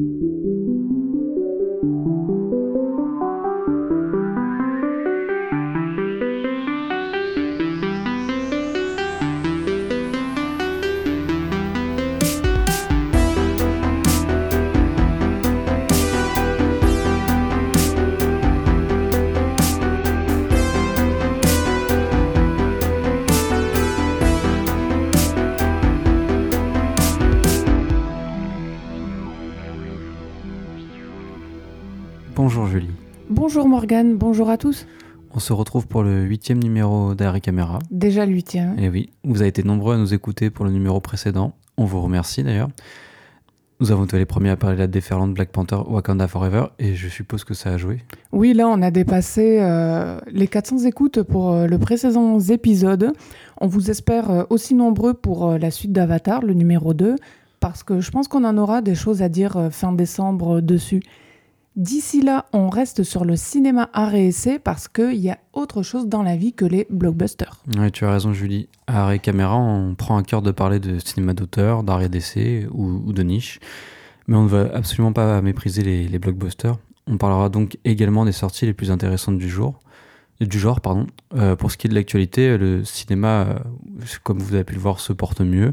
Bonjour 0.00 0.39
Bonjour 33.60 33.72
Morgane, 33.72 34.16
bonjour 34.16 34.48
à 34.48 34.56
tous. 34.56 34.86
On 35.34 35.38
se 35.38 35.52
retrouve 35.52 35.86
pour 35.86 36.02
le 36.02 36.22
huitième 36.22 36.62
numéro 36.62 37.14
d'Harry 37.14 37.42
Caméra. 37.42 37.78
Déjà 37.90 38.24
le 38.24 38.32
huitième. 38.32 38.78
Et 38.78 38.88
oui, 38.88 39.10
vous 39.22 39.42
avez 39.42 39.50
été 39.50 39.62
nombreux 39.62 39.96
à 39.96 39.98
nous 39.98 40.14
écouter 40.14 40.48
pour 40.48 40.64
le 40.64 40.70
numéro 40.70 40.98
précédent. 41.00 41.52
On 41.76 41.84
vous 41.84 42.00
remercie 42.00 42.42
d'ailleurs. 42.42 42.70
Nous 43.78 43.92
avons 43.92 44.06
été 44.06 44.16
les 44.16 44.24
premiers 44.24 44.48
à 44.48 44.56
parler 44.56 44.76
de 44.76 44.80
la 44.80 44.86
déferlante 44.86 45.34
Black 45.34 45.50
Panther 45.50 45.76
Wakanda 45.86 46.26
Forever 46.26 46.68
et 46.78 46.94
je 46.94 47.06
suppose 47.08 47.44
que 47.44 47.52
ça 47.52 47.68
a 47.68 47.76
joué. 47.76 47.98
Oui, 48.32 48.54
là 48.54 48.66
on 48.66 48.80
a 48.80 48.90
dépassé 48.90 49.58
euh, 49.60 50.18
les 50.32 50.48
400 50.48 50.86
écoutes 50.86 51.22
pour 51.22 51.52
euh, 51.52 51.66
le 51.66 51.78
précédent 51.78 52.38
épisode. 52.38 53.12
On 53.60 53.66
vous 53.66 53.90
espère 53.90 54.30
euh, 54.30 54.44
aussi 54.48 54.74
nombreux 54.74 55.12
pour 55.12 55.58
la 55.58 55.70
suite 55.70 55.92
d'Avatar, 55.92 56.46
le 56.46 56.54
numéro 56.54 56.94
2, 56.94 57.16
parce 57.60 57.82
que 57.82 58.00
je 58.00 58.10
pense 58.10 58.26
qu'on 58.26 58.44
en 58.44 58.56
aura 58.56 58.80
des 58.80 58.94
choses 58.94 59.20
à 59.20 59.28
dire 59.28 59.68
fin 59.70 59.92
décembre 59.92 60.62
dessus. 60.62 61.02
D'ici 61.76 62.20
là, 62.20 62.46
on 62.52 62.68
reste 62.68 63.04
sur 63.04 63.24
le 63.24 63.36
cinéma 63.36 63.88
art 63.92 64.14
et 64.14 64.26
essai 64.26 64.58
parce 64.58 64.88
qu'il 64.88 65.14
y 65.14 65.30
a 65.30 65.38
autre 65.52 65.82
chose 65.82 66.08
dans 66.08 66.22
la 66.22 66.36
vie 66.36 66.52
que 66.52 66.64
les 66.64 66.86
blockbusters. 66.90 67.62
Oui, 67.78 67.92
tu 67.92 68.04
as 68.04 68.12
raison 68.12 68.32
Julie. 68.32 68.68
À 68.86 69.04
Harry 69.04 69.20
Caméra, 69.20 69.56
on 69.56 69.94
prend 69.94 70.16
à 70.16 70.22
cœur 70.22 70.42
de 70.42 70.50
parler 70.50 70.80
de 70.80 70.98
cinéma 70.98 71.32
d'auteur, 71.32 71.82
d'art 71.82 72.02
et 72.02 72.08
d'essai 72.08 72.66
ou, 72.72 73.12
de 73.12 73.22
niche. 73.22 73.60
Mais 74.26 74.36
on 74.36 74.44
ne 74.44 74.48
va 74.48 74.68
absolument 74.74 75.12
pas 75.12 75.40
mépriser 75.42 75.82
les, 75.82 76.18
blockbusters. 76.18 76.76
On 77.06 77.16
parlera 77.18 77.48
donc 77.48 77.78
également 77.84 78.24
des 78.24 78.32
sorties 78.32 78.66
les 78.66 78.74
plus 78.74 78.90
intéressantes 78.90 79.38
du 79.38 79.48
jour 79.48 79.80
du 80.46 80.58
genre, 80.58 80.80
pardon. 80.80 81.06
Euh, 81.34 81.56
pour 81.56 81.70
ce 81.70 81.76
qui 81.76 81.86
est 81.86 81.90
de 81.90 81.94
l'actualité, 81.94 82.56
le 82.56 82.84
cinéma, 82.84 83.46
euh, 83.46 83.58
comme 84.22 84.38
vous 84.38 84.54
avez 84.54 84.64
pu 84.64 84.74
le 84.74 84.80
voir, 84.80 85.00
se 85.00 85.12
porte 85.12 85.40
mieux, 85.40 85.72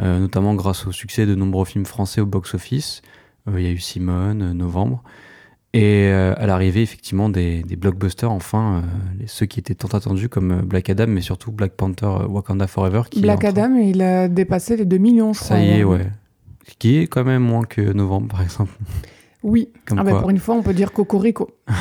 euh, 0.00 0.18
notamment 0.18 0.54
grâce 0.54 0.86
au 0.86 0.92
succès 0.92 1.26
de 1.26 1.34
nombreux 1.34 1.64
films 1.64 1.86
français 1.86 2.20
au 2.20 2.26
box-office. 2.26 3.02
Il 3.48 3.60
y 3.60 3.66
a 3.66 3.70
eu 3.70 3.78
Simone, 3.78 4.52
Novembre, 4.52 5.02
et 5.74 6.08
euh, 6.10 6.34
à 6.36 6.46
l'arrivée, 6.46 6.82
effectivement, 6.82 7.28
des, 7.28 7.62
des 7.62 7.76
blockbusters, 7.76 8.30
enfin, 8.30 8.82
euh, 9.20 9.24
ceux 9.26 9.46
qui 9.46 9.58
étaient 9.60 9.74
tant 9.74 9.88
attendus 9.88 10.28
comme 10.28 10.50
euh, 10.52 10.62
Black 10.62 10.90
Adam, 10.90 11.06
mais 11.08 11.20
surtout 11.22 11.50
Black 11.52 11.72
Panther 11.72 12.06
Wakanda 12.28 12.66
Forever. 12.66 13.02
Qui 13.10 13.20
Black 13.22 13.40
train- 13.40 13.48
Adam, 13.48 13.76
il 13.76 14.02
a 14.02 14.28
dépassé 14.28 14.76
les 14.76 14.84
2 14.84 14.98
millions, 14.98 15.32
je 15.32 15.38
crois. 15.40 15.56
Ça 15.56 15.62
y 15.62 15.70
est, 15.70 15.84
ouais. 15.84 16.06
Ce 16.68 16.74
qui 16.78 16.98
est 16.98 17.06
quand 17.06 17.24
même 17.24 17.42
moins 17.42 17.64
que 17.64 17.80
Novembre, 17.80 18.28
par 18.28 18.42
exemple. 18.42 18.72
Oui, 19.42 19.70
Comme 19.86 19.98
Ah 19.98 20.04
bah, 20.04 20.20
pour 20.20 20.30
une 20.30 20.38
fois, 20.38 20.54
on 20.54 20.62
peut 20.62 20.74
dire 20.74 20.92
Cocorico. 20.92 21.50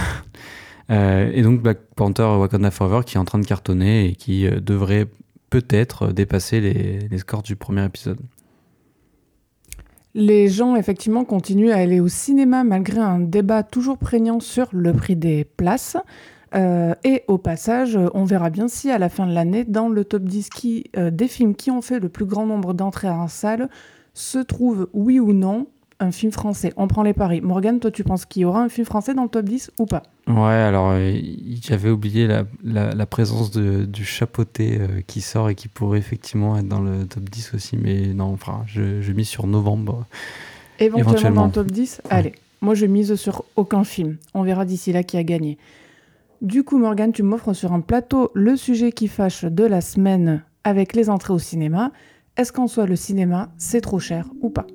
Euh, 0.89 1.31
et 1.33 1.41
donc 1.41 1.61
Black 1.61 1.77
Panther 1.95 2.23
Wakanda 2.23 2.69
Forever 2.69 3.01
qui 3.05 3.15
est 3.15 3.19
en 3.19 3.23
train 3.23 3.39
de 3.39 3.45
cartonner 3.45 4.07
et 4.09 4.15
qui 4.15 4.45
devrait 4.49 5.07
peut-être 5.49 6.11
dépasser 6.11 6.59
les, 6.59 6.99
les 7.09 7.17
scores 7.17 7.43
du 7.43 7.55
premier 7.55 7.85
épisode. 7.85 8.17
Les 10.13 10.49
gens, 10.49 10.75
effectivement, 10.75 11.23
continuent 11.23 11.71
à 11.71 11.77
aller 11.77 11.99
au 12.01 12.09
cinéma 12.09 12.63
malgré 12.63 12.99
un 12.99 13.19
débat 13.19 13.63
toujours 13.63 13.97
prégnant 13.97 14.39
sur 14.39 14.67
le 14.73 14.93
prix 14.93 15.15
des 15.15 15.45
places. 15.45 15.95
Euh, 16.53 16.93
et 17.05 17.23
au 17.29 17.37
passage, 17.37 17.97
on 18.13 18.25
verra 18.25 18.49
bien 18.49 18.67
si 18.67 18.91
à 18.91 18.97
la 18.97 19.07
fin 19.07 19.25
de 19.25 19.33
l'année, 19.33 19.63
dans 19.63 19.87
le 19.87 20.03
top 20.03 20.23
10 20.23 20.49
qui, 20.49 20.91
euh, 20.97 21.11
des 21.11 21.29
films 21.29 21.55
qui 21.55 21.71
ont 21.71 21.81
fait 21.81 21.99
le 21.99 22.09
plus 22.09 22.25
grand 22.25 22.45
nombre 22.45 22.73
d'entrées 22.73 23.09
en 23.09 23.29
salle, 23.29 23.69
se 24.13 24.39
trouve, 24.39 24.89
oui 24.91 25.21
ou 25.21 25.31
non, 25.31 25.67
un 26.01 26.11
film 26.11 26.31
français. 26.31 26.73
On 26.75 26.87
prend 26.87 27.03
les 27.03 27.13
paris. 27.13 27.39
Morgane, 27.41 27.79
toi, 27.79 27.91
tu 27.91 28.03
penses 28.03 28.25
qu'il 28.25 28.41
y 28.41 28.45
aura 28.45 28.61
un 28.61 28.69
film 28.69 28.85
français 28.85 29.13
dans 29.13 29.23
le 29.23 29.29
top 29.29 29.45
10 29.45 29.71
ou 29.79 29.85
pas? 29.85 30.03
Ouais, 30.27 30.51
alors 30.51 30.91
euh, 30.91 31.13
j'avais 31.61 31.89
oublié 31.89 32.27
la, 32.27 32.43
la, 32.63 32.93
la 32.93 33.05
présence 33.05 33.51
de, 33.51 33.85
du 33.85 34.03
chapeauté 34.03 34.79
euh, 34.81 35.01
qui 35.05 35.21
sort 35.21 35.49
et 35.49 35.55
qui 35.55 35.67
pourrait 35.67 35.99
effectivement 35.99 36.57
être 36.57 36.67
dans 36.67 36.81
le 36.81 37.05
top 37.05 37.23
10 37.23 37.53
aussi, 37.53 37.77
mais 37.77 38.07
non, 38.07 38.33
enfin, 38.33 38.63
je, 38.65 39.01
je 39.01 39.13
mise 39.13 39.27
sur 39.27 39.47
novembre. 39.47 40.05
Éventuellement, 40.79 41.09
Éventuellement. 41.11 41.41
dans 41.41 41.47
le 41.47 41.51
top 41.53 41.67
10 41.71 42.01
Allez, 42.09 42.33
moi 42.61 42.73
je 42.73 42.87
mise 42.87 43.15
sur 43.15 43.45
aucun 43.55 43.83
film. 43.83 44.17
On 44.33 44.41
verra 44.43 44.65
d'ici 44.65 44.91
là 44.91 45.03
qui 45.03 45.17
a 45.17 45.23
gagné. 45.23 45.57
Du 46.41 46.63
coup, 46.63 46.79
Morgane, 46.79 47.11
tu 47.11 47.21
m'offres 47.21 47.53
sur 47.53 47.71
un 47.73 47.81
plateau 47.81 48.31
le 48.33 48.57
sujet 48.57 48.91
qui 48.91 49.07
fâche 49.07 49.45
de 49.45 49.63
la 49.63 49.81
semaine 49.81 50.43
avec 50.63 50.93
les 50.95 51.09
entrées 51.11 51.33
au 51.33 51.39
cinéma. 51.39 51.91
Est-ce 52.37 52.51
qu'en 52.51 52.67
soi, 52.67 52.87
le 52.87 52.95
cinéma, 52.95 53.49
c'est 53.57 53.81
trop 53.81 53.99
cher 53.99 54.25
ou 54.41 54.49
pas? 54.49 54.65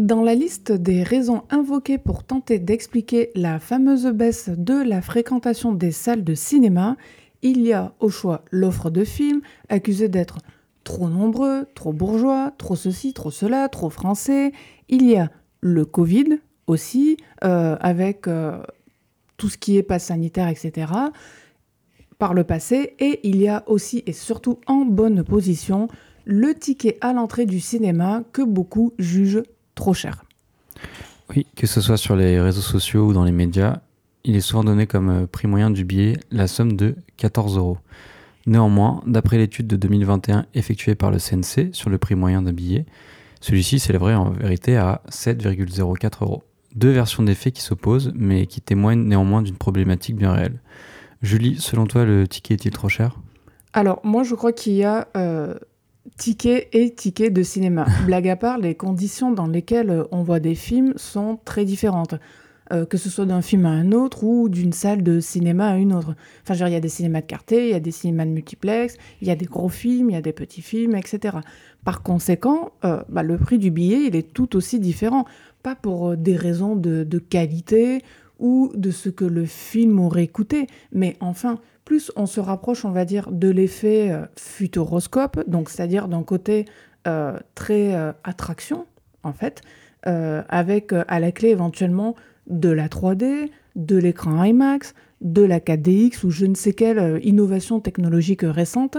Dans 0.00 0.22
la 0.22 0.34
liste 0.34 0.72
des 0.72 1.02
raisons 1.02 1.42
invoquées 1.50 1.98
pour 1.98 2.24
tenter 2.24 2.58
d'expliquer 2.58 3.32
la 3.34 3.58
fameuse 3.60 4.06
baisse 4.06 4.48
de 4.48 4.72
la 4.72 5.02
fréquentation 5.02 5.74
des 5.74 5.92
salles 5.92 6.24
de 6.24 6.34
cinéma, 6.34 6.96
il 7.42 7.60
y 7.60 7.74
a 7.74 7.92
au 8.00 8.08
choix 8.08 8.42
l'offre 8.50 8.88
de 8.88 9.04
films, 9.04 9.42
accusée 9.68 10.08
d'être 10.08 10.38
trop 10.84 11.10
nombreux, 11.10 11.66
trop 11.74 11.92
bourgeois, 11.92 12.54
trop 12.56 12.76
ceci, 12.76 13.12
trop 13.12 13.30
cela, 13.30 13.68
trop 13.68 13.90
français. 13.90 14.52
Il 14.88 15.04
y 15.04 15.16
a 15.16 15.30
le 15.60 15.84
Covid 15.84 16.38
aussi, 16.66 17.18
euh, 17.44 17.76
avec 17.78 18.26
euh, 18.26 18.62
tout 19.36 19.50
ce 19.50 19.58
qui 19.58 19.76
est 19.76 19.82
pass 19.82 20.04
sanitaire, 20.04 20.48
etc. 20.48 20.92
par 22.18 22.32
le 22.32 22.44
passé. 22.44 22.94
Et 23.00 23.20
il 23.28 23.36
y 23.36 23.48
a 23.48 23.64
aussi 23.66 24.02
et 24.06 24.14
surtout 24.14 24.60
en 24.66 24.86
bonne 24.86 25.24
position 25.24 25.88
le 26.24 26.54
ticket 26.54 26.96
à 27.02 27.12
l'entrée 27.12 27.44
du 27.44 27.60
cinéma 27.60 28.22
que 28.32 28.40
beaucoup 28.40 28.94
jugent 28.98 29.42
trop 29.80 29.94
cher. 29.94 30.24
Oui, 31.30 31.46
que 31.56 31.66
ce 31.66 31.80
soit 31.80 31.96
sur 31.96 32.14
les 32.14 32.38
réseaux 32.40 32.60
sociaux 32.60 33.06
ou 33.06 33.12
dans 33.12 33.24
les 33.24 33.32
médias, 33.32 33.78
il 34.24 34.36
est 34.36 34.40
souvent 34.40 34.62
donné 34.62 34.86
comme 34.86 35.08
euh, 35.08 35.26
prix 35.26 35.48
moyen 35.48 35.70
du 35.70 35.84
billet 35.84 36.18
la 36.30 36.46
somme 36.46 36.76
de 36.76 36.96
14 37.16 37.56
euros. 37.56 37.78
Néanmoins, 38.46 39.02
d'après 39.06 39.38
l'étude 39.38 39.66
de 39.66 39.76
2021 39.76 40.46
effectuée 40.54 40.94
par 40.94 41.10
le 41.10 41.18
CNC 41.18 41.72
sur 41.72 41.88
le 41.88 41.96
prix 41.98 42.14
moyen 42.14 42.42
d'un 42.42 42.52
billet, 42.52 42.84
celui-ci 43.40 43.78
s'élèverait 43.78 44.14
en 44.14 44.30
vérité 44.30 44.76
à 44.76 45.00
7,04 45.10 46.24
euros. 46.24 46.42
Deux 46.74 46.90
versions 46.90 47.22
des 47.22 47.34
faits 47.34 47.54
qui 47.54 47.62
s'opposent, 47.62 48.12
mais 48.14 48.46
qui 48.46 48.60
témoignent 48.60 49.04
néanmoins 49.04 49.40
d'une 49.40 49.56
problématique 49.56 50.16
bien 50.16 50.32
réelle. 50.32 50.60
Julie, 51.22 51.56
selon 51.58 51.86
toi, 51.86 52.04
le 52.04 52.28
ticket 52.28 52.54
est-il 52.54 52.70
trop 52.70 52.88
cher? 52.90 53.18
Alors, 53.72 54.00
moi, 54.04 54.24
je 54.24 54.34
crois 54.34 54.52
qu'il 54.52 54.74
y 54.74 54.84
a 54.84 55.08
euh, 55.16 55.54
ticket 56.16 56.68
et 56.72 56.94
ticket 56.94 57.30
de 57.30 57.42
cinéma. 57.42 57.86
Blague 58.06 58.28
à 58.28 58.36
part, 58.36 58.58
les 58.58 58.74
conditions 58.74 59.32
dans 59.32 59.46
lesquelles 59.46 59.90
euh, 59.90 60.04
on 60.10 60.22
voit 60.22 60.40
des 60.40 60.54
films 60.54 60.92
sont 60.96 61.38
très 61.44 61.64
différentes. 61.64 62.14
Euh, 62.72 62.86
que 62.86 62.96
ce 62.96 63.10
soit 63.10 63.26
d'un 63.26 63.42
film 63.42 63.66
à 63.66 63.70
un 63.70 63.90
autre 63.90 64.22
ou 64.22 64.48
d'une 64.48 64.72
salle 64.72 65.02
de 65.02 65.18
cinéma 65.18 65.70
à 65.70 65.76
une 65.76 65.92
autre. 65.92 66.14
Enfin, 66.42 66.54
je 66.54 66.62
veux 66.62 66.66
dire, 66.66 66.68
il 66.68 66.72
y 66.74 66.76
a 66.76 66.80
des 66.80 66.88
cinémas 66.88 67.20
de 67.20 67.26
quartier, 67.26 67.64
il 67.64 67.70
y 67.70 67.74
a 67.74 67.80
des 67.80 67.90
cinémas 67.90 68.24
de 68.26 68.30
multiplex, 68.30 68.96
il 69.20 69.26
y 69.26 69.32
a 69.32 69.34
des 69.34 69.46
gros 69.46 69.68
films, 69.68 70.10
il 70.10 70.12
y 70.12 70.16
a 70.16 70.22
des 70.22 70.32
petits 70.32 70.62
films, 70.62 70.94
etc. 70.94 71.38
Par 71.84 72.04
conséquent, 72.04 72.70
euh, 72.84 73.02
bah, 73.08 73.24
le 73.24 73.38
prix 73.38 73.58
du 73.58 73.72
billet, 73.72 74.04
il 74.06 74.14
est 74.14 74.32
tout 74.32 74.54
aussi 74.54 74.78
différent. 74.78 75.24
Pas 75.64 75.74
pour 75.74 76.16
des 76.16 76.36
raisons 76.36 76.76
de, 76.76 77.02
de 77.02 77.18
qualité 77.18 78.02
ou 78.38 78.70
de 78.74 78.92
ce 78.92 79.08
que 79.08 79.24
le 79.24 79.46
film 79.46 79.98
aurait 79.98 80.28
coûté, 80.28 80.68
mais 80.92 81.16
enfin, 81.20 81.58
plus 81.90 82.12
on 82.14 82.26
se 82.26 82.38
rapproche, 82.38 82.84
on 82.84 82.92
va 82.92 83.04
dire, 83.04 83.32
de 83.32 83.48
l'effet 83.48 84.12
euh, 84.12 84.24
futuroscope, 84.36 85.40
donc 85.48 85.68
c'est-à-dire 85.68 86.06
d'un 86.06 86.22
côté 86.22 86.66
euh, 87.08 87.36
très 87.56 87.96
euh, 87.96 88.12
attraction, 88.22 88.86
en 89.24 89.32
fait, 89.32 89.62
avec 90.04 90.92
à 91.08 91.18
la 91.18 91.32
clé 91.32 91.48
éventuellement 91.48 92.14
de 92.46 92.68
la 92.68 92.86
3D, 92.86 93.50
de 93.74 93.96
l'écran 93.96 94.44
IMAX, 94.44 94.94
de 95.20 95.42
la 95.42 95.58
4DX 95.58 96.24
ou 96.24 96.30
je 96.30 96.46
ne 96.46 96.54
sais 96.54 96.74
quelle 96.74 97.20
innovation 97.24 97.80
technologique 97.80 98.42
récente, 98.44 98.96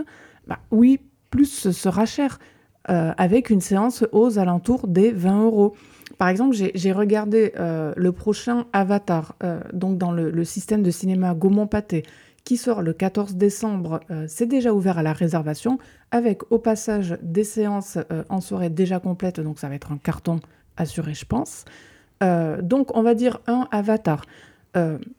bah 0.47 0.59
oui, 0.69 0.99
plus 1.29 1.45
ce 1.45 1.71
sera 1.71 2.05
cher, 2.05 2.39
avec 2.83 3.49
une 3.49 3.61
séance 3.61 4.03
aux 4.11 4.37
alentours 4.37 4.87
des 4.89 5.11
20 5.11 5.45
euros. 5.45 5.75
Par 6.19 6.27
exemple, 6.27 6.55
j'ai 6.55 6.91
regardé 6.91 7.51
le 7.57 8.11
prochain 8.11 8.65
Avatar, 8.73 9.35
donc 9.73 9.97
dans 9.97 10.11
le, 10.11 10.43
système 10.43 10.83
de 10.83 10.91
cinéma 10.91 11.33
Gaumont-Pathé, 11.33 12.03
qui 12.43 12.57
sort 12.57 12.81
le 12.81 12.93
14 12.93 13.35
décembre. 13.35 14.01
Euh, 14.09 14.25
C'est 14.27 14.45
déjà 14.45 14.73
ouvert 14.73 14.97
à 14.97 15.03
la 15.03 15.13
réservation, 15.13 15.77
avec 16.11 16.51
au 16.51 16.57
passage 16.57 17.17
des 17.21 17.43
séances 17.43 17.97
euh, 18.11 18.23
en 18.29 18.41
soirée 18.41 18.69
déjà 18.69 18.99
complètes, 18.99 19.39
donc 19.39 19.59
ça 19.59 19.69
va 19.69 19.75
être 19.75 19.91
un 19.91 19.97
carton 19.97 20.39
assuré, 20.77 21.13
je 21.13 21.25
pense. 21.25 21.65
Euh, 22.23 22.61
donc, 22.61 22.95
on 22.95 23.03
va 23.03 23.13
dire 23.15 23.39
un 23.47 23.67
Avatar 23.71 24.25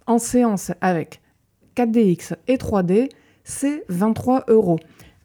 en 0.06 0.16
séance 0.16 0.72
avec 0.80 1.20
4DX 1.76 2.36
et 2.48 2.56
3D, 2.56 3.10
c'est 3.44 3.84
23 3.90 4.44
euros. 4.48 4.78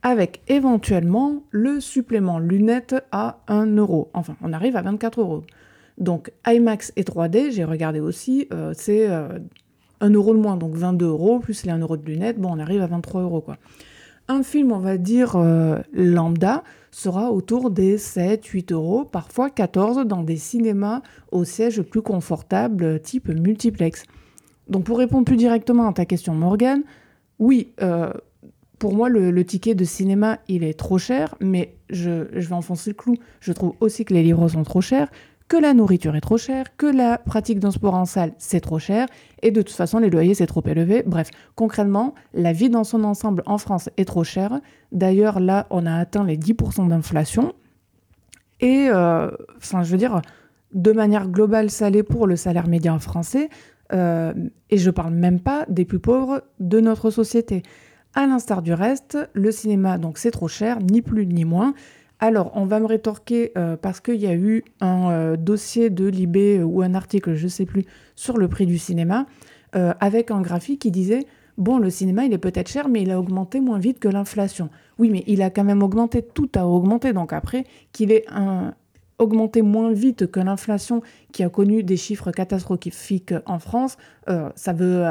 Avec 0.03 0.41
éventuellement 0.49 1.43
le 1.51 1.79
supplément 1.79 2.37
lunettes 2.37 2.95
à 3.13 3.39
1 3.47 3.77
euro. 3.77 4.09
Enfin, 4.13 4.35
on 4.41 4.51
arrive 4.51 4.75
à 4.75 4.81
24 4.81 5.21
euros. 5.21 5.43
Donc 5.97 6.33
IMAX 6.45 6.91
et 6.97 7.03
3D, 7.03 7.51
j'ai 7.51 7.63
regardé 7.63 8.01
aussi, 8.01 8.49
c'est 8.73 9.07
1 10.01 10.09
euro 10.11 10.33
de 10.33 10.39
moins, 10.39 10.57
donc 10.57 10.75
22 10.75 11.05
euros, 11.05 11.39
plus 11.39 11.63
les 11.65 11.71
1 11.71 11.79
euro 11.79 11.97
de 11.97 12.05
lunettes, 12.05 12.39
bon, 12.39 12.49
on 12.53 12.59
arrive 12.59 12.81
à 12.81 12.87
23 12.87 13.21
euros 13.21 13.41
quoi. 13.41 13.57
Un 14.29 14.43
film, 14.43 14.73
on 14.73 14.79
va 14.79 14.97
dire 14.97 15.37
euh, 15.37 15.79
lambda, 15.93 16.63
sera 16.91 17.31
autour 17.31 17.71
des 17.71 17.97
7, 17.97 18.43
8 18.45 18.73
euros, 18.73 19.05
parfois 19.05 19.49
14 19.49 20.05
dans 20.05 20.23
des 20.23 20.35
cinémas 20.35 21.01
au 21.31 21.45
siège 21.45 21.81
plus 21.81 22.01
confortable, 22.01 22.99
type 22.99 23.29
multiplex. 23.29 24.03
Donc 24.67 24.83
pour 24.83 24.97
répondre 24.97 25.23
plus 25.23 25.37
directement 25.37 25.87
à 25.87 25.93
ta 25.93 26.05
question, 26.05 26.33
Morgan, 26.33 26.83
oui, 27.39 27.71
euh, 27.81 28.11
pour 28.79 28.93
moi, 28.93 29.09
le, 29.09 29.43
ticket 29.43 29.75
de 29.75 29.85
cinéma, 29.85 30.39
il 30.47 30.63
est 30.63 30.77
trop 30.77 30.97
cher, 30.97 31.35
mais 31.39 31.75
je, 31.89 32.27
je 32.33 32.47
vais 32.47 32.53
enfoncer 32.53 32.91
le 32.91 32.95
clou. 32.95 33.15
Je 33.39 33.51
trouve 33.53 33.73
aussi 33.79 34.05
que 34.05 34.13
les 34.13 34.23
livres 34.23 34.47
sont 34.47 34.63
trop 34.63 34.81
chers 34.81 35.09
que 35.47 35.57
la 35.57 35.73
nourriture 35.73 36.15
est 36.15 36.21
trop 36.21 36.37
chère, 36.37 36.75
que 36.75 36.85
la 36.85 37.17
pratique 37.17 37.59
d'un 37.59 37.71
sport 37.71 37.93
en 37.93 38.05
salle, 38.05 38.33
c'est 38.37 38.59
trop 38.59 38.79
cher, 38.79 39.07
et 39.41 39.51
de 39.51 39.61
toute 39.61 39.75
façon, 39.75 39.99
les 39.99 40.09
loyers, 40.09 40.33
c'est 40.33 40.47
trop 40.47 40.63
élevé. 40.65 41.03
Bref, 41.05 41.29
concrètement, 41.55 42.15
la 42.33 42.51
vie 42.51 42.69
dans 42.69 42.83
son 42.83 43.03
ensemble 43.03 43.43
en 43.45 43.57
France 43.57 43.89
est 43.97 44.05
trop 44.05 44.23
chère. 44.23 44.59
D'ailleurs, 44.91 45.39
là, 45.39 45.67
on 45.69 45.85
a 45.85 45.95
atteint 45.95 46.25
les 46.25 46.37
10% 46.37 46.89
d'inflation. 46.89 47.53
Et, 48.59 48.87
euh, 48.89 49.29
enfin, 49.57 49.83
je 49.83 49.91
veux 49.91 49.97
dire, 49.97 50.21
de 50.73 50.91
manière 50.91 51.29
globale, 51.29 51.69
ça 51.69 51.89
l'est 51.89 52.03
pour 52.03 52.27
le 52.27 52.35
salaire 52.35 52.67
médian 52.67 52.99
français. 52.99 53.49
Euh, 53.93 54.33
et 54.69 54.77
je 54.77 54.89
parle 54.89 55.13
même 55.13 55.39
pas 55.39 55.65
des 55.69 55.85
plus 55.85 55.99
pauvres 55.99 56.43
de 56.59 56.79
notre 56.81 57.09
société. 57.09 57.63
À 58.15 58.25
l'instar 58.25 58.61
du 58.61 58.73
reste, 58.73 59.17
le 59.33 59.51
cinéma, 59.51 59.97
donc 59.97 60.17
c'est 60.17 60.31
trop 60.31 60.47
cher, 60.47 60.79
ni 60.81 61.01
plus 61.01 61.25
ni 61.27 61.45
moins. 61.45 61.73
Alors, 62.19 62.51
on 62.55 62.65
va 62.65 62.79
me 62.79 62.87
rétorquer 62.87 63.51
euh, 63.57 63.77
parce 63.77 63.99
qu'il 63.99 64.15
y 64.15 64.27
a 64.27 64.33
eu 64.33 64.63
un 64.81 65.11
euh, 65.11 65.37
dossier 65.37 65.89
de 65.89 66.07
Libé 66.07 66.57
euh, 66.57 66.63
ou 66.63 66.81
un 66.81 66.95
article, 66.95 67.35
je 67.35 67.43
ne 67.43 67.49
sais 67.49 67.65
plus, 67.65 67.85
sur 68.15 68.37
le 68.37 68.47
prix 68.47 68.65
du 68.65 68.77
cinéma, 68.77 69.25
avec 69.73 70.31
un 70.31 70.41
graphique 70.41 70.81
qui 70.81 70.89
disait 70.89 71.27
Bon, 71.59 71.77
le 71.77 71.91
cinéma, 71.91 72.25
il 72.25 72.33
est 72.33 72.39
peut-être 72.39 72.67
cher, 72.67 72.89
mais 72.89 73.03
il 73.03 73.11
a 73.11 73.19
augmenté 73.19 73.59
moins 73.59 73.77
vite 73.77 73.99
que 73.99 74.07
l'inflation. 74.07 74.69
Oui, 74.97 75.11
mais 75.11 75.23
il 75.27 75.43
a 75.43 75.51
quand 75.51 75.63
même 75.63 75.83
augmenté, 75.83 76.23
tout 76.23 76.49
a 76.55 76.65
augmenté. 76.65 77.13
Donc 77.13 77.31
après, 77.31 77.63
qu'il 77.91 78.11
ait 78.11 78.25
augmenté 79.19 79.61
moins 79.61 79.91
vite 79.91 80.31
que 80.31 80.39
l'inflation 80.39 81.03
qui 81.31 81.43
a 81.43 81.49
connu 81.49 81.83
des 81.83 81.97
chiffres 81.97 82.31
catastrophiques 82.31 83.35
en 83.45 83.59
France, 83.59 83.97
ça 84.55 84.73
veut 84.73 85.05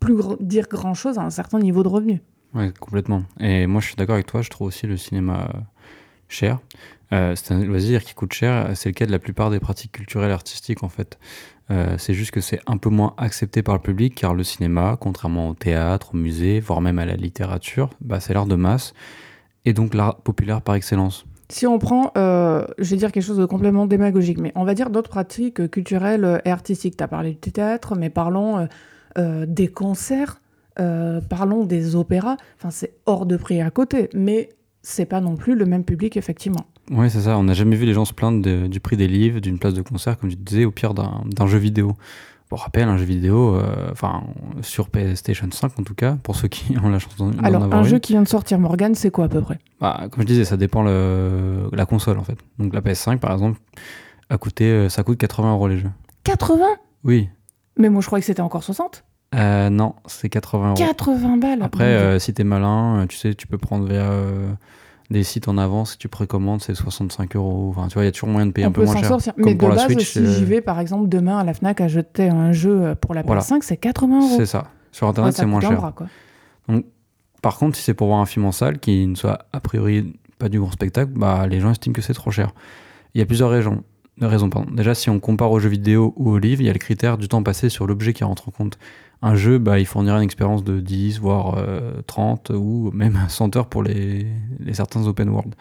plus 0.00 0.16
dire 0.40 0.66
grand-chose 0.70 1.18
à 1.18 1.22
un 1.22 1.30
certain 1.30 1.58
niveau 1.58 1.82
de 1.82 1.88
revenu. 1.88 2.22
Oui, 2.54 2.72
complètement. 2.72 3.24
Et 3.38 3.66
moi, 3.66 3.82
je 3.82 3.88
suis 3.88 3.96
d'accord 3.96 4.14
avec 4.14 4.26
toi, 4.26 4.40
je 4.40 4.48
trouve 4.48 4.68
aussi 4.68 4.86
le 4.86 4.96
cinéma 4.96 5.50
cher. 6.28 6.58
Euh, 7.12 7.34
c'est 7.36 7.54
un 7.54 7.64
loisir 7.64 8.04
qui 8.04 8.14
coûte 8.14 8.32
cher. 8.32 8.70
C'est 8.74 8.88
le 8.88 8.94
cas 8.94 9.06
de 9.06 9.12
la 9.12 9.18
plupart 9.18 9.50
des 9.50 9.60
pratiques 9.60 9.92
culturelles 9.92 10.32
artistiques 10.32 10.82
en 10.82 10.88
fait. 10.88 11.18
Euh, 11.70 11.96
c'est 11.98 12.14
juste 12.14 12.30
que 12.30 12.40
c'est 12.40 12.60
un 12.66 12.76
peu 12.76 12.90
moins 12.90 13.14
accepté 13.16 13.62
par 13.62 13.74
le 13.74 13.80
public 13.80 14.14
car 14.14 14.34
le 14.34 14.44
cinéma, 14.44 14.96
contrairement 15.00 15.48
au 15.48 15.54
théâtre, 15.54 16.10
au 16.14 16.16
musée, 16.16 16.60
voire 16.60 16.80
même 16.80 16.98
à 16.98 17.06
la 17.06 17.16
littérature, 17.16 17.90
bah, 18.00 18.20
c'est 18.20 18.34
l'art 18.34 18.46
de 18.46 18.54
masse 18.54 18.94
et 19.64 19.72
donc 19.72 19.94
l'art 19.94 20.16
populaire 20.16 20.62
par 20.62 20.76
excellence. 20.76 21.26
Si 21.48 21.66
on 21.66 21.78
prend, 21.78 22.10
euh, 22.16 22.66
je 22.78 22.90
vais 22.90 22.96
dire 22.96 23.12
quelque 23.12 23.22
chose 23.22 23.38
de 23.38 23.44
complètement 23.44 23.86
démagogique, 23.86 24.38
mais 24.38 24.52
on 24.56 24.64
va 24.64 24.74
dire 24.74 24.90
d'autres 24.90 25.10
pratiques 25.10 25.70
culturelles 25.70 26.40
et 26.44 26.50
artistiques. 26.50 26.96
Tu 26.96 27.04
as 27.04 27.08
parlé 27.08 27.38
du 27.40 27.52
théâtre, 27.52 27.94
mais 27.96 28.10
parlons 28.10 28.68
des 29.16 29.68
concerts, 29.68 30.40
parlons 30.74 31.64
des 31.64 31.94
opéras. 31.94 32.36
Enfin, 32.58 32.70
c'est 32.70 32.94
hors 33.06 33.26
de 33.26 33.36
prix 33.36 33.60
à 33.60 33.70
côté, 33.70 34.10
mais 34.12 34.50
c'est 34.88 35.04
pas 35.04 35.20
non 35.20 35.34
plus 35.34 35.56
le 35.56 35.66
même 35.66 35.82
public, 35.82 36.16
effectivement. 36.16 36.64
Oui, 36.92 37.10
c'est 37.10 37.22
ça. 37.22 37.36
On 37.38 37.42
n'a 37.42 37.54
jamais 37.54 37.74
vu 37.74 37.86
les 37.86 37.92
gens 37.92 38.04
se 38.04 38.12
plaindre 38.12 38.68
du 38.68 38.78
prix 38.78 38.96
des 38.96 39.08
livres, 39.08 39.40
d'une 39.40 39.58
place 39.58 39.74
de 39.74 39.82
concert, 39.82 40.16
comme 40.16 40.30
tu 40.30 40.36
disais, 40.36 40.64
au 40.64 40.70
pire 40.70 40.94
d'un 40.94 41.46
jeu 41.48 41.58
vidéo. 41.58 41.96
Pour 42.48 42.60
rappel, 42.60 42.88
un 42.88 42.96
jeu 42.96 43.04
vidéo, 43.04 43.56
euh, 43.56 43.88
enfin, 43.90 44.22
sur 44.62 44.88
PlayStation 44.88 45.48
5 45.50 45.80
en 45.80 45.82
tout 45.82 45.96
cas, 45.96 46.16
pour 46.22 46.36
ceux 46.36 46.46
qui 46.46 46.78
ont 46.84 46.88
la 46.88 47.00
chance 47.00 47.16
d'en 47.16 47.32
Alors, 47.42 47.74
un 47.74 47.82
jeu 47.82 47.98
qui 47.98 48.12
vient 48.12 48.22
de 48.22 48.28
sortir, 48.28 48.60
Morgan, 48.60 48.94
c'est 48.94 49.10
quoi 49.10 49.24
à 49.24 49.28
peu 49.28 49.40
près? 49.40 49.58
Bah, 49.80 50.06
Comme 50.08 50.22
je 50.22 50.28
disais, 50.28 50.44
ça 50.44 50.56
dépend 50.56 50.84
le, 50.84 51.68
la 51.72 51.84
console 51.84 52.18
en 52.20 52.22
fait. 52.22 52.38
Donc 52.60 52.72
la 52.72 52.80
PS5, 52.80 53.18
par 53.18 53.32
exemple, 53.32 53.58
a 54.30 54.38
coûté, 54.38 54.66
euh, 54.66 54.88
ça 54.88 55.02
coûte 55.02 55.18
80 55.18 55.52
euros 55.54 55.66
les 55.66 55.78
jeux. 55.78 55.90
80 56.22 56.64
Oui. 57.02 57.28
Mais 57.76 57.88
moi, 57.88 58.00
je 58.02 58.06
croyais 58.06 58.20
que 58.20 58.26
c'était 58.26 58.40
encore 58.40 58.62
60 58.62 59.02
euh, 59.36 59.70
non, 59.70 59.94
c'est 60.06 60.28
80 60.28 60.68
euros. 60.68 60.74
80 60.76 61.36
balles 61.36 61.62
Après, 61.62 61.84
euh, 61.84 62.18
si 62.18 62.32
t'es 62.32 62.44
malin, 62.44 63.02
euh, 63.02 63.06
tu 63.06 63.16
sais, 63.16 63.34
tu 63.34 63.46
peux 63.46 63.58
prendre 63.58 63.86
via 63.86 64.10
des 65.10 65.22
sites 65.22 65.46
en 65.46 65.56
avance, 65.58 65.92
si 65.92 65.98
tu 65.98 66.08
précommandes, 66.08 66.62
c'est 66.62 66.74
65 66.74 67.36
euros. 67.36 67.68
Enfin, 67.70 67.88
tu 67.88 67.94
vois, 67.94 68.02
il 68.02 68.06
y 68.06 68.08
a 68.08 68.12
toujours 68.12 68.28
moyen 68.28 68.46
de 68.46 68.52
payer 68.52 68.66
un 68.66 68.72
peu 68.72 68.84
moins 68.84 68.96
cher. 68.96 69.08
Sortir. 69.08 69.34
Mais 69.36 69.54
de 69.54 69.66
base, 69.66 69.98
si 69.98 70.26
j'y 70.26 70.44
vais, 70.44 70.60
par 70.60 70.80
exemple, 70.80 71.08
demain 71.08 71.38
à 71.38 71.44
la 71.44 71.54
FNAC 71.54 71.80
à 71.80 71.88
jeter 71.88 72.28
un 72.28 72.52
jeu 72.52 72.94
pour 73.00 73.14
la 73.14 73.22
PS5, 73.22 73.58
c'est 73.62 73.76
80 73.76 74.20
euros. 74.20 74.34
C'est 74.36 74.46
ça. 74.46 74.68
Sur 74.92 75.08
Internet, 75.08 75.34
c'est 75.34 75.46
moins 75.46 75.60
cher. 75.60 75.92
Donc, 76.68 76.84
par 77.42 77.58
contre, 77.58 77.76
si 77.76 77.82
c'est 77.82 77.94
pour 77.94 78.08
voir 78.08 78.20
un 78.20 78.26
film 78.26 78.46
en 78.46 78.52
salle 78.52 78.78
qui 78.78 79.06
ne 79.06 79.14
soit 79.14 79.46
a 79.52 79.60
priori 79.60 80.14
pas 80.38 80.48
du 80.48 80.58
gros 80.58 80.70
spectacle, 80.70 81.12
bah, 81.14 81.46
les 81.46 81.60
gens 81.60 81.70
estiment 81.70 81.92
que 81.92 82.02
c'est 82.02 82.14
trop 82.14 82.30
cher. 82.30 82.52
Il 83.14 83.18
y 83.18 83.22
a 83.22 83.26
plusieurs 83.26 83.50
raisons. 83.50 83.84
raisons 84.20 84.50
pardon. 84.50 84.70
Déjà, 84.72 84.94
si 84.94 85.10
on 85.10 85.20
compare 85.20 85.50
aux 85.50 85.60
jeux 85.60 85.68
vidéo 85.68 86.12
ou 86.16 86.30
aux 86.30 86.38
livres, 86.38 86.62
il 86.62 86.66
y 86.66 86.70
a 86.70 86.72
le 86.72 86.78
critère 86.78 87.18
du 87.18 87.28
temps 87.28 87.42
passé 87.42 87.68
sur 87.68 87.86
l'objet 87.86 88.12
qui 88.12 88.24
rentre 88.24 88.48
en 88.48 88.50
compte 88.50 88.78
un 89.22 89.34
jeu, 89.34 89.58
bah, 89.58 89.78
il 89.78 89.86
fournira 89.86 90.18
une 90.18 90.24
expérience 90.24 90.62
de 90.62 90.78
10, 90.78 91.20
voire 91.20 91.56
30 92.06 92.50
euh, 92.50 92.54
ou 92.54 92.90
même 92.92 93.18
100 93.28 93.56
heures 93.56 93.66
pour 93.66 93.82
les, 93.82 94.26
certains 94.72 95.06
open 95.06 95.28
world. 95.28 95.54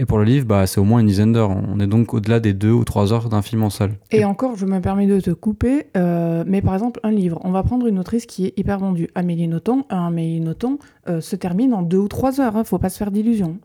Et 0.00 0.04
pour 0.04 0.18
le 0.18 0.24
livre, 0.24 0.46
bah, 0.46 0.66
c'est 0.66 0.80
au 0.80 0.84
moins 0.84 1.00
une 1.00 1.06
dizaine 1.06 1.32
d'heures. 1.32 1.50
On 1.50 1.80
est 1.80 1.86
donc 1.86 2.14
au-delà 2.14 2.40
des 2.40 2.54
2 2.54 2.70
ou 2.70 2.84
3 2.84 3.12
heures 3.12 3.28
d'un 3.28 3.42
film 3.42 3.62
en 3.62 3.70
salle. 3.70 3.94
Et, 4.10 4.24
encore, 4.24 4.56
je 4.56 4.66
me 4.66 4.80
permets 4.80 5.06
de 5.06 5.20
te 5.20 5.30
couper, 5.30 5.86
euh, 5.96 6.44
mais 6.46 6.62
par 6.62 6.74
exemple, 6.74 7.00
un 7.02 7.10
livre, 7.10 7.40
on 7.44 7.50
va 7.50 7.62
prendre 7.62 7.86
une 7.86 7.98
autrice 7.98 8.26
qui 8.26 8.46
est 8.46 8.58
hyper 8.58 8.78
vendue. 8.78 9.08
Amélie 9.14 9.48
Nothomb, 9.48 9.84
Amélie 9.88 10.40
Nothomb 10.40 10.78
euh, 11.08 11.20
se 11.20 11.36
termine 11.36 11.74
en 11.74 11.82
2 11.82 11.96
ou 11.96 12.08
3 12.08 12.40
heures, 12.40 12.54
ne 12.54 12.58
hein, 12.58 12.64
faut 12.64 12.78
pas 12.78 12.90
se 12.90 12.98
faire 12.98 13.10
d'illusions. 13.10 13.58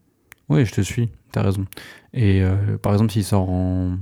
Oui, 0.50 0.66
je 0.66 0.74
te 0.74 0.82
suis, 0.82 1.10
tu 1.32 1.40
as 1.40 1.42
raison. 1.42 1.66
Et 2.14 2.44
par 2.82 2.92
exemple, 2.92 3.12
s'il 3.12 3.24
sort 3.24 3.50
en... 3.50 3.98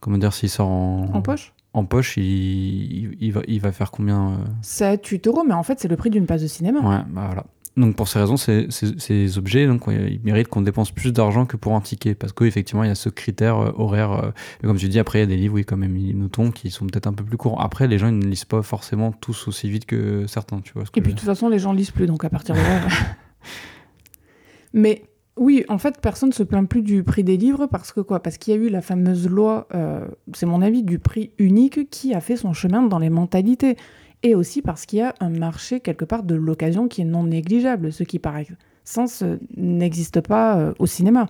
Comment 0.00 0.18
dire, 0.18 0.34
s'il 0.34 0.50
sort 0.50 0.68
en... 0.68 1.06
En 1.14 1.22
poche? 1.22 1.53
En 1.74 1.84
poche, 1.84 2.16
il, 2.16 3.16
il, 3.20 3.32
va, 3.32 3.42
il 3.48 3.60
va 3.60 3.72
faire 3.72 3.90
combien 3.90 4.38
7, 4.62 5.04
euh 5.04 5.08
8 5.10 5.26
euros, 5.26 5.44
mais 5.46 5.54
en 5.54 5.64
fait, 5.64 5.80
c'est 5.80 5.88
le 5.88 5.96
prix 5.96 6.08
d'une 6.08 6.24
place 6.24 6.40
de 6.40 6.46
cinéma. 6.46 6.80
Ouais, 6.80 7.02
bah 7.10 7.24
voilà. 7.26 7.44
Donc 7.76 7.96
pour 7.96 8.06
ces 8.06 8.20
raisons, 8.20 8.36
ces, 8.36 8.68
ces, 8.70 9.36
objets, 9.38 9.66
donc, 9.66 9.82
ils 9.88 10.20
méritent 10.22 10.46
qu'on 10.46 10.62
dépense 10.62 10.92
plus 10.92 11.12
d'argent 11.12 11.44
que 11.44 11.56
pour 11.56 11.74
un 11.74 11.80
ticket, 11.80 12.14
parce 12.14 12.32
qu'effectivement, 12.32 12.84
il 12.84 12.88
y 12.88 12.92
a 12.92 12.94
ce 12.94 13.08
critère 13.08 13.58
euh, 13.58 13.72
horaire. 13.76 14.12
Euh, 14.12 14.30
comme 14.62 14.76
tu 14.76 14.88
dis, 14.88 15.00
après, 15.00 15.18
il 15.18 15.22
y 15.22 15.24
a 15.24 15.26
des 15.26 15.36
livres, 15.36 15.54
oui, 15.54 15.64
comme 15.64 15.82
Émilie 15.82 16.14
Nothomb, 16.14 16.52
qui 16.52 16.70
sont 16.70 16.86
peut-être 16.86 17.08
un 17.08 17.12
peu 17.12 17.24
plus 17.24 17.36
courts. 17.36 17.60
Après, 17.60 17.88
les 17.88 17.98
gens, 17.98 18.06
ils 18.06 18.18
ne 18.18 18.26
lisent 18.26 18.44
pas 18.44 18.62
forcément 18.62 19.10
tous 19.10 19.48
aussi 19.48 19.68
vite 19.68 19.86
que 19.86 20.28
certains, 20.28 20.60
tu 20.60 20.72
vois. 20.74 20.84
Et 20.94 21.00
puis, 21.00 21.12
de 21.12 21.18
toute 21.18 21.26
façon, 21.26 21.48
les 21.48 21.58
gens 21.58 21.72
lisent 21.72 21.90
plus, 21.90 22.06
donc 22.06 22.24
à 22.24 22.30
partir 22.30 22.54
de 22.54 22.60
là... 22.60 22.82
mais 24.72 25.02
oui, 25.36 25.64
en 25.68 25.78
fait, 25.78 26.00
personne 26.00 26.28
ne 26.28 26.34
se 26.34 26.44
plaint 26.44 26.68
plus 26.68 26.82
du 26.82 27.02
prix 27.02 27.24
des 27.24 27.36
livres 27.36 27.66
parce 27.66 27.92
que 27.92 28.00
quoi? 28.00 28.20
Parce 28.20 28.38
qu'il 28.38 28.54
y 28.54 28.56
a 28.56 28.60
eu 28.60 28.68
la 28.68 28.80
fameuse 28.80 29.28
loi, 29.28 29.66
euh, 29.74 30.06
c'est 30.32 30.46
mon 30.46 30.62
avis, 30.62 30.84
du 30.84 31.00
prix 31.00 31.32
unique 31.38 31.90
qui 31.90 32.14
a 32.14 32.20
fait 32.20 32.36
son 32.36 32.52
chemin 32.52 32.82
dans 32.82 33.00
les 33.00 33.10
mentalités. 33.10 33.76
Et 34.22 34.34
aussi 34.34 34.62
parce 34.62 34.86
qu'il 34.86 35.00
y 35.00 35.02
a 35.02 35.14
un 35.20 35.30
marché 35.30 35.80
quelque 35.80 36.04
part 36.04 36.22
de 36.22 36.34
l'occasion 36.34 36.88
qui 36.88 37.02
est 37.02 37.04
non 37.04 37.24
négligeable, 37.24 37.92
ce 37.92 38.04
qui 38.04 38.18
par 38.18 38.36
sens 38.84 39.22
euh, 39.22 39.38
n'existe 39.56 40.20
pas 40.20 40.56
euh, 40.56 40.72
au 40.78 40.86
cinéma. 40.86 41.28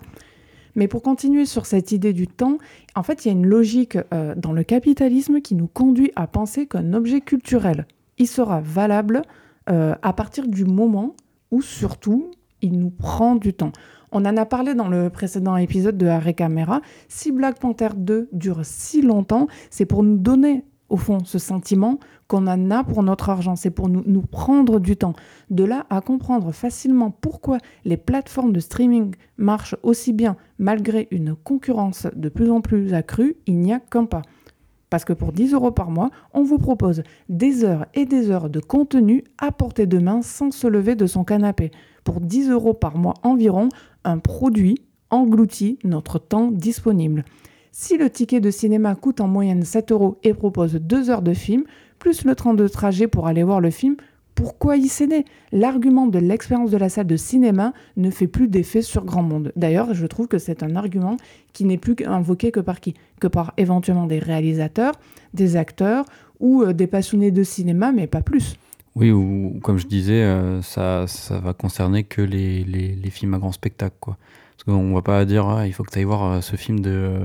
Mais 0.75 0.87
pour 0.87 1.01
continuer 1.01 1.45
sur 1.45 1.65
cette 1.65 1.91
idée 1.91 2.13
du 2.13 2.27
temps, 2.27 2.59
en 2.95 3.01
fait, 3.01 3.25
il 3.25 3.29
y 3.29 3.31
a 3.31 3.33
une 3.33 3.47
logique 3.47 3.97
dans 4.35 4.51
le 4.51 4.63
capitalisme 4.63 5.39
qui 5.39 5.55
nous 5.55 5.67
conduit 5.67 6.11
à 6.17 6.27
penser 6.27 6.67
qu'un 6.67 6.91
objet 6.91 7.21
culturel, 7.21 7.87
il 8.17 8.27
sera 8.27 8.59
valable 8.59 9.21
à 9.67 10.11
partir 10.11 10.49
du 10.49 10.65
moment 10.65 11.15
où 11.49 11.61
surtout 11.61 12.29
il 12.61 12.77
nous 12.77 12.89
prend 12.89 13.35
du 13.35 13.53
temps. 13.53 13.71
On 14.17 14.23
en 14.23 14.37
a 14.37 14.45
parlé 14.45 14.75
dans 14.75 14.87
le 14.87 15.09
précédent 15.09 15.57
épisode 15.57 15.97
de 15.97 16.07
Arrêt 16.07 16.33
Caméra. 16.33 16.79
Si 17.09 17.33
Black 17.33 17.59
Panther 17.59 17.89
2 17.97 18.29
dure 18.31 18.61
si 18.63 19.01
longtemps, 19.01 19.47
c'est 19.69 19.85
pour 19.85 20.03
nous 20.03 20.15
donner 20.15 20.63
au 20.87 20.95
fond 20.95 21.17
ce 21.25 21.37
sentiment 21.37 21.99
qu'on 22.29 22.47
en 22.47 22.71
a 22.71 22.85
pour 22.85 23.03
notre 23.03 23.29
argent, 23.29 23.57
c'est 23.57 23.71
pour 23.71 23.89
nous, 23.89 24.03
nous, 24.05 24.21
prendre 24.21 24.79
du 24.79 24.95
temps. 24.95 25.15
De 25.49 25.65
là 25.65 25.85
à 25.89 25.99
comprendre 25.99 26.53
facilement 26.53 27.11
pourquoi 27.11 27.57
les 27.83 27.97
plateformes 27.97 28.53
de 28.53 28.61
streaming 28.61 29.13
marchent 29.35 29.75
aussi 29.83 30.13
bien 30.13 30.37
malgré 30.59 31.09
une 31.11 31.35
concurrence 31.35 32.07
de 32.15 32.29
plus 32.29 32.49
en 32.49 32.61
plus 32.61 32.93
accrue, 32.93 33.35
il 33.47 33.59
n'y 33.59 33.73
a 33.73 33.81
qu'un 33.81 34.05
pas. 34.05 34.21
Parce 34.89 35.03
que 35.03 35.11
pour 35.11 35.33
10 35.33 35.53
euros 35.53 35.71
par 35.71 35.91
mois, 35.91 36.09
on 36.33 36.43
vous 36.43 36.57
propose 36.57 37.03
des 37.27 37.65
heures 37.65 37.85
et 37.95 38.05
des 38.05 38.31
heures 38.31 38.49
de 38.49 38.61
contenu 38.61 39.25
à 39.39 39.51
portée 39.51 39.87
de 39.87 39.97
main 39.97 40.21
sans 40.21 40.51
se 40.51 40.67
lever 40.67 40.95
de 40.95 41.05
son 41.05 41.25
canapé. 41.25 41.71
Pour 42.05 42.21
10 42.21 42.51
euros 42.51 42.73
par 42.73 42.97
mois 42.97 43.15
environ, 43.23 43.69
un 44.05 44.19
produit 44.19 44.81
engloutit 45.09 45.79
notre 45.83 46.19
temps 46.19 46.51
disponible. 46.51 47.25
Si 47.71 47.97
le 47.97 48.09
ticket 48.09 48.39
de 48.39 48.51
cinéma 48.51 48.95
coûte 48.95 49.19
en 49.19 49.27
moyenne 49.27 49.63
7 49.63 49.91
euros 49.91 50.17
et 50.23 50.33
propose 50.33 50.75
2 50.75 51.09
heures 51.09 51.21
de 51.21 51.33
film, 51.33 51.63
plus 51.99 52.23
le 52.23 52.35
train 52.35 52.53
de 52.53 52.67
trajet 52.67 53.07
pour 53.07 53.27
aller 53.27 53.43
voir 53.43 53.59
le 53.59 53.69
film, 53.69 53.97
pourquoi 54.35 54.75
y 54.75 54.87
céder? 54.87 55.23
L'argument 55.53 56.07
de 56.07 56.19
l'expérience 56.19 56.69
de 56.69 56.77
la 56.77 56.89
salle 56.89 57.07
de 57.07 57.15
cinéma 57.15 57.73
ne 57.95 58.09
fait 58.09 58.27
plus 58.27 58.49
d'effet 58.49 58.81
sur 58.81 59.05
grand 59.05 59.23
monde. 59.23 59.53
D'ailleurs, 59.55 59.93
je 59.93 60.05
trouve 60.05 60.27
que 60.27 60.37
c'est 60.37 60.61
un 60.61 60.75
argument 60.75 61.15
qui 61.53 61.63
n'est 61.63 61.77
plus 61.77 61.95
invoqué 62.05 62.51
que 62.51 62.59
par 62.59 62.81
qui? 62.81 62.95
Que 63.21 63.27
par 63.27 63.53
éventuellement 63.57 64.07
des 64.07 64.19
réalisateurs, 64.19 64.93
des 65.33 65.55
acteurs 65.55 66.05
ou 66.41 66.63
euh, 66.63 66.73
des 66.73 66.87
passionnés 66.87 67.31
de 67.31 67.43
cinéma, 67.43 67.93
mais 67.93 68.07
pas 68.07 68.21
plus. 68.21 68.57
Oui, 68.95 69.11
ou 69.11 69.59
comme 69.61 69.77
je 69.77 69.87
disais, 69.87 70.23
euh, 70.23 70.61
ça, 70.61 71.05
ça 71.07 71.39
va 71.39 71.53
concerner 71.53 72.03
que 72.03 72.21
les, 72.21 72.63
les, 72.63 73.09
films 73.09 73.33
à 73.33 73.39
grand 73.39 73.51
spectacle. 73.51 73.95
Quoi. 73.99 74.17
Parce 74.55 74.63
qu'on 74.63 74.93
va 74.93 75.01
pas 75.01 75.25
dire, 75.25 75.47
ah, 75.47 75.67
il 75.67 75.73
faut 75.73 75.83
que 75.83 75.91
tu 75.91 75.99
ailles 75.99 76.05
voir 76.05 76.23
euh, 76.23 76.41
ce 76.41 76.55
film 76.55 76.79
de, 76.79 77.19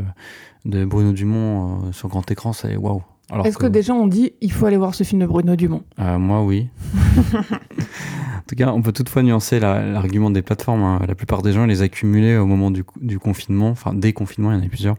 de 0.65 0.85
Bruno 0.85 1.12
Dumont 1.12 1.93
sur 1.93 2.09
grand 2.09 2.29
écran, 2.31 2.53
c'est 2.53 2.77
waouh. 2.77 3.03
Est-ce 3.45 3.59
que... 3.59 3.67
déjà 3.67 3.95
on 3.95 4.09
dit 4.09 4.33
il 4.41 4.50
faut 4.50 4.67
aller 4.67 4.77
voir 4.77 4.93
ce 4.93 5.05
film 5.05 5.21
de 5.21 5.27
Bruno 5.27 5.55
Dumont? 5.55 5.85
Moi 5.99 6.43
oui. 6.43 6.69
en 6.97 8.43
tout 8.49 8.57
cas, 8.57 8.73
on 8.73 8.83
peut 8.83 8.91
toutefois 8.93 9.23
nuancer 9.23 9.61
l'argument 9.61 10.31
des 10.31 10.43
plateformes. 10.43 10.83
Hein. 10.83 11.00
La 11.07 11.15
plupart 11.15 11.43
des 11.43 11.53
gens 11.53 11.65
les 11.65 11.83
accumulaient 11.83 12.37
au 12.37 12.47
moment 12.47 12.73
du, 12.73 12.83
du 13.00 13.21
confinement, 13.21 13.69
enfin 13.69 13.95
des 13.95 14.12
confinements, 14.12 14.50
il 14.50 14.59
y 14.59 14.61
en 14.61 14.67
a 14.67 14.69
plusieurs, 14.69 14.97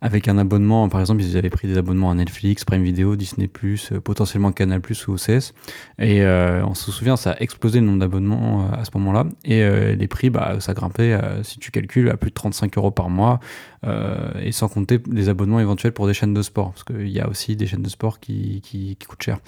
avec 0.00 0.28
un 0.28 0.38
abonnement. 0.38 0.88
Par 0.88 1.00
exemple, 1.00 1.22
ils 1.22 1.36
avaient 1.36 1.50
pris 1.50 1.68
des 1.68 1.76
abonnements 1.76 2.10
à 2.10 2.14
Netflix, 2.14 2.64
Prime 2.64 2.82
Video, 2.82 3.16
Disney+, 3.16 3.50
euh, 3.64 4.00
potentiellement 4.00 4.52
Canal+, 4.52 4.80
ou 5.08 5.12
OCS. 5.12 5.52
Et 5.98 6.22
euh, 6.22 6.64
on 6.64 6.74
se 6.74 6.90
souvient, 6.90 7.16
ça 7.16 7.32
a 7.32 7.40
explosé 7.40 7.80
le 7.80 7.86
nombre 7.86 7.98
d'abonnements 7.98 8.62
euh, 8.62 8.80
à 8.80 8.84
ce 8.84 8.90
moment-là. 8.94 9.26
Et 9.44 9.60
les 9.96 10.08
prix, 10.08 10.30
bah, 10.30 10.56
ça 10.60 10.74
grimpait, 10.74 11.18
si 11.42 11.58
tu 11.58 11.70
calcules, 11.70 12.08
à 12.08 12.16
plus 12.16 12.30
de 12.30 12.34
35 12.34 12.76
euros 12.78 12.90
par 12.90 13.10
mois. 13.10 13.40
et 14.40 14.52
sans 14.52 14.68
compter 14.68 15.00
les 15.10 15.28
abonnements 15.28 15.60
éventuels 15.60 15.92
pour 15.92 16.06
des 16.06 16.14
chaînes 16.14 16.34
de 16.34 16.42
sport. 16.42 16.72
Parce 16.72 16.84
qu'il 16.84 17.08
y 17.08 17.20
a 17.20 17.28
aussi 17.28 17.56
des 17.56 17.66
chaînes 17.66 17.82
de 17.82 17.88
sport 17.88 18.20
qui, 18.20 18.60
qui, 18.62 18.96
coûtent 19.06 19.22
cher. 19.22 19.38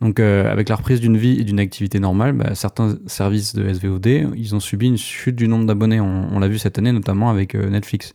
Donc 0.00 0.20
avec 0.20 0.68
la 0.68 0.76
reprise 0.76 1.00
d'une 1.00 1.16
vie 1.16 1.38
et 1.40 1.44
d'une 1.44 1.60
activité 1.60 2.00
normale, 2.00 2.32
bah, 2.32 2.54
certains 2.54 2.96
services 3.06 3.54
de 3.54 3.72
SVOD, 3.72 4.06
ils 4.36 4.54
ont 4.54 4.60
subi 4.60 4.86
une 4.86 4.98
chute 4.98 5.36
du 5.36 5.48
nombre 5.48 5.66
d'abonnés. 5.66 6.00
On, 6.00 6.28
on 6.32 6.38
l'a 6.38 6.48
vu 6.48 6.58
cette 6.58 6.78
année 6.78 6.92
notamment 6.92 7.30
avec 7.30 7.54
Netflix. 7.54 8.12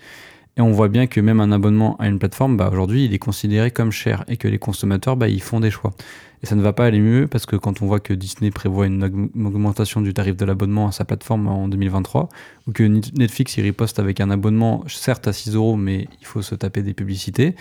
Et 0.58 0.62
on 0.62 0.72
voit 0.72 0.88
bien 0.88 1.06
que 1.06 1.22
même 1.22 1.40
un 1.40 1.52
abonnement 1.52 1.96
à 1.98 2.08
une 2.08 2.18
plateforme, 2.18 2.58
bah, 2.58 2.70
aujourd'hui, 2.72 3.06
il 3.06 3.14
est 3.14 3.20
considéré 3.20 3.70
comme 3.70 3.92
cher 3.92 4.26
et 4.28 4.38
que 4.38 4.48
les 4.48 4.58
consommateurs, 4.58 5.16
bah, 5.16 5.30
ils 5.30 5.42
font 5.42 5.60
des 5.60 5.70
choix. 5.70 5.94
Et 6.42 6.48
ça 6.48 6.56
ne 6.56 6.62
va 6.62 6.74
pas 6.74 6.86
aller 6.86 7.00
mieux 7.00 7.28
parce 7.28 7.46
que 7.46 7.56
quand 7.56 7.84
on 7.84 7.86
voit 7.86 8.00
que 8.00 8.14
Disney 8.14 8.50
prévoit 8.50 8.88
une 8.88 9.04
augmentation 9.04 10.02
du 10.02 10.14
tarif 10.16 10.36
de 10.36 10.46
l'abonnement 10.46 10.88
à 10.88 10.92
sa 10.92 11.06
plateforme 11.06 11.48
en 11.48 11.68
2023, 11.68 12.30
ou 12.68 12.72
que 12.72 12.84
Netflix 12.84 13.58
y 13.58 13.62
riposte 13.62 14.00
avec 14.00 14.20
un 14.20 14.32
abonnement 14.32 14.84
certes 14.88 15.28
à 15.28 15.34
6 15.34 15.56
euros, 15.56 15.76
mais 15.76 16.08
il 16.22 16.26
faut 16.26 16.42
se 16.42 16.56
taper 16.56 16.82
des 16.82 16.94
publicités, 16.94 17.56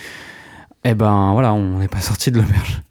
eh 0.89 0.95
ben 0.95 1.33
voilà, 1.33 1.53
on 1.53 1.79
n'est 1.79 1.89
pas 1.89 2.01
sorti 2.01 2.31
de 2.31 2.39
l'auberge. 2.39 2.83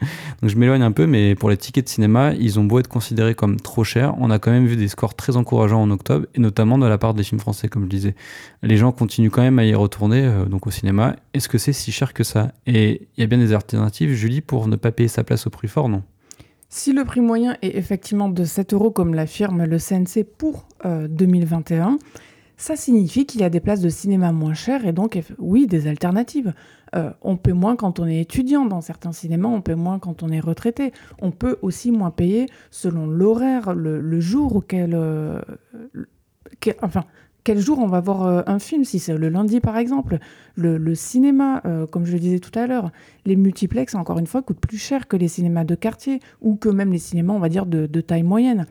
Donc 0.41 0.49
je 0.49 0.57
m'éloigne 0.57 0.81
un 0.81 0.91
peu, 0.91 1.07
mais 1.07 1.33
pour 1.33 1.49
les 1.49 1.57
tickets 1.57 1.85
de 1.85 1.89
cinéma, 1.89 2.33
ils 2.33 2.59
ont 2.59 2.65
beau 2.65 2.79
être 2.79 2.89
considérés 2.89 3.35
comme 3.35 3.57
trop 3.57 3.83
chers, 3.83 4.13
on 4.19 4.29
a 4.29 4.37
quand 4.37 4.51
même 4.51 4.65
vu 4.65 4.75
des 4.75 4.89
scores 4.89 5.15
très 5.15 5.37
encourageants 5.37 5.81
en 5.81 5.89
octobre, 5.91 6.27
et 6.35 6.39
notamment 6.39 6.77
de 6.77 6.85
la 6.85 6.97
part 6.97 7.13
des 7.13 7.23
films 7.23 7.39
français, 7.39 7.69
comme 7.69 7.83
je 7.83 7.89
disais. 7.89 8.15
Les 8.63 8.75
gens 8.75 8.91
continuent 8.91 9.29
quand 9.29 9.41
même 9.41 9.59
à 9.59 9.65
y 9.65 9.73
retourner, 9.73 10.25
euh, 10.25 10.45
donc 10.45 10.67
au 10.67 10.71
cinéma. 10.71 11.15
Est-ce 11.33 11.47
que 11.47 11.57
c'est 11.57 11.73
si 11.73 11.91
cher 11.91 12.13
que 12.13 12.23
ça? 12.23 12.51
Et 12.67 13.07
il 13.15 13.21
y 13.21 13.23
a 13.23 13.27
bien 13.27 13.37
des 13.37 13.53
alternatives, 13.53 14.13
Julie, 14.13 14.41
pour 14.41 14.67
ne 14.67 14.75
pas 14.75 14.91
payer 14.91 15.09
sa 15.09 15.23
place 15.23 15.47
au 15.47 15.49
prix 15.49 15.69
fort, 15.69 15.87
non? 15.87 16.03
Si 16.67 16.91
le 16.91 17.05
prix 17.05 17.21
moyen 17.21 17.55
est 17.61 17.77
effectivement 17.77 18.27
de 18.27 18.43
7 18.43 18.73
euros, 18.73 18.91
comme 18.91 19.13
l'affirme 19.13 19.63
le 19.63 19.77
CNC 19.77 20.25
pour 20.37 20.67
2021, 20.83 21.93
euh, 21.93 21.97
ça 22.57 22.75
signifie 22.75 23.25
qu'il 23.25 23.41
y 23.41 23.43
a 23.43 23.49
des 23.49 23.59
places 23.59 23.81
de 23.81 23.89
cinéma 23.89 24.31
moins 24.31 24.53
chères 24.53 24.85
et 24.85 24.93
donc, 24.93 25.21
oui, 25.39 25.67
des 25.67 25.87
alternatives. 25.87 26.53
Euh, 26.95 27.11
on 27.21 27.35
paie 27.35 27.53
moins 27.53 27.75
quand 27.75 27.99
on 27.99 28.07
est 28.07 28.21
étudiant 28.21 28.65
dans 28.65 28.81
certains 28.81 29.11
cinémas, 29.11 29.49
on 29.49 29.61
paie 29.61 29.75
moins 29.75 29.99
quand 29.99 30.23
on 30.23 30.29
est 30.29 30.39
retraité. 30.39 30.93
On 31.21 31.31
peut 31.31 31.57
aussi 31.61 31.91
moins 31.91 32.11
payer 32.11 32.47
selon 32.71 33.07
l'horaire, 33.07 33.73
le, 33.73 34.19
jour 34.19 34.55
auquel... 34.55 34.91
Euh, 34.93 35.41
enfin, 36.81 37.03
quel 37.43 37.59
jour 37.59 37.79
on 37.79 37.87
va 37.87 37.99
voir 37.99 38.23
euh, 38.23 38.41
un 38.47 38.59
film, 38.59 38.83
si 38.85 38.97
c'est 38.99 39.15
le 39.15 39.29
lundi 39.29 39.59
par 39.59 39.77
exemple. 39.77 40.19
Le, 40.55 40.95
cinéma, 40.95 41.61
comme 41.91 42.05
je 42.05 42.13
le 42.13 42.19
disais 42.19 42.39
tout 42.39 42.57
à 42.57 42.65
l'heure, 42.65 42.91
les 43.25 43.35
multiplex, 43.35 43.93
encore 43.93 44.19
une 44.19 44.27
fois, 44.27 44.41
coûtent 44.41 44.59
plus 44.59 44.77
cher 44.77 45.07
que 45.07 45.17
les 45.17 45.27
cinémas 45.27 45.65
de 45.65 45.75
quartier 45.75 46.21
ou 46.41 46.55
que 46.55 46.69
même 46.69 46.91
les 46.91 46.97
cinémas, 46.97 47.33
on 47.33 47.39
va 47.39 47.49
dire, 47.49 47.65
de 47.65 48.01
taille 48.01 48.23
moyenne. 48.23 48.65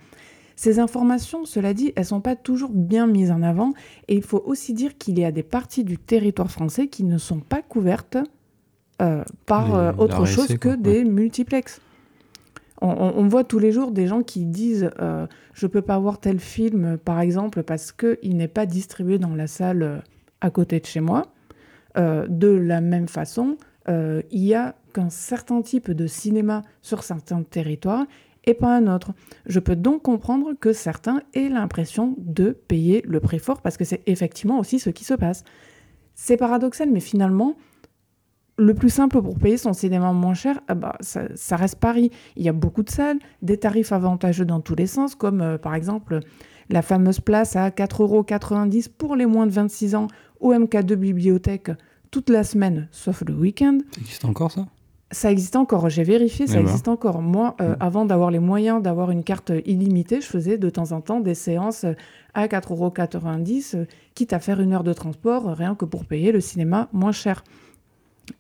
Ces 0.57 0.79
informations, 0.79 1.45
cela 1.45 1.75
dit, 1.75 1.93
elles 1.97 2.05
sont 2.05 2.21
pas 2.21 2.37
toujours 2.37 2.71
bien 2.73 3.07
mises 3.07 3.31
en 3.31 3.43
avant 3.43 3.73
et 4.09 4.15
il 4.15 4.23
faut 4.23 4.43
aussi 4.47 4.73
dire 4.73 4.97
qu'il 4.97 5.19
y 5.19 5.25
a 5.25 5.33
des 5.33 5.43
parties 5.43 5.85
du 5.85 5.99
territoire 5.99 6.51
français 6.51 6.87
qui 6.87 7.05
ne 7.05 7.19
sont 7.19 7.41
pas 7.41 7.61
couvertes 7.61 8.19
euh, 9.03 9.25
par 9.47 9.75
euh, 9.75 9.93
autre 9.99 10.25
chose 10.25 10.57
que 10.59 10.77
des 10.77 11.05
multiplex. 11.05 11.81
On, 12.81 13.27
voit 13.29 13.45
tous 13.45 13.59
les 13.59 13.73
jours 13.73 13.93
des 13.93 14.07
gens 14.07 14.23
qui 14.23 14.45
disent 14.45 14.91
euh, 15.01 15.27
je 15.55 15.67
peux 15.67 15.81
pas 15.81 15.99
voir 15.99 16.21
tel 16.21 16.39
film 16.39 16.99
par 16.99 17.21
exemple 17.21 17.63
parce 17.63 17.93
qu'il 17.93 18.37
n'est 18.37 18.49
pas 18.49 18.67
distribué 18.67 19.19
dans 19.19 19.35
la 19.35 19.47
salle 19.47 20.03
à 20.43 20.51
côté 20.51 20.81
de 20.81 20.85
chez 20.85 21.01
moi. 21.01 21.33
de 21.97 22.49
la 22.49 22.83
même 22.83 23.09
façon, 23.09 23.57
il 23.89 24.45
y 24.45 24.55
a 24.55 24.75
qu'un 24.93 25.09
certain 25.09 25.63
type 25.63 25.91
de 25.91 26.07
cinéma 26.07 26.63
sur 26.83 27.05
certains 27.05 27.43
territoires 27.43 28.07
et 28.47 28.55
pas 28.55 28.77
un 28.77 28.93
autre. 28.93 29.13
Je 29.47 29.61
peux 29.61 29.77
donc 29.77 30.03
comprendre 30.03 30.53
que 30.59 30.73
certains 30.73 31.23
aient 31.35 31.49
l'impression 31.49 32.15
de 32.19 32.51
payer 32.51 33.03
le 33.07 33.21
prix 33.21 33.39
fort 33.39 33.61
parce 33.63 33.77
que 33.77 33.85
c'est 33.85 34.03
effectivement 34.07 34.59
aussi 34.59 34.79
ce 34.79 34.91
qui 34.91 35.05
se 35.05 35.15
passe. 35.15 35.45
C'est 36.15 36.37
paradoxal, 36.37 36.91
mais 36.91 37.01
finalement, 37.01 37.57
le 38.57 38.75
plus 38.75 38.91
simple 38.91 39.21
pour 39.21 39.39
payer 39.39 39.57
son 39.57 39.73
cinéma 39.73 40.13
moins 40.13 40.35
cher, 40.35 40.61
ah 40.69 40.75
bah, 40.75 40.97
ça, 41.01 41.57
reste 41.57 41.77
Paris. 41.77 42.11
Il 42.37 42.45
y 42.45 42.49
a 42.49 42.53
beaucoup 42.53 42.83
de 42.83 42.91
salles, 42.91 43.19
des 43.43 43.59
tarifs 43.59 43.93
avantageux 43.93 44.45
dans 44.45 44.61
tous 44.61 44.77
les 44.77 44.87
sens, 44.87 45.15
comme 45.15 45.41
euh, 45.41 45.59
par 45.59 45.75
exemple 45.75 46.21
la 46.71 46.83
fameuse 46.83 47.21
place 47.21 47.57
à 47.57 47.69
4,90 47.69 48.01
euros 48.01 48.95
pour 48.97 49.17
les 49.17 49.27
moins 49.27 49.47
de 49.47 49.53
26 49.53 49.97
ans 49.97 50.07
au 50.41 50.53
MK2 50.53 50.95
Bibliothèque 50.95 51.71
toute 52.11 52.31
la 52.31 52.45
semaine, 52.45 52.89
sauf 52.93 53.23
le 53.27 53.35
week-end. 53.35 53.79
Ça 53.91 54.01
existe 54.01 54.25
encore 54.25 54.53
ça? 54.53 54.67
Ça 55.15 55.31
existe 55.31 55.57
encore, 55.57 55.89
j'ai 55.89 56.03
vérifié, 56.03 56.47
ça 56.47 56.55
eh 56.55 56.57
ben. 56.57 56.69
existe 56.69 56.89
encore. 56.89 57.23
Moi, 57.23 57.55
euh, 57.61 57.71
mm. 57.71 57.77
avant 57.81 58.05
d'avoir 58.05 58.31
les 58.31 58.41
moyens 58.41 58.83
d'avoir 58.83 59.11
une 59.11 59.23
carte 59.23 59.53
illimitée, 59.65 60.21
je 60.21 60.27
faisais 60.27 60.59
de 60.59 60.69
temps 60.69 60.93
en 60.93 61.01
temps 61.01 61.21
des 61.21 61.35
séances 61.35 61.87
à 62.35 62.47
4,90€, 62.47 63.77
euh, 63.77 63.85
quitte 64.15 64.33
à 64.33 64.41
faire 64.41 64.61
une 64.61 64.73
heure 64.73 64.85
de 64.85 64.93
transport, 64.93 65.49
euh, 65.49 65.55
rien 65.55 65.75
que 65.75 65.85
pour 65.85 66.05
payer 66.05 66.33
le 66.33 66.41
cinéma 66.41 66.89
moins 66.93 67.13
cher. 67.13 67.45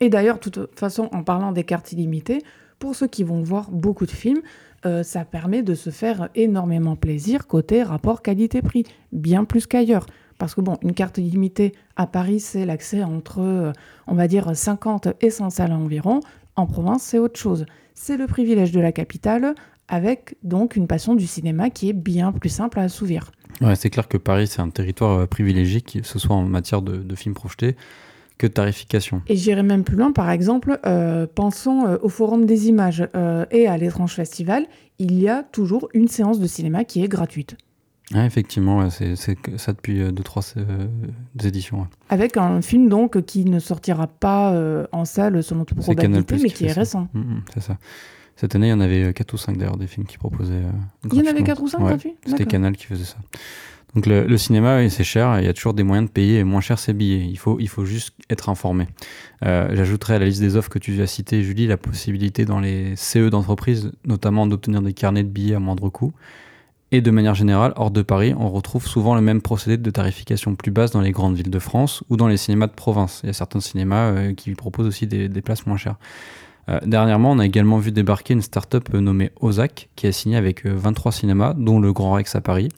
Et 0.01 0.09
d'ailleurs, 0.09 0.39
de 0.39 0.51
toute 0.51 0.79
façon, 0.79 1.09
en 1.13 1.23
parlant 1.23 1.53
des 1.53 1.65
cartes 1.65 1.93
illimitées, 1.93 2.43
pour 2.79 2.97
ceux 2.97 3.07
qui 3.07 3.23
vont 3.23 3.41
voir 3.41 3.71
beaucoup 3.71 4.07
de 4.07 4.11
films, 4.11 4.43
ça 5.03 5.25
permet 5.25 5.63
de 5.63 5.75
se 5.75 5.89
faire 5.89 6.29
énormément 6.35 6.95
plaisir 6.95 7.47
côté 7.47 7.83
rapport 7.83 8.21
qualité-prix, 8.21 8.85
bien 9.13 9.45
plus 9.45 9.67
qu'ailleurs. 9.67 10.05
Parce 10.37 10.55
que 10.55 10.61
bon, 10.61 10.77
une 10.83 10.93
carte 10.93 11.17
illimitée 11.17 11.73
à 11.97 12.07
Paris, 12.07 12.41
c'est 12.41 12.67
l'accès 12.67 13.03
entre, 13.03 13.73
on 14.07 14.15
va 14.15 14.29
dire, 14.29 14.55
50 14.55 15.09
et 15.23 15.31
100 15.31 15.51
salles 15.51 15.73
environ. 15.73 16.21
En 16.57 16.67
province, 16.67 17.03
c'est 17.03 17.19
autre 17.19 17.39
chose. 17.39 17.67
C'est 17.95 18.17
le 18.17 18.27
privilège 18.27 18.73
de 18.73 18.81
la 18.81 18.93
capitale, 18.93 19.55
avec 19.89 20.37
donc 20.43 20.77
une 20.77 20.87
passion 20.87 21.15
du 21.15 21.27
cinéma 21.27 21.71
qui 21.71 21.89
est 21.89 21.95
bien 21.95 22.33
plus 22.33 22.49
simple 22.49 22.79
à 22.79 22.83
assouvir. 22.83 23.33
Ouais, 23.61 23.77
c'est 23.77 23.91
clair 23.91 24.09
que 24.09 24.17
Paris, 24.17 24.47
c'est 24.47 24.61
un 24.61 24.71
territoire 24.71 25.19
euh, 25.19 25.27
privilégié, 25.27 25.81
que 25.81 26.03
ce 26.03 26.19
soit 26.19 26.35
en 26.35 26.45
matière 26.45 26.83
de, 26.83 27.15
films 27.15 27.35
projetés 27.35 27.77
que 28.39 28.47
de 28.49 28.53
tarification. 28.53 29.23
Et 29.29 29.37
j'irai 29.37 29.63
même 29.63 29.85
plus 29.85 29.97
loin, 29.97 30.11
par 30.11 30.31
exemple, 30.31 30.81
euh, 30.87 31.27
pensons 31.33 31.87
euh, 31.87 31.99
au 32.03 32.09
Forum 32.09 32.47
des 32.47 32.69
images 32.69 33.07
et 33.51 33.69
à 33.69 33.77
l'étrange 33.77 34.15
festival, 34.15 34.67
il 34.99 35.21
y 35.21 35.29
a 35.29 35.43
toujours 35.43 35.89
une 35.95 36.09
séance 36.09 36.41
de 36.41 36.47
cinéma 36.47 36.85
qui 36.85 37.05
est 37.05 37.09
gratuite 37.09 37.57
effectivement, 38.13 38.91
c'est 38.91 39.17
ça 39.17 39.73
depuis 39.73 40.01
euh, 40.01 40.13
deux, 40.13 40.23
trois 40.23 40.43
euh, 40.57 40.87
éditions. 41.43 41.87
Avec 42.09 42.37
un 42.37 42.61
film 42.61 42.89
donc 42.89 43.23
qui 43.23 43.45
ne 43.45 43.59
sortira 43.59 44.07
pas 44.07 44.53
euh, 44.53 44.87
en 44.93 45.05
salle 45.05 45.43
selon 45.43 45.65
toute 45.65 45.79
probabilité, 45.79 46.37
mais 46.43 46.51
qui, 46.51 46.67
est 46.67 46.73
récent. 46.73 47.09
Mm, 47.15 47.21
mm, 47.21 47.43
c'est 47.55 47.63
ça. 47.63 47.79
Cette 48.37 48.55
année, 48.57 48.67
il 48.67 48.71
y 48.71 48.75
en 48.75 48.81
avait 48.81 49.13
4 49.13 49.33
ou 49.33 49.37
5 49.37 49.57
d'ailleurs 49.57 49.77
des 49.77 49.87
films 49.87 50.07
qui 50.07 50.19
proposaient. 50.19 50.63
il 51.05 51.15
y 51.15 51.23
en 51.23 51.31
avait 51.31 51.45
4 51.45 51.63
ou 51.63 51.69
5 51.69 51.79
gratuits 51.79 52.15
C'était 52.27 52.47
Canal 52.47 52.77
qui 52.77 52.85
faisait 52.85 53.05
ça. 53.05 53.17
Donc 53.95 54.07
le, 54.07 54.37
cinéma, 54.37 54.89
c'est 54.91 55.05
cher, 55.05 55.39
il 55.39 55.45
y 55.45 55.49
a 55.49 55.53
toujours 55.53 55.73
des 55.73 55.85
moyens 55.85 56.09
de 56.09 56.13
payer 56.13 56.43
moins 56.43 56.61
cher 56.61 56.81
ses 56.81 56.93
billets. 56.93 57.25
Il 57.25 57.39
faut, 57.39 57.61
il 57.61 57.69
faut 57.69 57.85
juste 57.85 58.13
être 58.29 58.49
informé. 58.49 58.89
J'ajouterai 59.41 60.17
à 60.17 60.19
la 60.19 60.27
liste 60.27 60.41
des 60.41 60.57
offres 60.57 60.69
que 60.69 60.81
tu 60.81 61.01
as 61.01 61.07
citées, 61.07 61.45
Julie, 61.45 61.69
la 61.69 61.77
possibilité 61.77 62.45
dans 62.45 62.59
les 62.59 62.97
CE 62.97 63.29
d'entreprise, 63.31 63.93
notamment 64.05 64.49
d'obtenir 64.49 64.83
des 64.83 64.95
carnets 64.95 65.23
de 65.23 65.29
billets 65.29 65.55
à 65.55 65.61
moindre 65.61 65.89
coût. 65.91 66.13
Et 66.93 67.01
de 67.01 67.11
manière 67.11 67.35
générale, 67.35 67.73
hors 67.77 67.91
de 67.91 68.03
Paris, 68.03 68.35
on 68.39 68.51
retrouve 68.51 68.87
souvent 68.87 69.15
le 69.15 69.21
même 69.21 69.43
procédé 69.43 69.77
de 69.77 69.91
tarification 69.91 70.55
plus 70.55 70.71
basse 70.71 70.93
dans 70.93 71.01
les 71.01 71.11
grandes 71.11 71.35
villes 71.35 71.51
de 71.51 71.59
France 71.59 72.05
ou 72.09 72.17
dans 72.17 72.29
les 72.29 72.37
cinémas 72.37 72.67
de 72.67 72.73
province. 72.73 73.21
Il 73.25 73.29
y 73.29 73.31
a 73.31 73.33
certains 73.33 73.61
cinémas 73.61 74.11
euh, 74.11 74.35
qui 74.35 74.53
proposent 74.53 74.87
aussi 74.87 75.07
des, 75.07 75.29
places 75.43 75.67
moins 75.67 75.77
chères. 75.77 75.97
Euh, 76.69 76.79
dernièrement, 76.87 77.33
on 77.33 77.39
a 77.39 77.47
également 77.47 77.79
vu 77.79 77.91
débarquer 77.91 78.35
une 78.35 78.43
start-up 78.43 78.93
nommée 78.93 79.33
Ozak, 79.41 79.89
qui 79.97 80.07
a 80.07 80.13
signé 80.13 80.37
avec 80.37 80.67
23 80.67 81.11
euh, 81.11 81.15
cinémas, 81.15 81.55
dont 81.55 81.81
le 81.81 81.93
Grand 81.93 82.13
Rex 82.13 82.37
à 82.37 82.41
Paris, 82.41 82.69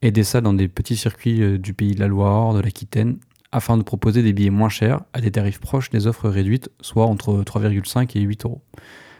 et 0.00 0.12
des 0.12 0.24
salles 0.24 0.44
dans 0.44 0.54
des 0.54 0.68
petits 0.68 0.96
circuits 0.96 1.58
du 1.58 1.74
pays 1.74 1.94
de 1.94 2.00
la 2.00 2.06
Loire, 2.06 2.54
de 2.54 2.60
l'Aquitaine, 2.60 3.18
afin 3.52 3.76
de 3.76 3.82
proposer 3.82 4.22
des 4.22 4.32
billets 4.32 4.50
moins 4.50 4.68
chers 4.68 5.00
à 5.12 5.20
des 5.20 5.30
tarifs 5.30 5.60
proches 5.60 5.90
des 5.90 6.06
offres 6.06 6.28
réduites, 6.28 6.70
soit 6.80 7.06
entre 7.06 7.42
3,5 7.42 8.16
et 8.16 8.20
8 8.20 8.44
euros. 8.44 8.62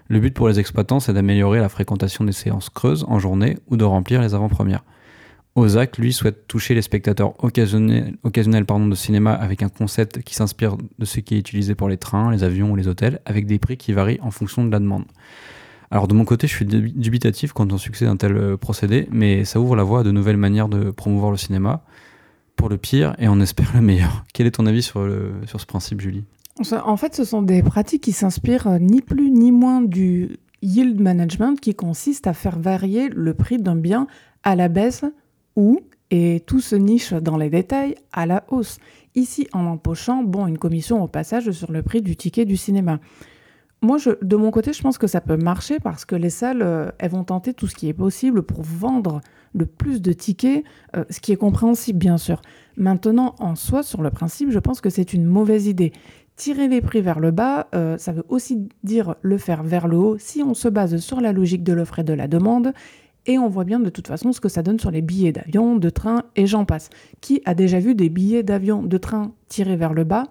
Le 0.09 0.21
but 0.21 0.33
pour 0.33 0.49
les 0.49 0.59
exploitants, 0.59 1.01
c'est 1.01 1.13
d'améliorer 1.13 1.59
la 1.59 1.69
fréquentation 1.69 2.25
des 2.25 2.33
séances 2.33 2.71
creuses 2.71 3.05
en 3.09 3.19
journée 3.19 3.59
ou 3.69 3.77
de 3.77 3.85
remplir 3.85 4.23
les 4.23 4.35
avant-premières. 4.35 4.83
Ozak, 5.55 5.99
lui, 5.99 6.13
souhaite 6.13 6.47
toucher 6.47 6.75
les 6.75 6.83
spectateurs 6.83 7.35
occasionnels, 7.45 8.17
de 8.25 8.95
cinéma 8.95 9.33
avec 9.33 9.63
un 9.63 9.69
concept 9.69 10.23
qui 10.23 10.35
s'inspire 10.35 10.77
de 10.99 11.05
ce 11.05 11.21
qui 11.21 11.35
est 11.35 11.39
utilisé 11.39 11.75
pour 11.75 11.89
les 11.89 11.99
trains, 11.99 12.31
les 12.31 12.43
avions 12.43 12.71
ou 12.71 12.77
les 12.77 12.89
hôtels, 12.89 13.21
avec 13.27 13.47
des 13.47 13.59
prix 13.59 13.77
qui 13.77 13.93
varient 13.93 14.21
en 14.23 14.31
fonction 14.31 14.65
de 14.65 14.71
la 14.71 14.79
demande. 14.79 15.05
Alors 15.91 16.07
de 16.09 16.15
mon 16.15 16.25
côté, 16.25 16.47
je 16.47 16.55
suis 16.55 16.65
dubitatif 16.65 17.53
quant 17.53 17.67
au 17.69 17.79
succès 17.79 18.05
d'un 18.05 18.17
tel 18.17 18.37
euh, 18.37 18.57
procédé, 18.57 19.09
mais 19.11 19.45
ça 19.45 19.59
ouvre 19.59 19.75
la 19.75 19.83
voie 19.83 20.01
à 20.01 20.03
de 20.05 20.11
nouvelles 20.11 20.37
manières 20.37 20.69
de 20.69 20.91
promouvoir 20.91 21.31
le 21.31 21.39
cinéma, 21.39 21.83
pour 22.57 22.69
le 22.69 22.77
pire, 22.77 23.15
et 23.19 23.29
on 23.29 23.41
espère 23.41 23.71
le 23.75 23.81
meilleur. 23.81 24.25
Quel 24.33 24.47
est 24.47 24.53
ton 24.53 24.67
avis 24.67 24.83
sur 24.83 25.01
ce 25.03 25.67
principe, 25.67 26.01
Julie? 26.01 26.25
En 26.73 26.97
fait, 26.97 27.15
ce 27.15 27.25
sont 27.25 27.43
des 27.43 27.63
pratiques 27.63 28.03
qui 28.03 28.13
s'inspirent 28.13 28.67
euh, 28.67 28.79
ni 28.79 29.01
plus 29.01 29.31
ni 29.31 29.53
moins 29.53 29.81
du 29.81 30.39
yield 30.63 31.01
management, 31.01 31.61
qui 31.61 31.75
consiste 31.75 32.27
à 32.27 32.33
faire 32.33 32.59
varier 32.59 33.09
le 33.09 33.35
prix 33.35 33.59
d'un 33.59 33.77
bien 33.77 34.07
à 34.43 34.57
la 34.57 34.69
baisse 34.69 35.05
ou, 35.55 35.81
et 36.11 36.43
tout 36.47 36.61
se 36.61 36.75
niche 36.75 37.13
dans 37.13 37.37
les 37.37 37.51
détails, 37.51 37.95
à 38.13 38.27
la 38.27 38.45
hausse. 38.49 38.79
Ici, 39.15 39.47
en 39.53 39.67
empochant, 39.67 40.23
bon, 40.23 40.47
une 40.47 40.59
commission 40.59 41.03
au 41.03 41.07
passage 41.07 41.51
sur 41.53 41.71
le 41.71 41.83
prix 41.83 42.03
du 42.03 42.17
ticket 42.17 42.45
du 42.45 42.57
cinéma. 42.57 42.99
Moi, 43.81 43.99
de 44.23 44.37
mon 44.37 44.51
côté, 44.51 44.73
je 44.73 44.83
pense 44.83 44.99
que 44.99 45.07
ça 45.07 45.21
peut 45.21 45.37
marcher 45.37 45.79
parce 45.79 46.05
que 46.05 46.17
les 46.17 46.31
salles, 46.31 46.63
euh, 46.63 46.91
elles 46.99 47.13
vont 47.13 47.23
tenter 47.23 47.55
tout 47.55 47.69
ce 47.69 47.77
qui 47.77 47.89
est 47.89 47.95
possible 47.95 48.43
pour 48.43 48.63
vendre 48.63 49.21
le 49.55 49.67
plus 49.67 50.03
de 50.03 50.13
tickets, 50.13 50.65
euh, 50.97 51.05
ce 51.11 51.21
qui 51.21 51.31
est 51.31 51.37
compréhensible, 51.37 51.99
bien 51.99 52.19
sûr. 52.19 52.43
Maintenant, 52.77 53.37
en 53.39 53.55
soi, 53.55 53.85
sur 53.85 54.03
le 54.03 54.11
principe, 54.11 54.51
je 54.51 54.59
pense 54.59 54.81
que 54.81 54.91
c'est 54.91 55.15
une 55.15 55.25
mauvaise 55.25 55.69
idée. 55.69 55.93
Tirer 56.39 56.69
les 56.69 56.81
prix 56.81 57.01
vers 57.01 57.19
le 57.19 57.33
bas, 57.33 57.67
euh, 57.75 57.99
ça 57.99 58.13
veut 58.13 58.25
aussi 58.29 58.69
dire 58.85 59.17
le 59.23 59.39
faire 59.39 59.65
vers 59.65 59.89
le 59.89 59.97
haut 59.97 60.17
si 60.19 60.41
on 60.43 60.55
se 60.55 60.69
base 60.69 60.97
sur 60.99 61.21
la 61.21 61.33
logique 61.33 61.65
de 61.65 61.73
l'offre 61.73 61.99
et 61.99 62.05
de 62.05 62.13
la 62.13 62.29
demande 62.29 62.73
et 63.27 63.39
on 63.39 63.49
voit 63.49 63.65
bien 63.65 63.81
de 63.81 63.91
toute 63.91 64.07
façon 64.07 64.33
ce 64.33 64.41
que 64.41 64.49
ça 64.49 64.63
donne 64.63 64.79
sur 64.79 64.93
les 64.93 65.03
billets 65.03 65.33
d'avion, 65.33 65.75
de 65.75 65.91
train 65.91 66.23
et 66.37 66.47
j'en 66.47 66.65
passe. 66.65 66.91
Qui 67.21 67.43
a 67.45 67.55
déjà 67.55 67.81
vu 67.81 67.97
des 67.97 68.09
billets 68.09 68.45
d'avion, 68.45 68.85
de 68.85 68.99
train 68.99 69.33
tirés 69.49 69.77
vers 69.77 69.93
le 69.93 70.05
bas? 70.05 70.29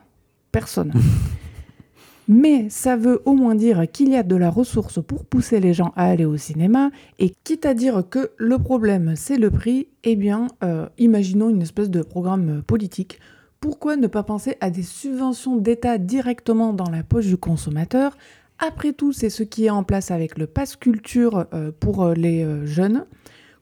Personne. 0.53 0.93
Mais 2.29 2.69
ça 2.69 2.95
veut 2.95 3.21
au 3.25 3.33
moins 3.33 3.55
dire 3.55 3.85
qu'il 3.91 4.09
y 4.09 4.15
a 4.15 4.23
de 4.23 4.35
la 4.37 4.49
ressource 4.49 5.01
pour 5.05 5.25
pousser 5.25 5.59
les 5.59 5.73
gens 5.73 5.91
à 5.97 6.05
aller 6.05 6.25
au 6.25 6.37
cinéma, 6.37 6.89
et 7.19 7.33
quitte 7.43 7.65
à 7.65 7.73
dire 7.73 8.03
que 8.09 8.31
le 8.37 8.57
problème 8.57 9.13
c'est 9.17 9.37
le 9.37 9.51
prix, 9.51 9.87
eh 10.03 10.15
bien, 10.15 10.47
euh, 10.63 10.87
imaginons 10.97 11.49
une 11.49 11.61
espèce 11.61 11.89
de 11.89 12.01
programme 12.01 12.63
politique. 12.63 13.19
Pourquoi 13.59 13.95
ne 13.95 14.07
pas 14.07 14.23
penser 14.23 14.55
à 14.61 14.69
des 14.69 14.83
subventions 14.83 15.57
d'État 15.57 15.97
directement 15.97 16.73
dans 16.73 16.89
la 16.89 17.03
poche 17.03 17.25
du 17.25 17.37
consommateur 17.37 18.15
après 18.59 18.93
tout, 18.93 19.13
c'est 19.13 19.29
ce 19.29 19.43
qui 19.43 19.65
est 19.65 19.69
en 19.69 19.83
place 19.83 20.09
avec 20.09 20.37
le 20.37 20.47
pass 20.47 20.75
culture 20.75 21.45
euh, 21.53 21.71
pour 21.79 22.03
euh, 22.03 22.13
les 22.13 22.43
euh, 22.43 22.65
jeunes 22.65 23.05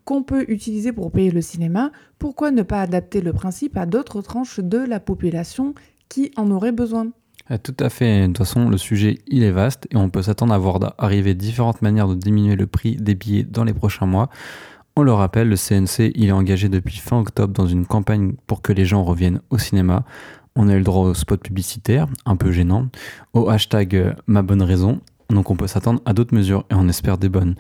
qu'on 0.06 0.24
peut 0.24 0.46
utiliser 0.48 0.94
pour 0.94 1.12
payer 1.12 1.32
le 1.32 1.42
cinéma. 1.42 1.92
Pourquoi 2.20 2.52
ne 2.52 2.62
pas 2.62 2.82
adapter 2.82 3.22
le 3.22 3.34
principe 3.34 3.75
à 3.75 3.86
d'autres 3.86 4.22
tranches 4.22 4.60
de 4.60 4.78
la 4.78 5.00
population 5.00 5.74
qui 6.10 6.32
en 6.38 6.50
auraient 6.52 6.72
besoin 6.72 7.08
tout 7.62 7.75
à 7.80 7.90
fait. 7.90 8.22
De 8.22 8.25
toute 8.25 8.40
façon, 8.40 8.70
le 8.70 8.78
sujet, 8.80 9.20
il 9.28 9.44
est 9.44 9.52
vaste 9.52 9.88
et 9.92 9.98
on 9.98 10.10
peut 10.10 10.24
s'attendre 10.24 10.52
à 10.52 10.58
voir 10.58 10.96
arriver 10.98 11.36
différentes 11.36 11.84
manières 11.84 12.08
de 12.08 12.16
diminuer 12.16 12.56
le 12.56 12.66
prix 12.66 12.96
des 12.96 13.14
billets 13.14 13.44
dans 13.44 13.64
les 13.64 13.74
prochains 13.75 14.08
mois. 14.08 14.32
On 14.98 15.04
le 15.04 15.12
rappelle, 15.12 15.50
le 15.50 15.58
CNC, 15.58 16.14
il 16.16 16.28
est 16.28 16.32
engagé 16.32 16.70
depuis 16.70 16.98
fin 16.98 17.20
octobre 17.20 17.54
dans 17.54 17.68
une 17.68 17.86
campagne 17.86 18.34
pour 18.48 18.62
que 18.62 18.72
les 18.72 18.86
gens 18.86 19.04
reviennent 19.04 19.42
au 19.50 19.58
cinéma. 19.58 20.06
On 20.56 20.70
a 20.70 20.74
eu 20.74 20.78
le 20.78 20.84
droit 20.86 21.06
au 21.06 21.14
spot 21.14 21.42
publicitaire, 21.42 22.08
un 22.25 22.38
peu 22.38 22.54
gênant, 22.54 22.88
au 23.34 23.50
hashtag 23.50 23.94
euh, 23.96 24.14
ma 24.25 24.42
bonne 24.42 24.62
raison, 24.62 25.02
donc 25.30 25.50
on 25.50 25.58
peut 25.58 25.68
s'attendre 25.68 26.02
à 26.06 26.14
d'autres 26.14 26.34
mesures 26.34 26.64
et 26.72 26.75
on 26.75 26.88
espère 26.88 27.18
des 27.18 27.28
bonnes. 27.28 27.56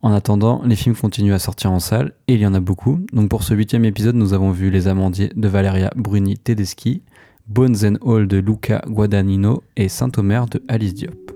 En 0.00 0.12
attendant, 0.12 0.62
les 0.64 0.76
films 0.76 0.94
continuent 0.94 1.32
à 1.32 1.40
sortir 1.40 1.72
en 1.72 1.80
salle 1.80 2.12
et 2.28 2.34
il 2.34 2.40
y 2.40 2.46
en 2.46 2.54
a 2.54 2.60
beaucoup. 2.60 3.00
Donc 3.12 3.30
pour 3.30 3.42
ce 3.42 3.54
huitième 3.54 3.84
épisode, 3.84 4.14
nous 4.14 4.32
avons 4.32 4.52
vu 4.52 4.70
Les 4.70 4.86
Amandiers 4.86 5.32
de 5.34 5.48
Valeria 5.48 5.90
Bruni 5.96 6.38
Tedeschi, 6.38 7.02
Bones 7.48 7.84
and 7.84 7.96
All 8.08 8.28
de 8.28 8.36
Luca 8.36 8.82
Guadagnino 8.86 9.64
et 9.76 9.88
Saint-Omer 9.88 10.46
de 10.46 10.62
Alice 10.68 10.94
Diop. 10.94 11.35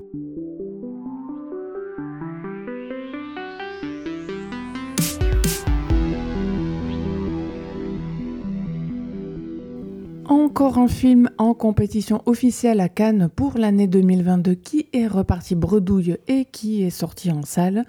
Encore 10.61 10.77
un 10.77 10.89
film 10.89 11.31
en 11.39 11.55
compétition 11.55 12.21
officielle 12.27 12.81
à 12.81 12.91
Cannes 12.91 13.31
pour 13.35 13.57
l'année 13.57 13.87
2022 13.87 14.57
qui 14.57 14.89
est 14.93 15.07
reparti 15.07 15.55
bredouille 15.55 16.19
et 16.29 16.45
qui 16.45 16.83
est 16.83 16.91
sorti 16.91 17.33
en 17.33 17.45
salle. 17.45 17.87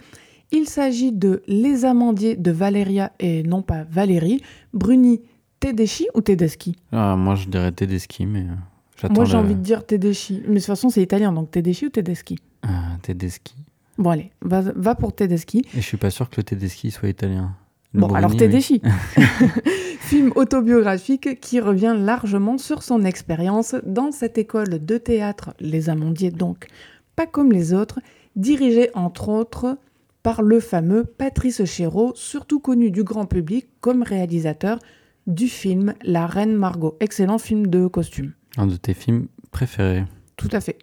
Il 0.53 0.69
s'agit 0.69 1.11
de 1.11 1.43
Les 1.47 1.83
Amandiers 1.83 2.37
de 2.37 2.49
Valeria 2.49 3.11
et 3.19 3.43
non 3.43 3.61
pas 3.61 3.83
Valérie, 3.83 4.41
Bruni 4.73 5.19
Tedeschi 5.59 6.07
ou 6.15 6.21
Tedeschi 6.21 6.77
ah, 6.93 7.17
Moi 7.17 7.35
je 7.35 7.49
dirais 7.49 7.73
Tedeschi, 7.73 8.25
mais 8.25 8.43
euh, 8.43 8.55
j'attends. 8.95 9.15
Moi 9.15 9.25
j'ai 9.25 9.35
envie 9.35 9.55
de 9.55 9.59
dire 9.59 9.85
Tedeschi, 9.85 10.41
mais 10.47 10.53
de 10.53 10.59
toute 10.59 10.67
façon 10.67 10.89
c'est 10.89 11.01
italien 11.01 11.33
donc 11.33 11.51
Tedeschi 11.51 11.87
ou 11.87 11.89
Tedeschi 11.89 12.37
ah, 12.63 12.95
Tedeschi. 13.01 13.53
Bon 13.97 14.11
allez, 14.11 14.31
va, 14.41 14.61
va, 14.61 14.95
pour 14.95 15.13
Tedeschi. 15.13 15.65
Et 15.73 15.81
je 15.81 15.85
suis 15.85 15.97
pas 15.97 16.09
sûr 16.09 16.29
que 16.29 16.37
le 16.37 16.43
Tedeschi 16.43 16.89
soit 16.89 17.09
italien. 17.09 17.53
Bon 17.93 18.13
alors 18.13 18.35
Tedeschi. 18.35 18.81
film 19.99 20.31
autobiographique 20.35 21.39
qui 21.39 21.59
revient 21.61 21.95
largement 21.97 22.57
sur 22.57 22.83
son 22.83 23.05
expérience 23.05 23.75
dans 23.85 24.11
cette 24.11 24.37
école 24.37 24.83
de 24.85 24.97
théâtre, 24.97 25.53
Les 25.59 25.89
Amandiers 25.89 26.31
donc, 26.31 26.67
pas 27.15 27.25
comme 27.25 27.51
les 27.51 27.73
autres, 27.73 27.99
dirigée 28.35 28.89
entre 28.93 29.29
autres 29.29 29.77
par 30.23 30.41
le 30.41 30.59
fameux 30.59 31.05
Patrice 31.05 31.63
Chéreau, 31.65 32.11
surtout 32.15 32.59
connu 32.59 32.91
du 32.91 33.03
grand 33.03 33.25
public 33.25 33.67
comme 33.79 34.03
réalisateur 34.03 34.79
du 35.27 35.47
film 35.47 35.93
La 36.03 36.27
Reine 36.27 36.55
Margot. 36.55 36.97
Excellent 36.99 37.37
film 37.37 37.67
de 37.67 37.87
costume. 37.87 38.33
Un 38.57 38.67
de 38.67 38.75
tes 38.75 38.93
films 38.93 39.27
préférés. 39.51 40.03
Tout 40.35 40.49
à 40.51 40.59
fait. 40.59 40.77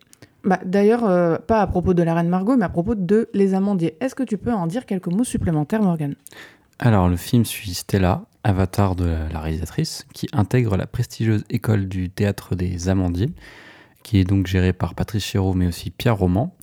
Bah, 0.44 0.60
D'ailleurs, 0.64 1.04
euh, 1.04 1.36
pas 1.36 1.60
à 1.60 1.66
propos 1.66 1.94
de 1.94 2.02
La 2.02 2.14
Reine 2.14 2.28
Margot, 2.28 2.56
mais 2.56 2.64
à 2.64 2.68
propos 2.68 2.94
de 2.94 3.28
Les 3.34 3.54
Amandiers. 3.54 3.96
Est-ce 4.00 4.14
que 4.14 4.22
tu 4.22 4.38
peux 4.38 4.52
en 4.52 4.66
dire 4.66 4.86
quelques 4.86 5.08
mots 5.08 5.24
supplémentaires, 5.24 5.82
Morgan 5.82 6.14
Alors, 6.80 7.08
le 7.08 7.16
film 7.16 7.44
suit 7.44 7.74
Stella, 7.74 8.22
avatar 8.44 8.94
de 8.94 9.16
la 9.32 9.40
réalisatrice, 9.40 10.06
qui 10.14 10.28
intègre 10.32 10.76
la 10.76 10.86
prestigieuse 10.86 11.44
école 11.50 11.88
du 11.88 12.08
théâtre 12.08 12.54
des 12.54 12.88
Amandiers, 12.88 13.32
qui 14.04 14.18
est 14.18 14.24
donc 14.24 14.46
gérée 14.46 14.72
par 14.72 14.94
Patrice 14.94 15.24
Chéreau, 15.24 15.54
mais 15.54 15.66
aussi 15.66 15.90
Pierre 15.90 16.16
Roman. 16.16 16.54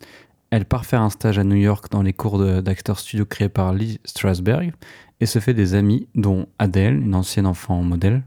Elle 0.52 0.64
part 0.64 0.86
faire 0.86 1.02
un 1.02 1.10
stage 1.10 1.38
à 1.38 1.44
New 1.44 1.58
York 1.58 1.88
dans 1.92 2.02
les 2.02 2.14
cours 2.14 2.40
d'Actor 2.62 2.98
Studio 2.98 3.26
créés 3.26 3.50
par 3.50 3.74
Lee 3.74 4.00
Strasberg 4.06 4.72
et 5.20 5.26
se 5.26 5.40
fait 5.40 5.54
des 5.54 5.74
amis, 5.74 6.08
dont 6.16 6.48
Adèle, 6.60 6.96
une 6.96 7.16
ancienne 7.16 7.46
enfant 7.46 7.84
modèle, 7.84 8.24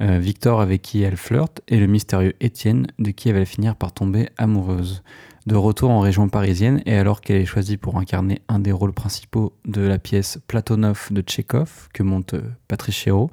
euh, 0.00 0.20
Victor 0.20 0.60
avec 0.60 0.82
qui 0.82 1.02
elle 1.02 1.16
flirte, 1.16 1.62
et 1.66 1.78
le 1.78 1.88
mystérieux 1.88 2.34
Étienne, 2.40 2.86
de 3.00 3.10
qui 3.10 3.28
elle 3.28 3.38
va 3.38 3.44
finir 3.44 3.74
par 3.74 3.92
tomber 3.92 4.28
amoureuse. 4.36 5.02
De 5.48 5.56
retour 5.56 5.88
en 5.88 6.00
région 6.00 6.28
parisienne, 6.28 6.82
et 6.84 6.94
alors 6.94 7.22
qu'elle 7.22 7.40
est 7.40 7.46
choisie 7.46 7.78
pour 7.78 7.96
incarner 7.96 8.42
un 8.48 8.58
des 8.58 8.70
rôles 8.70 8.92
principaux 8.92 9.54
de 9.64 9.80
la 9.80 9.98
pièce 9.98 10.38
Platonov 10.46 11.08
de 11.10 11.22
Tchekhov, 11.22 11.88
que 11.94 12.02
monte 12.02 12.34
euh, 12.34 12.42
Patrice 12.68 12.96
Chéreau, 12.96 13.30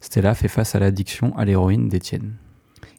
Stella 0.00 0.32
fait 0.32 0.48
face 0.48 0.74
à 0.74 0.78
l'addiction 0.78 1.36
à 1.36 1.44
l'héroïne 1.44 1.90
d'Étienne. 1.90 2.36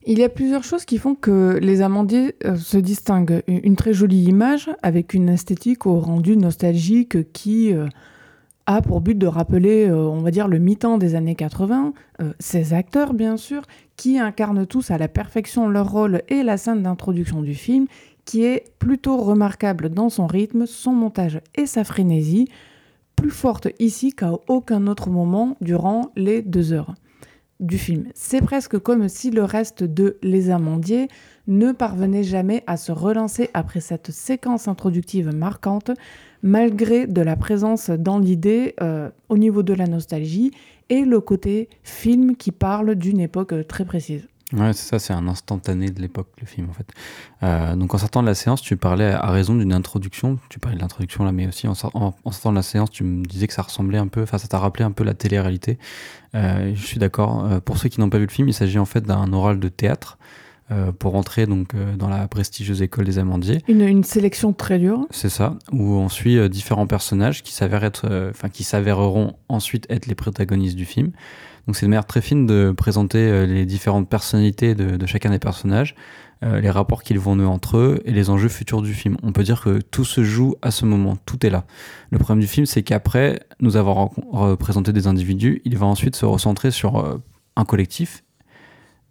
Il 0.06 0.20
y 0.20 0.24
a 0.24 0.30
plusieurs 0.30 0.64
choses 0.64 0.86
qui 0.86 1.00
font 1.00 1.16
que 1.16 1.58
les 1.60 1.82
Amandiers 1.82 2.36
euh, 2.46 2.58
se 2.58 2.78
distinguent. 2.78 3.42
Une 3.48 3.76
très 3.76 3.94
jolie 3.94 4.26
image 4.26 4.70
avec 4.84 5.16
une 5.16 5.30
esthétique 5.30 5.88
au 5.88 6.00
rendu 6.00 6.38
nostalgique 6.38 7.32
qui 7.34 7.74
euh, 7.74 7.88
a 8.68 8.84
pour 8.84 9.02
but 9.02 9.18
de 9.18 9.26
rappeler, 9.26 9.90
on 9.92 10.22
va 10.22 10.30
dire, 10.30 10.48
le 10.48 10.60
mi-temps 10.60 11.00
des 11.00 11.16
années 11.16 11.34
80. 11.34 11.92
ces 12.38 12.74
acteurs, 12.74 13.16
bien 13.16 13.36
sûr, 13.36 13.64
qui 13.98 14.20
incarnent 14.20 14.68
tous 14.68 14.92
à 14.92 15.00
la 15.00 15.08
perfection 15.08 15.68
leur 15.68 15.90
rôle 15.90 16.22
et 16.28 16.44
la 16.44 16.56
scène 16.58 16.84
d'introduction 16.84 17.42
du 17.42 17.56
film, 17.56 17.88
qui 18.30 18.44
est 18.44 18.66
plutôt 18.78 19.18
remarquable 19.18 19.90
dans 19.90 20.10
son 20.10 20.28
rythme, 20.28 20.68
son 20.68 20.92
montage 20.92 21.42
et 21.56 21.66
sa 21.66 21.84
frénésie, 21.84 22.48
plus 23.16 23.32
forte 23.32 23.70
ici 23.80 24.14
qu'à 24.14 24.34
aucun 24.48 24.86
autre 24.86 25.10
moment 25.10 25.58
durant 25.62 26.12
les 26.16 26.44
deux 26.44 26.72
heures 26.72 26.94
du 27.60 27.80
film. 27.80 28.06
C'est 28.14 28.42
presque 28.42 28.78
comme 28.78 29.10
si 29.10 29.32
le 29.32 29.44
reste 29.44 29.84
de 29.84 30.18
Les 30.22 30.52
Amandiers 30.52 31.08
ne 31.48 31.72
parvenait 31.72 32.22
jamais 32.22 32.64
à 32.68 32.78
se 32.78 32.92
relancer 32.92 33.50
après 33.56 33.82
cette 33.82 34.12
séquence 34.12 34.68
introductive 34.68 35.34
marquante, 35.34 35.90
malgré 36.44 37.08
de 37.08 37.22
la 37.22 37.36
présence 37.36 37.90
dans 37.90 38.20
l'idée 38.20 38.76
euh, 38.80 39.10
au 39.30 39.40
niveau 39.40 39.64
de 39.64 39.74
la 39.74 39.88
nostalgie 39.88 40.52
et 40.90 41.02
le 41.02 41.20
côté 41.20 41.68
film 41.82 42.36
qui 42.36 42.52
parle 42.52 42.94
d'une 42.94 43.22
époque 43.22 43.56
très 43.68 43.86
précise. 43.86 44.28
Ouais, 44.52 44.74
c'est 44.74 44.90
ça, 44.90 44.98
c'est 44.98 45.14
un 45.14 45.28
instantané 45.28 45.92
de 45.92 46.02
l'époque, 46.02 46.30
le 46.42 46.48
film, 46.48 46.70
en 46.70 46.74
fait. 46.74 46.88
Euh, 47.44 47.76
donc, 47.76 47.94
en 47.94 48.00
sortant 48.00 48.22
de 48.22 48.28
la 48.28 48.34
séance, 48.34 48.62
tu 48.62 48.78
parlais 48.78 49.12
à 49.12 49.30
raison 49.30 49.54
d'une 49.56 49.74
introduction. 49.74 50.40
Tu 50.50 50.58
parlais 50.58 50.76
de 50.76 50.82
l'introduction 50.82 51.24
là, 51.24 51.32
mais 51.32 51.48
aussi 51.48 51.68
en, 51.68 51.76
sortant 51.76 52.50
de 52.50 52.56
la 52.56 52.64
séance, 52.64 52.90
tu 52.90 53.04
me 53.04 53.24
disais 53.24 53.46
que 53.46 53.54
ça 53.54 53.62
ressemblait 53.62 54.00
un 54.00 54.08
peu, 54.08 54.24
enfin, 54.24 54.40
ça 54.40 54.48
t'a 54.48 54.58
rappelé 54.58 54.84
un 54.86 54.92
peu 54.92 55.04
la 55.04 55.14
télé-réalité. 55.14 55.78
Euh, 56.34 56.72
je 56.74 56.86
suis 56.86 57.00
d'accord. 57.00 57.46
Euh, 57.46 57.60
pour 57.60 57.78
ceux 57.78 57.90
qui 57.90 58.00
n'ont 58.00 58.10
pas 58.10 58.18
vu 58.18 58.26
le 58.26 58.32
film, 58.32 58.48
il 58.48 58.54
s'agit 58.54 58.80
en 58.80 58.86
fait 58.86 59.02
d'un 59.02 59.32
oral 59.34 59.60
de 59.60 59.70
théâtre 59.70 60.18
euh, 60.72 60.92
pour 60.92 61.14
entrer 61.16 61.46
donc 61.46 61.76
euh, 61.76 61.96
dans 61.96 62.10
la 62.10 62.28
prestigieuse 62.28 62.82
école 62.82 63.06
des 63.06 63.20
Amandiers. 63.20 63.60
Une, 63.68 63.82
une 63.82 64.04
sélection 64.04 64.52
très 64.52 64.80
dure. 64.80 65.06
C'est 65.12 65.30
ça, 65.30 65.58
où 65.72 65.94
on 65.94 66.10
suit 66.10 66.50
différents 66.50 66.88
personnages 66.88 67.44
qui 67.44 67.54
s'avèrent 67.54 67.84
être, 67.84 68.30
enfin 68.32 68.50
qui 68.50 68.64
s'avéreront 68.64 69.36
ensuite 69.48 69.86
être 69.90 70.08
les 70.08 70.16
protagonistes 70.16 70.76
du 70.76 70.86
film. 70.86 71.12
Donc 71.70 71.76
c'est 71.76 71.86
une 71.86 71.92
manière 71.92 72.08
très 72.08 72.22
fine 72.22 72.48
de 72.48 72.74
présenter 72.76 73.20
euh, 73.20 73.46
les 73.46 73.64
différentes 73.64 74.10
personnalités 74.10 74.74
de, 74.74 74.98
de 74.98 75.06
chacun 75.06 75.30
des 75.30 75.38
personnages, 75.38 75.94
euh, 76.44 76.60
les 76.60 76.72
rapports 76.72 77.04
qu'ils 77.04 77.20
vont 77.20 77.36
nouer 77.36 77.46
entre 77.46 77.78
eux 77.78 78.02
et 78.06 78.12
les 78.12 78.32
enjeux 78.32 78.50
futurs 78.50 78.82
du 78.82 78.96
film. 78.96 79.18
On 79.22 79.34
peut 79.34 79.44
dire 79.44 79.62
que 79.62 79.80
tout 79.80 80.04
se 80.04 80.24
joue 80.24 80.56
à 80.64 80.72
ce 80.72 80.86
moment, 80.86 81.16
tout 81.28 81.46
est 81.46 81.52
là. 81.52 81.66
Le 82.10 82.18
problème 82.18 82.42
du 82.42 82.48
film, 82.48 82.66
c'est 82.66 82.82
qu'après 82.82 83.42
nous 83.60 83.78
avoir 83.78 84.10
représenté 84.32 84.94
des 84.94 85.06
individus, 85.06 85.62
il 85.64 85.78
va 85.78 85.86
ensuite 85.86 86.16
se 86.16 86.26
recentrer 86.26 86.72
sur 86.72 86.98
euh, 86.98 87.20
un 87.56 87.66
collectif 87.66 88.24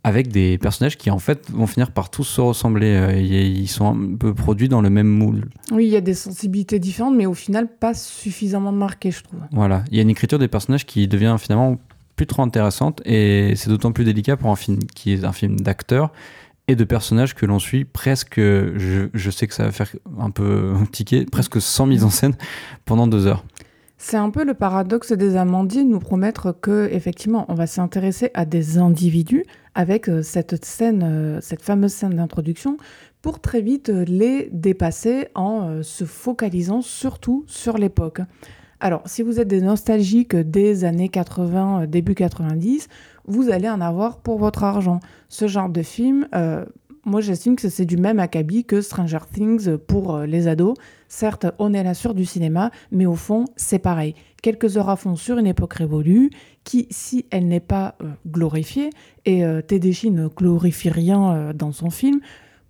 avec 0.03 0.27
des 0.27 0.59
personnages 0.59 0.99
qui 0.99 1.12
en 1.12 1.21
fait 1.21 1.49
vont 1.53 1.68
finir 1.68 1.92
par 1.92 2.11
tous 2.11 2.25
se 2.25 2.40
ressembler. 2.40 3.21
ils 3.21 3.68
sont 3.68 3.87
un 3.87 4.16
peu 4.16 4.35
produits 4.35 4.68
dans 4.68 4.81
le 4.81 4.90
même 4.90 5.07
moule. 5.07 5.49
Oui, 5.71 5.87
il 5.87 5.90
y 5.90 5.97
a 5.97 6.01
des 6.01 6.14
sensibilités 6.14 6.81
différentes, 6.81 7.14
mais 7.14 7.27
au 7.27 7.35
final, 7.35 7.68
pas 7.68 7.94
suffisamment 7.94 8.73
marquées, 8.73 9.12
je 9.12 9.23
trouve. 9.23 9.40
Voilà, 9.53 9.85
il 9.92 9.97
y 9.97 10.01
a 10.01 10.03
une 10.03 10.11
écriture 10.11 10.40
des 10.40 10.49
personnages 10.49 10.87
qui 10.87 11.07
devient 11.07 11.37
finalement 11.38 11.79
plus 12.19 12.27
trop 12.27 12.43
intéressante 12.43 13.01
et 13.07 13.55
c'est 13.55 13.71
d'autant 13.71 13.93
plus 13.93 14.05
délicat 14.05 14.37
pour 14.37 14.51
un 14.51 14.57
film 14.57 14.81
qui 14.95 15.13
est 15.13 15.25
un 15.25 15.33
film 15.33 15.61
d'acteurs 15.61 16.13
et 16.67 16.75
de 16.75 16.83
personnages 16.83 17.35
que 17.35 17.47
l'on 17.47 17.61
suit 17.61 17.85
presque, 17.85 18.39
je, 18.39 19.31
sais 19.31 19.47
que 19.47 19.55
ça 19.55 19.63
va 19.63 19.73
faire 19.73 19.89
un 20.19 20.31
peu 20.31 20.75
tiquer, 20.93 21.25
presque 21.25 21.63
sans 21.63 21.87
mise 21.87 22.03
en 22.03 22.11
scène 22.11 22.35
pendant 22.85 23.07
deux 23.07 23.27
heures. 23.27 23.45
C'est 23.99 24.17
un 24.17 24.31
peu 24.31 24.45
le 24.45 24.55
paradoxe 24.55 25.13
des 25.13 25.37
amandiers 25.37 25.85
de 25.85 25.89
nous 25.89 26.01
promettre 26.01 26.53
que 26.61 26.89
effectivement 26.93 27.47
on 27.49 27.55
va 27.55 27.69
s'intéresser 27.69 28.31
à 28.35 28.45
des 28.45 28.79
individus 28.79 29.45
avec 29.75 30.09
euh, 30.09 30.23
cette 30.23 30.65
scène, 30.65 31.03
euh, 31.05 31.39
cette 31.41 31.63
fameuse 31.63 31.93
scène 31.93 32.17
d'introduction, 32.17 32.79
pour 33.23 33.41
très 33.41 33.61
vite 33.61 33.89
les 33.89 34.49
dépasser 34.53 35.29
en 35.37 35.69
euh, 35.69 35.83
se 35.83 36.05
focalisant 36.05 36.83
surtout 36.83 37.45
sur 37.47 37.79
l'époque. 37.79 38.21
Alors, 38.81 39.03
si 39.07 39.23
vous 39.23 39.41
êtes 39.41 39.49
des 39.49 39.61
nostalgiques 39.61 40.37
des 40.37 40.85
années 40.85 41.09
80, 41.09 41.83
euh, 41.83 41.87
début 41.87 42.14
90, 42.14 42.88
vous 43.27 43.51
allez 43.51 43.69
en 43.69 43.81
avoir 43.81 44.19
pour 44.19 44.38
votre 44.38 44.62
argent. 44.64 45.01
Ce 45.29 45.49
genre 45.49 45.69
de 45.69 45.83
film, 45.83 46.29
euh, 46.35 46.64
moi 47.05 47.21
j'estime 47.21 47.57
que 47.57 47.69
c'est 47.69 47.85
du 47.85 47.97
même 47.97 48.21
acabit 48.21 48.64
que 48.64 48.81
Stranger 48.81 49.19
Things 49.33 49.77
pour 49.77 50.14
euh, 50.14 50.27
les 50.27 50.47
ados. 50.47 50.75
Certes, 51.09 51.47
on 51.59 51.75
est 51.75 51.83
là 51.83 51.95
sur 51.95 52.14
du 52.14 52.25
cinéma, 52.25 52.71
mais 52.93 53.05
au 53.05 53.17
fond, 53.17 53.47
c'est 53.57 53.81
pareil. 53.81 54.14
Quelques 54.43 54.77
heures 54.77 54.88
à 54.88 54.97
fond 54.97 55.17
sur 55.17 55.38
une 55.38 55.47
époque 55.47 55.75
révolue 55.75 56.31
qui, 56.62 56.87
si 56.91 57.27
elle 57.31 57.49
n'est 57.49 57.61
pas 57.61 57.97
glorifiée, 58.27 58.91
et 59.25 59.45
euh, 59.45 59.61
Tedeschi 59.61 60.11
ne 60.11 60.29
glorifie 60.29 60.91
rien 60.91 61.53
dans 61.55 61.73
son 61.73 61.91
film, 61.91 62.21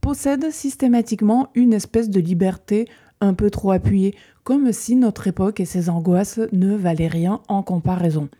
possède 0.00 0.50
systématiquement 0.50 1.48
une 1.54 1.74
espèce 1.74 2.08
de 2.08 2.20
liberté 2.20 2.86
un 3.20 3.34
peu 3.34 3.50
trop 3.50 3.72
appuyée, 3.72 4.14
comme 4.48 4.72
si 4.72 4.96
notre 4.96 5.26
époque 5.26 5.60
et 5.60 5.66
ses 5.66 5.90
angoisses 5.90 6.40
ne 6.52 6.74
valaient 6.74 7.06
rien 7.06 7.42
en 7.48 7.62
comparaison. 7.62 8.30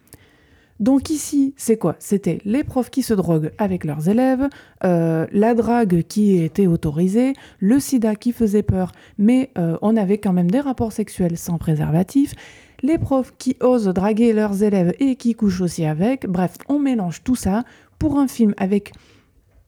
Donc 0.81 1.11
ici, 1.11 1.53
c'est 1.59 1.77
quoi? 1.77 1.97
C'était 1.99 2.39
les 2.47 2.65
profs 2.65 2.89
qui 2.89 3.03
se 3.03 3.13
droguent 3.13 3.53
avec 3.59 3.85
leurs 3.85 4.09
élèves, 4.09 4.49
euh, 4.85 5.27
la 5.33 5.53
drague 5.53 6.05
qui 6.09 6.43
était 6.43 6.67
autorisée, 6.67 7.35
le 7.61 7.79
sida 7.79 8.15
qui 8.15 8.33
faisait 8.33 8.63
peur, 8.63 8.93
mais 9.19 9.51
euh, 9.59 9.77
on 9.83 9.99
avait 9.99 10.17
quand 10.17 10.33
même 10.33 10.51
des 10.51 10.61
rapports 10.61 10.93
sexuels 10.93 11.37
sans 11.37 11.59
préservatif, 11.59 12.33
les 12.81 12.97
profs 12.97 13.35
qui 13.37 13.59
osent 13.61 13.89
draguer 13.89 14.33
leurs 14.33 14.63
élèves 14.63 14.95
et 15.01 15.15
qui 15.17 15.35
couchent 15.35 15.61
aussi 15.61 15.85
avec. 15.85 16.27
Bref, 16.27 16.57
on 16.71 16.79
mélange 16.79 17.23
tout 17.23 17.37
ça 17.37 17.65
pour 17.99 18.19
un 18.19 18.29
film 18.29 18.55
avec 18.57 18.93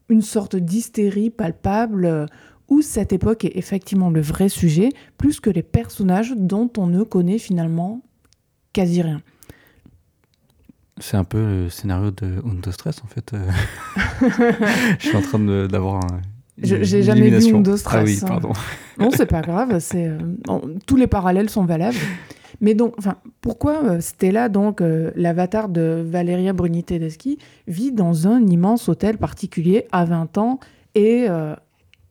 une 0.09 0.23
sorte 0.23 0.57
d'hystérie 0.57 1.29
palpable 1.29 2.27
où 2.71 2.83
cette 2.83 3.13
époque 3.13 3.45
est 3.45 3.57
effectivement 3.57 4.11
le 4.11 4.21
vrai 4.21 4.49
sujet, 4.49 4.89
plus 5.19 5.41
que 5.41 5.51
les 5.51 5.63
personnages 5.63 6.33
dont 6.37 6.71
on 6.79 6.87
ne 6.87 7.03
connaît 7.03 7.39
finalement 7.39 8.01
quasi 8.73 9.03
rien. 9.03 9.21
C'est 10.99 11.17
un 11.17 11.25
peu 11.25 11.39
le 11.65 11.69
scénario 11.71 12.11
de 12.11 12.43
Undo 12.45 12.71
Stress 12.71 13.03
en 13.03 13.07
fait. 13.07 13.33
euh. 13.33 13.51
je 14.99 15.09
suis 15.09 15.17
en 15.17 15.23
train 15.23 15.39
d'avoir 15.67 15.97
un. 16.05 16.21
J'ai 16.63 17.03
jamais 17.03 17.31
vu. 17.31 17.55
Undo 17.55 17.73
Ah 17.73 17.77
Stress, 17.79 18.05
oui, 18.05 18.19
hein. 18.23 18.27
pardon. 18.27 18.53
Non, 18.99 19.11
c'est 19.11 19.27
pas 19.27 19.41
grave, 19.41 19.79
c'est 19.79 20.07
euh, 20.09 20.19
tous 20.87 20.97
les 20.97 21.07
parallèles 21.07 21.49
sont 21.49 21.65
valables. 21.65 21.97
Mais 22.61 22.75
donc, 22.75 22.93
enfin, 22.99 23.17
pourquoi 23.41 23.83
euh, 23.85 24.01
Stella, 24.01 24.51
donc 24.51 24.83
euh, 24.83 25.11
l'avatar 25.17 25.71
de 25.71 26.05
Valeria 26.07 26.53
Bruni 26.53 26.85
Tedeschi, 26.85 27.39
vit 27.67 27.93
dans 27.93 28.29
un 28.29 28.47
immense 28.47 28.91
hôtel 28.91 29.17
particulier 29.17 29.87
à 29.93 30.05
20 30.05 30.37
ans 30.37 30.61
et 30.95 31.29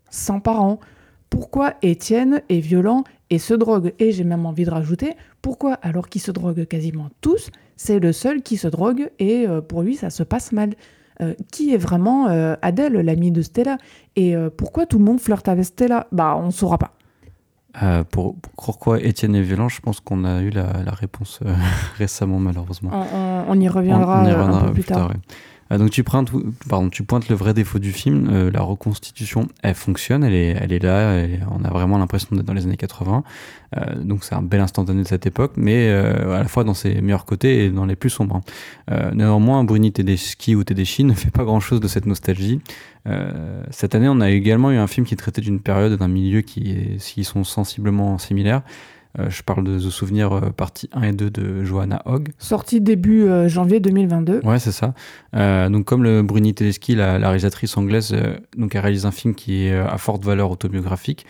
sans 0.09 0.39
parents 0.39 0.79
Pourquoi 1.29 1.73
Étienne 1.81 2.41
est 2.49 2.59
violent 2.59 3.03
et 3.29 3.37
se 3.39 3.53
drogue? 3.53 3.93
Et 3.99 4.11
j'ai 4.11 4.23
même 4.23 4.45
envie 4.45 4.65
de 4.65 4.71
rajouter, 4.71 5.13
pourquoi 5.41 5.73
alors 5.81 6.09
qu'ils 6.09 6.21
se 6.21 6.31
droguent 6.31 6.65
quasiment 6.65 7.09
tous, 7.21 7.49
c'est 7.75 7.99
le 7.99 8.11
seul 8.11 8.41
qui 8.41 8.57
se 8.57 8.67
drogue 8.67 9.09
et 9.19 9.47
euh, 9.47 9.61
pour 9.61 9.83
lui 9.83 9.95
ça 9.95 10.09
se 10.09 10.23
passe 10.23 10.51
mal 10.51 10.71
Euh, 11.21 11.33
qui 11.51 11.73
est 11.73 11.77
vraiment 11.77 12.29
euh, 12.29 12.55
Adèle, 12.61 12.93
l'amie 12.93 13.31
de 13.31 13.41
Stella? 13.41 13.75
Et 14.15 14.35
pourquoi 14.55 14.85
tout 14.85 14.97
le 14.97 15.03
monde 15.03 15.19
flirte 15.19 15.49
avec 15.49 15.65
Stella? 15.65 16.07
Bah, 16.13 16.37
on 16.41 16.49
saura 16.49 16.77
pas. 16.77 16.93
Euh, 17.83 18.05
pour, 18.05 18.35
pourquoi 18.55 19.01
Étienne 19.01 19.35
est 19.35 19.41
violent, 19.41 19.67
je 19.67 19.81
pense 19.81 19.99
qu'on 19.99 20.23
a 20.23 20.41
eu 20.41 20.49
la, 20.49 20.81
la 20.85 20.91
réponse 20.93 21.41
euh, 21.45 21.53
récemment, 21.97 22.39
malheureusement. 22.39 22.91
On, 22.93 23.17
on- 23.17 23.43
on 23.49 23.59
y 23.59 23.67
reviendra, 23.67 24.21
On- 24.21 24.25
on 24.25 24.29
y 24.29 24.31
reviendra 24.31 24.59
un 24.61 24.67
peu 24.67 24.73
plus 24.73 24.83
tard. 24.85 25.09
ouais. 25.09 25.15
Euh, 25.71 25.77
donc 25.77 25.91
tu 25.91 26.03
pointes, 26.03 26.31
le 27.29 27.35
vrai 27.35 27.53
défaut 27.53 27.79
du 27.79 27.91
film. 27.91 28.29
euh, 28.31 28.51
la 28.51 28.61
reconstitution, 28.61 29.47
elle 29.61 29.75
fonctionne, 29.75 30.23
elle 30.23 30.33
est, 30.33 30.83
là. 30.83 31.19
et 31.19 31.39
on 31.51 31.63
a 31.63 31.69
vraiment 31.69 31.97
l'impression 31.97 32.35
d'être 32.35 32.45
dans 32.45 32.53
les 32.53 32.65
années 32.65 32.77
80. 32.77 33.23
Euh, 33.77 33.95
donc 34.03 34.23
c'est 34.23 34.33
un 34.33 34.41
bel 34.41 34.61
instantané 34.61 35.03
de 35.03 35.07
cette 35.07 35.27
époque, 35.27 35.53
mais 35.55 35.89
euh, 35.89 36.33
à 36.35 36.39
la 36.39 36.47
fois 36.47 36.63
dans 36.63 36.73
ses 36.73 37.01
meilleurs 37.01 37.25
côtés 37.25 37.65
et 37.65 37.69
dans 37.69 37.85
les 37.85 37.95
plus 37.95 38.09
sombres. 38.09 38.41
hein. 38.91 39.11
Néanmoins, 39.13 39.63
Bruni 39.63 39.91
Tedeschi 39.91 40.55
ou 40.55 40.63
Tedeschi 40.63 41.03
ne 41.05 41.13
fait 41.13 41.31
pas 41.31 41.43
grand-chose 41.43 41.79
de 41.79 41.87
cette 41.87 42.05
nostalgie. 42.05 42.61
Cette 43.71 43.95
année, 43.95 44.07
on 44.09 44.21
a 44.21 44.29
également 44.29 44.71
eu 44.71 44.77
un 44.77 44.85
film 44.85 45.05
qui 45.05 45.15
traitait 45.15 45.41
d'une 45.41 45.59
période, 45.59 45.97
d'un 45.97 46.07
milieu 46.07 46.41
qui 46.41 46.99
sont 47.23 47.43
sensiblement 47.43 48.17
similaires. 48.17 48.61
Euh, 49.17 49.29
je 49.29 49.41
parle 49.41 49.63
de 49.63 49.79
The 49.79 49.89
Souvenir 49.89 50.31
euh, 50.33 50.49
partie 50.51 50.87
1 50.93 51.01
et 51.01 51.11
2 51.13 51.29
de 51.31 51.63
Johanna 51.63 52.01
Hogg. 52.05 52.29
Sorti 52.37 52.79
début 52.79 53.23
euh, 53.23 53.49
janvier 53.49 53.79
2022. 53.79 54.41
Ouais, 54.43 54.59
c'est 54.59 54.71
ça. 54.71 54.93
Donc, 55.33 55.85
comme 55.85 56.03
le 56.03 56.21
Bruni 56.21 56.53
Tedeschi, 56.53 56.95
la, 56.95 57.17
la 57.17 57.27
réalisatrice 57.27 57.75
anglaise, 57.77 58.15
donc 58.57 58.75
elle 58.75 58.81
réalise 58.81 59.05
un 59.05 59.11
film 59.11 59.33
qui 59.33 59.65
est 59.65 59.77
à 59.77 59.97
forte 59.97 60.23
valeur 60.23 60.51
autobiographique, 60.51 61.25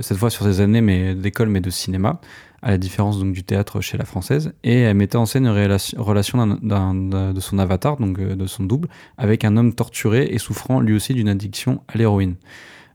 cette 0.00 0.16
fois 0.16 0.30
sur 0.30 0.44
des 0.44 0.60
années 0.60 0.80
mais 0.80 1.14
d'école 1.14 1.48
mais 1.48 1.60
de 1.60 1.70
cinéma, 1.70 2.20
à 2.62 2.70
la 2.70 2.78
différence 2.78 3.18
donc 3.18 3.32
du 3.32 3.42
théâtre 3.42 3.80
chez 3.80 3.98
la 3.98 4.04
française, 4.04 4.52
et 4.62 4.80
elle 4.80 4.96
mettait 4.96 5.16
en 5.16 5.26
scène 5.26 5.46
une 5.46 5.50
relation, 5.50 6.46
de 6.46 7.40
son 7.40 7.58
avatar, 7.58 7.96
donc 7.96 8.20
de 8.20 8.46
son 8.46 8.64
double, 8.64 8.88
avec 9.18 9.44
un 9.44 9.56
homme 9.56 9.74
torturé 9.74 10.28
et 10.30 10.38
souffrant 10.38 10.80
lui 10.80 10.94
aussi 10.94 11.14
d'une 11.14 11.28
addiction 11.28 11.82
à 11.88 11.98
l'héroïne. 11.98 12.36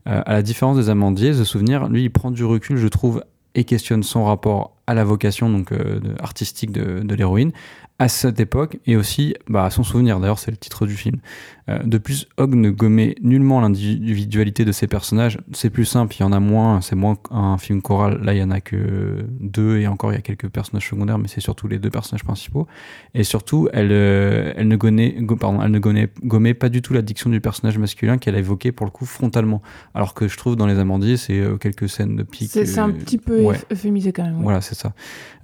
Euh, 0.08 0.20
à 0.26 0.32
la 0.32 0.42
différence 0.42 0.76
des 0.76 0.90
Amandiers, 0.90 1.32
The 1.32 1.44
Souvenir, 1.44 1.88
lui, 1.88 2.04
il 2.04 2.10
prend 2.10 2.32
du 2.32 2.44
recul, 2.44 2.76
je 2.76 2.88
trouve, 2.88 3.22
et 3.54 3.64
questionne 3.64 4.02
son 4.02 4.24
rapport 4.24 4.76
à 4.86 4.94
la 4.94 5.04
vocation 5.04 5.64
euh, 5.72 6.00
artistique 6.20 6.72
de, 6.72 7.00
de 7.00 7.14
l'héroïne 7.14 7.52
à 7.98 8.08
cette 8.08 8.40
époque 8.40 8.78
et 8.86 8.96
aussi 8.96 9.34
bah, 9.48 9.64
à 9.64 9.70
son 9.70 9.84
souvenir. 9.84 10.18
D'ailleurs, 10.18 10.38
c'est 10.38 10.50
le 10.50 10.56
titre 10.56 10.86
du 10.86 10.96
film. 10.96 11.20
Euh, 11.68 11.78
de 11.84 11.98
plus, 11.98 12.26
Hogg 12.38 12.54
ne 12.54 12.70
gommait 12.70 13.14
nullement 13.22 13.60
l'individualité 13.60 14.64
de 14.64 14.72
ses 14.72 14.86
personnages. 14.88 15.38
C'est 15.52 15.70
plus 15.70 15.84
simple, 15.84 16.14
il 16.18 16.20
y 16.20 16.24
en 16.24 16.32
a 16.32 16.40
moins. 16.40 16.80
C'est 16.80 16.96
moins 16.96 17.16
un 17.30 17.56
film 17.58 17.82
choral. 17.82 18.20
Là, 18.22 18.34
il 18.34 18.40
y 18.40 18.42
en 18.42 18.50
a 18.50 18.60
que 18.60 19.24
deux 19.40 19.78
et 19.78 19.86
encore 19.86 20.12
il 20.12 20.16
y 20.16 20.18
a 20.18 20.22
quelques 20.22 20.48
personnages 20.48 20.88
secondaires, 20.88 21.18
mais 21.18 21.28
c'est 21.28 21.40
surtout 21.40 21.68
les 21.68 21.78
deux 21.78 21.90
personnages 21.90 22.24
principaux. 22.24 22.66
Et 23.14 23.22
surtout, 23.24 23.68
elle, 23.72 23.90
euh, 23.92 24.52
elle 24.56 24.66
ne 24.68 24.76
gommait, 24.76 25.14
go- 25.20 25.36
pardon, 25.36 25.62
elle 25.62 25.70
ne 25.70 25.78
gommait, 25.78 26.08
gommait 26.24 26.54
pas 26.54 26.68
du 26.68 26.82
tout 26.82 26.94
l'addiction 26.94 27.30
du 27.30 27.40
personnage 27.40 27.78
masculin 27.78 28.18
qu'elle 28.18 28.34
a 28.34 28.38
évoqué 28.40 28.72
pour 28.72 28.84
le 28.86 28.90
coup 28.90 29.06
frontalement. 29.06 29.62
Alors 29.94 30.14
que 30.14 30.26
je 30.28 30.36
trouve 30.36 30.56
dans 30.56 30.66
Les 30.66 30.78
Amandiers, 30.78 31.16
c'est 31.16 31.38
euh, 31.38 31.56
quelques 31.58 31.88
scènes 31.88 32.16
de 32.16 32.22
pique. 32.24 32.50
C'est 32.50 32.78
un 32.78 32.90
petit 32.90 33.18
peu 33.18 33.40
ouais. 33.42 33.56
euphémisé 33.72 34.12
quand 34.12 34.24
même. 34.24 34.36
ouais. 34.38 34.42
Voilà, 34.42 34.60
c'est 34.60 34.74
ça. 34.74 34.94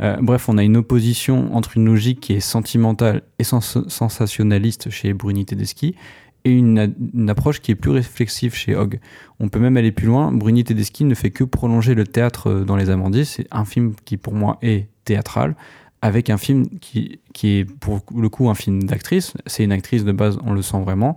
Euh, 0.00 0.16
bref, 0.20 0.48
on 0.48 0.58
a 0.58 0.64
une 0.64 0.76
opposition 0.76 1.54
entre 1.54 1.76
une 1.76 1.84
logique 1.86 2.20
qui 2.20 2.32
est 2.32 2.40
sentimentale 2.40 3.22
et 3.38 3.44
sens- 3.44 3.86
sensationnaliste 3.88 4.90
chez 4.90 5.12
Bruni 5.12 5.44
Tedeschi 5.46 5.94
et 6.44 6.50
une, 6.50 6.94
approche 7.28 7.60
qui 7.60 7.72
est 7.72 7.74
plus 7.74 7.90
réflexive 7.90 8.54
chez 8.54 8.76
Hogg. 8.76 9.00
On 9.40 9.48
peut 9.48 9.58
même 9.58 9.76
aller 9.76 9.92
plus 9.92 10.06
loin. 10.06 10.32
Bruni 10.32 10.64
Tedeschi 10.64 11.04
ne 11.04 11.14
fait 11.14 11.30
que 11.30 11.44
prolonger 11.44 11.94
le 11.94 12.06
théâtre 12.06 12.50
euh, 12.50 12.64
dans 12.64 12.76
Les 12.76 12.90
Amandiers. 12.90 13.24
C'est 13.24 13.46
un 13.50 13.64
film 13.64 13.94
qui, 14.04 14.16
pour 14.16 14.34
moi, 14.34 14.58
est 14.62 14.88
théâtral 15.04 15.56
avec 16.00 16.30
un 16.30 16.38
film 16.38 16.68
qui, 16.80 17.20
qui 17.34 17.58
est 17.58 17.64
pour 17.64 18.00
le 18.16 18.28
coup 18.28 18.48
un 18.48 18.54
film 18.54 18.84
d'actrice. 18.84 19.34
C'est 19.46 19.64
une 19.64 19.72
actrice 19.72 20.04
de 20.04 20.12
base, 20.12 20.38
on 20.44 20.52
le 20.52 20.62
sent 20.62 20.80
vraiment. 20.80 21.16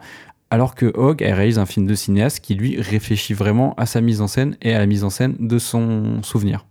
Alors 0.50 0.76
que 0.76 0.92
Hogg, 0.98 1.22
elle 1.22 1.34
réalise 1.34 1.60
un 1.60 1.66
film 1.66 1.88
de 1.88 1.96
cinéaste 1.96 2.42
qui, 2.42 2.56
lui, 2.56 2.82
réfléchit 2.82 3.34
vraiment 3.34 3.74
à 3.76 3.86
sa 3.86 4.02
mise 4.02 4.22
en 4.22 4.28
scène 4.28 4.58
et 4.62 4.74
à 4.74 4.80
la 4.80 4.86
mise 4.86 5.04
en 5.04 5.10
scène 5.10 5.36
de 5.40 5.58
son 5.58 6.22
souvenir. 6.24 6.66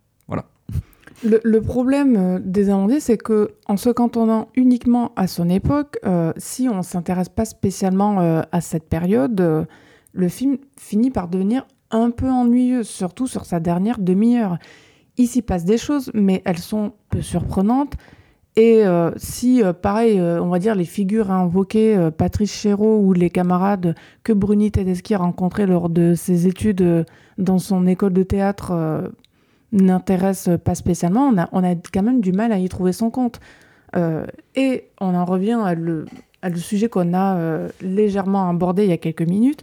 Le, 1.22 1.60
problème 1.60 2.16
euh, 2.16 2.38
des 2.42 2.70
Amandiers, 2.70 3.00
c'est 3.00 3.18
que 3.18 3.50
en 3.66 3.76
se 3.76 3.90
cantonnant 3.90 4.48
uniquement 4.54 5.12
à 5.16 5.26
son 5.26 5.50
époque, 5.50 5.98
euh, 6.06 6.32
si 6.38 6.68
on 6.68 6.82
s'intéresse 6.82 7.28
pas 7.28 7.44
spécialement 7.44 8.20
euh, 8.20 8.40
à 8.52 8.62
cette 8.62 8.88
période, 8.88 9.66
le 10.12 10.28
film 10.28 10.56
finit 10.78 11.10
par 11.10 11.28
devenir 11.28 11.66
un 11.90 12.10
peu 12.10 12.30
ennuyeux, 12.30 12.84
surtout 12.84 13.26
sur 13.26 13.44
sa 13.44 13.60
dernière 13.60 13.98
demi-heure. 13.98 14.58
Il 15.18 15.26
s'y 15.26 15.42
passe 15.42 15.64
des 15.64 15.76
choses, 15.76 16.10
mais 16.14 16.40
elles 16.46 16.58
sont 16.58 16.92
peu 17.10 17.20
surprenantes. 17.20 17.94
Et 18.56 18.82
si, 19.16 19.62
pareil, 19.80 20.20
on 20.20 20.48
va 20.48 20.58
dire 20.58 20.74
les 20.74 20.84
figures 20.84 21.30
invoquées, 21.30 22.10
Patrice 22.16 22.52
Chéreau 22.52 22.98
ou 22.98 23.12
les 23.12 23.30
camarades 23.30 23.94
que 24.24 24.32
Bruni 24.32 24.70
Tedeschi 24.70 25.14
a 25.14 25.18
rencontrés 25.18 25.66
lors 25.66 25.88
de 25.88 26.14
ses 26.14 26.46
études 26.46 27.06
dans 27.38 27.58
son 27.58 27.86
école 27.86 28.12
de 28.12 28.22
théâtre 28.22 29.12
n'intéressent 29.72 30.58
pas 30.58 30.74
spécialement, 30.74 31.28
on 31.28 31.38
a, 31.38 31.48
on 31.52 31.62
a 31.64 31.74
quand 31.74 32.02
même 32.02 32.20
du 32.20 32.32
mal 32.32 32.52
à 32.52 32.58
y 32.58 32.68
trouver 32.68 32.92
son 32.92 33.10
compte. 33.10 33.40
et 34.54 34.84
on 35.00 35.14
en 35.14 35.24
revient 35.24 35.58
à 35.64 35.74
le, 35.74 36.06
à 36.42 36.48
le 36.48 36.56
sujet 36.56 36.88
qu'on 36.88 37.14
a 37.14 37.68
légèrement 37.80 38.48
abordé 38.48 38.84
il 38.84 38.90
y 38.90 38.92
a 38.92 38.98
quelques 38.98 39.22
minutes. 39.22 39.62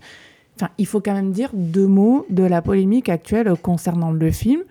Enfin, 0.56 0.70
il 0.78 0.86
faut 0.86 1.02
quand 1.02 1.14
même 1.14 1.32
dire 1.32 1.52
deux 1.54 1.88
mots 1.88 2.26
de 2.30 2.44
la 2.44 2.62
polémique 2.62 3.10
actuelle 3.10 3.54
concernant 3.62 4.12
le 4.12 4.32
film 4.32 4.64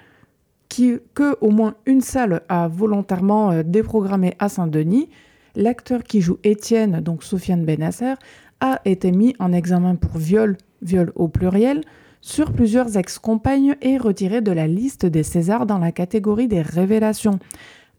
que 1.15 1.37
au 1.41 1.51
moins 1.51 1.75
une 1.87 2.01
salle 2.01 2.43
a 2.49 2.69
volontairement 2.69 3.51
euh, 3.51 3.63
déprogrammé 3.63 4.35
à 4.39 4.49
Saint-Denis. 4.49 5.09
L'acteur 5.55 6.03
qui 6.03 6.21
joue 6.21 6.39
Étienne, 6.45 7.01
donc 7.01 7.23
Sofiane 7.23 7.65
Benasser, 7.65 8.15
a 8.61 8.81
été 8.85 9.11
mis 9.11 9.35
en 9.39 9.53
examen 9.53 9.95
pour 9.95 10.19
viol, 10.19 10.57
viol 10.83 11.13
au 11.15 11.29
pluriel, 11.29 11.83
sur 12.27 12.53
plusieurs 12.53 12.97
ex-compagnes 12.97 13.77
et 13.83 13.99
retiré 13.99 14.41
de 14.41 14.51
la 14.51 14.67
liste 14.67 15.07
des 15.07 15.23
Césars 15.23 15.65
dans 15.65 15.79
la 15.79 15.93
catégorie 15.93 16.49
des 16.49 16.61
révélations. 16.61 17.39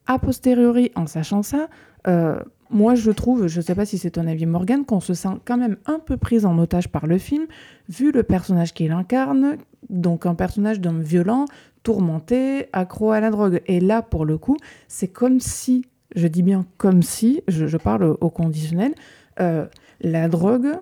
A 0.05 0.19
posteriori, 0.19 0.91
en 0.95 1.07
sachant 1.07 1.43
ça, 1.43 1.69
euh, 2.07 2.37
moi 2.69 2.93
je 2.93 3.09
trouve, 3.11 3.47
je 3.47 3.59
ne 3.59 3.63
sais 3.63 3.73
pas 3.73 3.85
si 3.85 3.97
c'est 3.97 4.11
ton 4.11 4.27
avis 4.27 4.45
Morgan, 4.45 4.83
qu'on 4.83 4.99
se 4.99 5.13
sent 5.13 5.39
quand 5.45 5.55
même 5.55 5.77
un 5.85 5.99
peu 5.99 6.17
prise 6.17 6.45
en 6.45 6.57
otage 6.57 6.89
par 6.89 7.07
le 7.07 7.17
film, 7.17 7.45
vu 7.87 8.11
le 8.11 8.21
personnage 8.21 8.73
qu'il 8.73 8.91
incarne, 8.91 9.55
donc 9.89 10.25
un 10.25 10.35
personnage 10.35 10.81
d'homme 10.81 11.01
violent, 11.01 11.45
tourmenté, 11.83 12.67
accro 12.73 13.11
à 13.11 13.21
la 13.21 13.29
drogue. 13.29 13.61
Et 13.65 13.79
là, 13.79 14.01
pour 14.01 14.25
le 14.25 14.37
coup, 14.37 14.57
c'est 14.89 15.07
comme 15.07 15.39
si, 15.39 15.85
je 16.17 16.27
dis 16.27 16.43
bien 16.43 16.65
comme 16.75 17.01
si, 17.01 17.43
je, 17.47 17.77
parle 17.77 18.17
au 18.19 18.29
conditionnel, 18.29 18.93
euh, 19.39 19.67
la 20.01 20.27
drogue 20.27 20.73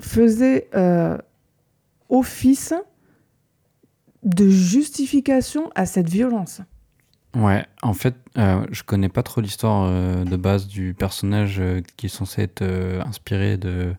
faisait 0.00 0.68
euh, 0.74 1.16
office 2.12 2.74
de 4.22 4.48
justification 4.48 5.70
à 5.74 5.86
cette 5.86 6.08
violence. 6.08 6.60
Ouais, 7.34 7.64
en 7.82 7.94
fait, 7.94 8.14
euh, 8.38 8.64
je 8.70 8.82
connais 8.82 9.08
pas 9.08 9.22
trop 9.22 9.40
l'histoire 9.40 9.90
de 10.24 10.36
base 10.36 10.68
du 10.68 10.94
personnage 10.94 11.60
qui 11.96 12.06
est 12.06 12.10
censé 12.10 12.42
être 12.42 12.62
inspiré 13.04 13.56
de 13.56 13.94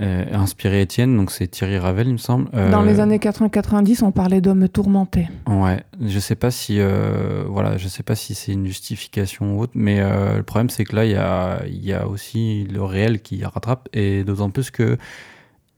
euh, 0.00 0.24
inspiré 0.32 0.82
Étienne, 0.82 1.14
donc 1.16 1.30
c'est 1.30 1.48
Thierry 1.48 1.76
Ravel, 1.76 2.06
il 2.06 2.12
me 2.12 2.18
semble. 2.18 2.48
Dans 2.70 2.80
les 2.80 3.00
euh, 3.00 3.02
années 3.02 3.18
80-90, 3.18 4.02
on 4.02 4.12
parlait 4.12 4.40
d'hommes 4.40 4.68
tourmentés. 4.68 5.28
Ouais, 5.46 5.82
je 6.00 6.18
sais 6.18 6.36
pas 6.36 6.50
si, 6.50 6.76
euh, 6.78 7.44
voilà, 7.48 7.76
je 7.76 7.86
sais 7.86 8.04
pas 8.04 8.14
si 8.14 8.34
c'est 8.34 8.52
une 8.52 8.66
justification 8.66 9.56
ou 9.56 9.62
autre, 9.62 9.72
mais 9.74 10.00
le 10.00 10.42
problème 10.42 10.70
c'est 10.70 10.84
que 10.84 10.96
là, 10.96 11.04
il 11.04 11.10
y 11.10 11.16
a, 11.16 11.60
y 11.66 11.92
a 11.92 12.06
aussi 12.06 12.66
le 12.70 12.82
réel 12.82 13.20
qui 13.20 13.44
rattrape, 13.44 13.88
et 13.92 14.24
d'autant 14.24 14.50
plus 14.50 14.70
que 14.70 14.96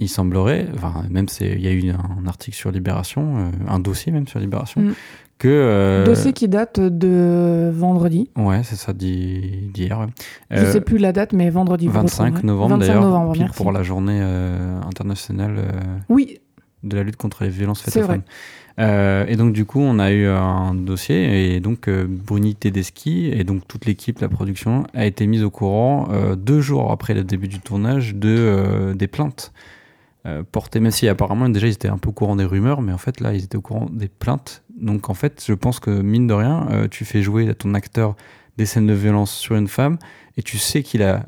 il 0.02 0.08
semblerait, 0.08 0.68
enfin, 0.74 1.04
même 1.10 1.26
il 1.40 1.60
y 1.60 1.68
a 1.68 1.72
eu 1.72 1.90
un 1.90 2.26
article 2.26 2.56
sur 2.56 2.70
Libération, 2.70 3.50
un 3.66 3.78
dossier 3.78 4.12
même 4.12 4.28
sur 4.28 4.38
Libération, 4.38 4.80
mm. 4.80 4.92
Euh, 5.44 6.04
Dossier 6.04 6.32
qui 6.32 6.48
date 6.48 6.80
de 6.80 7.70
vendredi. 7.72 8.30
Ouais, 8.36 8.62
c'est 8.62 8.76
ça, 8.76 8.92
d'hier. 8.92 10.06
Je 10.50 10.60
ne 10.60 10.70
sais 10.70 10.80
plus 10.80 10.98
la 10.98 11.12
date, 11.12 11.32
mais 11.32 11.50
vendredi. 11.50 11.88
25 11.88 12.44
novembre 12.44 12.78
d'ailleurs, 12.78 13.52
pour 13.54 13.72
la 13.72 13.82
journée 13.82 14.20
euh, 14.22 14.80
internationale 14.82 15.54
euh, 15.58 15.70
oui. 16.08 16.38
de 16.82 16.96
la 16.96 17.02
lutte 17.02 17.16
contre 17.16 17.44
les 17.44 17.50
violences 17.50 17.82
faites 17.82 17.96
aux 18.02 18.06
femmes. 18.06 18.22
et 18.78 19.36
donc 19.36 19.52
du 19.52 19.64
coup, 19.64 19.80
on 19.80 19.98
a 19.98 20.12
eu 20.12 20.26
un 20.26 20.74
dossier 20.74 21.54
et 21.54 21.60
donc 21.60 21.88
Bruni 21.88 22.54
Tedeschi 22.54 23.30
et 23.32 23.44
donc 23.44 23.66
toute 23.66 23.86
l'équipe, 23.86 24.20
la 24.20 24.28
production, 24.28 24.84
a 24.94 25.06
été 25.06 25.26
mise 25.26 25.42
au 25.42 25.50
courant 25.50 26.08
deux 26.36 26.60
jours 26.60 26.92
après 26.92 27.14
le 27.14 27.24
début 27.24 27.48
du 27.48 27.60
tournage 27.60 28.14
de 28.14 28.92
des 28.94 29.08
plaintes 29.08 29.52
portées. 30.50 30.80
Même 30.80 30.92
si 30.92 31.08
apparemment 31.08 31.48
déjà 31.48 31.66
ils 31.66 31.72
étaient 31.72 31.88
un 31.88 31.98
peu 31.98 32.10
au 32.10 32.12
courant 32.12 32.36
des 32.36 32.44
rumeurs, 32.44 32.80
mais 32.80 32.92
en 32.92 32.98
fait 32.98 33.20
là 33.20 33.34
ils 33.34 33.44
étaient 33.44 33.56
au 33.56 33.62
courant 33.62 33.88
des 33.90 34.08
plaintes. 34.08 34.62
Donc 34.78 35.10
en 35.10 35.14
fait, 35.14 35.42
je 35.46 35.54
pense 35.54 35.80
que 35.80 35.90
mine 35.90 36.26
de 36.26 36.34
rien, 36.34 36.66
euh, 36.70 36.88
tu 36.88 37.04
fais 37.04 37.22
jouer 37.22 37.48
à 37.48 37.54
ton 37.54 37.74
acteur 37.74 38.16
des 38.58 38.66
scènes 38.66 38.86
de 38.86 38.92
violence 38.92 39.32
sur 39.32 39.56
une 39.56 39.68
femme 39.68 39.98
et 40.36 40.42
tu 40.42 40.58
sais 40.58 40.82
qu'il 40.82 41.02
a 41.02 41.26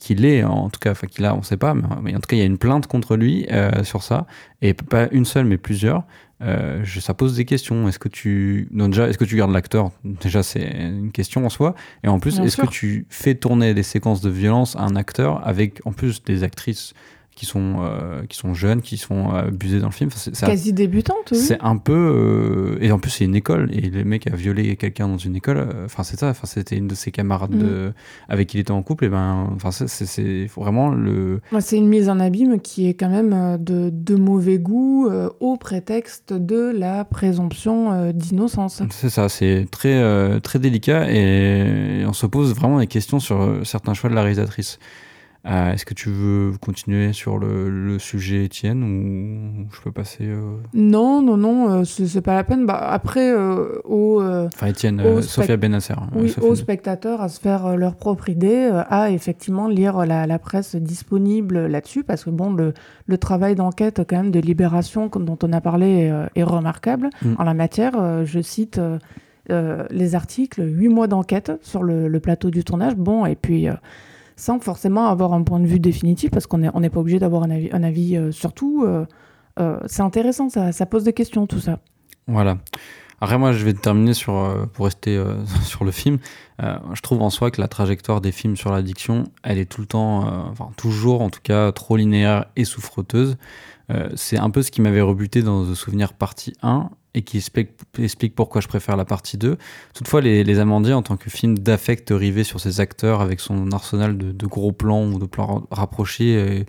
qu'il 0.00 0.24
est 0.24 0.42
en 0.42 0.70
tout 0.70 0.80
cas 0.80 0.90
enfin 0.90 1.06
qu'il 1.06 1.24
a 1.24 1.36
on 1.36 1.42
sait 1.42 1.56
pas 1.56 1.72
mais, 1.72 2.16
en 2.16 2.18
tout 2.18 2.26
cas 2.26 2.34
il 2.34 2.40
y 2.40 2.42
a 2.42 2.46
une 2.46 2.58
plainte 2.58 2.88
contre 2.88 3.16
lui 3.16 3.46
euh, 3.52 3.84
sur 3.84 4.02
ça 4.02 4.26
et 4.60 4.74
pas 4.74 5.08
une 5.12 5.24
seule 5.24 5.46
mais 5.46 5.58
plusieurs. 5.58 6.04
Euh, 6.42 6.80
je, 6.82 6.98
ça 6.98 7.14
pose 7.14 7.36
des 7.36 7.44
questions. 7.44 7.88
Est-ce 7.88 8.00
que 8.00 8.08
tu 8.08 8.68
déjà 8.70 9.08
est-ce 9.08 9.18
que 9.18 9.24
tu 9.24 9.36
gardes 9.36 9.52
l'acteur? 9.52 9.92
Déjà 10.04 10.42
c'est 10.42 10.64
une 10.64 11.12
question 11.12 11.46
en 11.46 11.48
soi. 11.48 11.74
Et 12.02 12.08
en 12.08 12.18
plus 12.18 12.38
est-ce 12.40 12.56
que 12.56 12.66
tu 12.66 13.06
fais 13.08 13.34
tourner 13.34 13.72
des 13.72 13.84
séquences 13.84 14.20
de 14.20 14.30
violence 14.30 14.76
à 14.76 14.80
un 14.80 14.96
acteur 14.96 15.46
avec 15.46 15.80
en 15.84 15.92
plus 15.92 16.22
des 16.22 16.42
actrices 16.42 16.92
qui 17.34 17.46
sont, 17.46 17.76
euh, 17.80 18.22
qui 18.28 18.36
sont 18.36 18.54
jeunes, 18.54 18.80
qui 18.80 18.96
sont 18.96 19.30
abusés 19.30 19.80
dans 19.80 19.88
le 19.88 19.92
film. 19.92 20.10
c'est, 20.14 20.38
Quasi 20.38 20.72
débutante, 20.72 21.32
oui. 21.32 21.38
C'est 21.38 21.60
un 21.60 21.76
peu. 21.76 21.92
Euh, 21.92 22.78
et 22.80 22.92
en 22.92 22.98
plus, 22.98 23.10
c'est 23.10 23.24
une 23.24 23.34
école. 23.34 23.70
Et 23.72 23.90
le 23.90 24.04
mec 24.04 24.26
a 24.28 24.36
violé 24.36 24.76
quelqu'un 24.76 25.08
dans 25.08 25.18
une 25.18 25.34
école. 25.34 25.58
Euh, 25.58 25.84
enfin, 25.86 26.04
c'est 26.04 26.18
ça. 26.18 26.28
Enfin, 26.28 26.46
c'était 26.46 26.76
une 26.76 26.86
de 26.86 26.94
ses 26.94 27.10
camarades 27.10 27.50
de, 27.50 27.88
mm. 27.88 27.92
avec 28.28 28.48
qui 28.48 28.58
il 28.58 28.60
était 28.60 28.70
en 28.70 28.82
couple. 28.82 29.06
Et 29.06 29.08
ben, 29.08 29.50
enfin, 29.54 29.70
c'est, 29.72 30.46
vraiment 30.56 30.90
le. 30.90 31.40
C'est 31.58 31.76
une 31.76 31.88
mise 31.88 32.08
en 32.08 32.20
abîme 32.20 32.60
qui 32.60 32.88
est 32.88 32.94
quand 32.94 33.10
même 33.10 33.58
de, 33.58 33.90
de 33.90 34.14
mauvais 34.14 34.58
goût 34.58 35.10
au 35.40 35.56
prétexte 35.56 36.32
de 36.32 36.72
la 36.74 37.04
présomption 37.04 38.12
d'innocence. 38.12 38.82
C'est 38.90 39.10
ça. 39.10 39.28
C'est 39.28 39.66
très, 39.70 40.40
très 40.40 40.58
délicat. 40.60 41.10
Et 41.10 42.04
on 42.06 42.12
se 42.12 42.26
pose 42.26 42.54
vraiment 42.54 42.78
des 42.78 42.86
questions 42.86 43.18
sur 43.18 43.60
certains 43.64 43.94
choix 43.94 44.08
de 44.08 44.14
la 44.14 44.22
réalisatrice. 44.22 44.78
Euh, 45.46 45.72
est-ce 45.72 45.84
que 45.84 45.92
tu 45.92 46.08
veux 46.08 46.52
continuer 46.58 47.12
sur 47.12 47.38
le, 47.38 47.98
sujet, 47.98 48.44
Étienne, 48.44 48.82
ou 48.82 49.66
je 49.74 49.80
peux 49.82 49.92
passer 49.92 50.24
euh, 50.24 50.56
Non, 50.72 51.20
non, 51.20 51.36
non, 51.36 51.70
euh, 51.70 51.84
c'est 51.84 52.22
pas 52.22 52.34
la 52.34 52.44
peine. 52.44 52.64
Bah, 52.64 52.78
après, 52.78 53.34
au, 53.84 54.22
enfin, 54.22 54.66
Étienne, 54.66 55.20
Sophia 55.22 55.56
Benasser. 55.56 55.94
Hein, 55.94 56.08
oui, 56.14 56.34
aux 56.40 56.54
spectateurs 56.54 57.20
à 57.20 57.28
se 57.28 57.40
faire 57.40 57.76
leur 57.76 57.96
propre 57.96 58.30
idée, 58.30 58.70
à 58.88 59.10
effectivement 59.10 59.68
lire 59.68 60.06
la, 60.06 60.38
presse 60.38 60.76
disponible 60.76 61.66
là-dessus, 61.66 62.04
parce 62.04 62.24
que 62.24 62.30
bon, 62.30 62.52
le, 62.52 62.72
le 63.06 63.18
travail 63.18 63.54
d'enquête 63.54 64.02
quand 64.08 64.16
même 64.16 64.30
de 64.30 64.40
Libération, 64.40 65.08
dont 65.14 65.38
on 65.42 65.52
a 65.52 65.60
parlé, 65.60 66.12
est 66.34 66.42
remarquable 66.42 67.10
mm. 67.22 67.34
en 67.38 67.44
la 67.44 67.54
matière. 67.54 68.24
je 68.24 68.40
cite. 68.40 68.80
les 69.50 70.14
articles, 70.14 70.62
huit 70.64 70.88
mois 70.88 71.06
d'enquête 71.06 71.52
sur 71.60 71.82
le, 71.82 72.08
le, 72.08 72.20
plateau 72.20 72.50
du 72.50 72.64
tournage. 72.64 72.96
Bon, 72.96 73.26
et 73.26 73.36
puis 73.36 73.68
sans 74.36 74.58
forcément 74.60 75.06
avoir 75.06 75.32
un 75.32 75.42
point 75.42 75.60
de 75.60 75.66
vue 75.66 75.80
définitif, 75.80 76.30
parce 76.30 76.46
qu'on 76.46 76.58
n'est 76.58 76.90
pas 76.90 77.00
obligé 77.00 77.18
d'avoir 77.18 77.42
un 77.44 77.50
avis, 77.50 77.68
un 77.72 77.82
avis 77.82 78.16
euh, 78.16 78.32
sur 78.32 78.52
tout. 78.52 78.84
Euh, 78.84 79.06
euh, 79.60 79.78
c'est 79.86 80.02
intéressant, 80.02 80.48
ça, 80.48 80.86
pose 80.86 81.04
des 81.04 81.12
questions, 81.12 81.46
tout 81.46 81.60
ça. 81.60 81.78
Voilà. 82.26 82.58
Après, 83.20 83.38
moi, 83.38 83.52
je 83.52 83.64
vais 83.64 83.72
terminer 83.72 84.12
sur, 84.12 84.68
pour 84.72 84.86
rester 84.86 85.22
sur 85.62 85.84
le 85.84 85.92
film. 85.92 86.18
je 86.60 87.00
trouve 87.00 87.22
en 87.22 87.30
soi 87.30 87.50
que 87.50 87.60
la 87.60 87.68
trajectoire 87.68 88.20
des 88.20 88.32
films 88.32 88.56
sur 88.56 88.72
l'addiction, 88.72 89.24
elle 89.42 89.58
est 89.58 89.70
tout 89.70 89.80
le 89.80 89.86
temps, 89.86 90.50
enfin, 90.50 90.70
toujours 90.76 91.22
en 91.22 91.30
tout 91.30 91.40
cas, 91.42 91.70
trop 91.72 91.96
linéaire 91.96 92.46
et 92.56 92.64
souffreteuse. 92.64 93.36
c'est 94.16 94.36
un 94.36 94.50
peu 94.50 94.62
ce 94.62 94.72
qui 94.72 94.82
m'avait 94.82 95.00
rebuté 95.00 95.42
dans 95.42 95.64
The 95.64 95.74
Souvenir 95.74 96.12
partie 96.12 96.54
1 96.62 96.90
et 97.14 97.22
qui 97.22 97.36
explique, 97.36 98.34
pourquoi 98.34 98.60
je 98.60 98.68
préfère 98.68 98.96
la 98.96 99.04
partie 99.04 99.38
2. 99.38 99.56
Toutefois, 99.94 100.20
Les, 100.20 100.42
les 100.42 100.58
Amandiers, 100.58 100.94
en 100.94 101.02
tant 101.02 101.16
que 101.16 101.30
film 101.30 101.58
d'affect 101.58 102.10
rivé 102.10 102.42
sur 102.42 102.60
ses 102.60 102.80
acteurs 102.80 103.20
avec 103.20 103.40
son 103.40 103.70
arsenal 103.70 104.18
de, 104.18 104.46
gros 104.46 104.72
plans 104.72 105.06
ou 105.06 105.18
de 105.18 105.26
plans 105.26 105.66
rapprochés, 105.70 106.64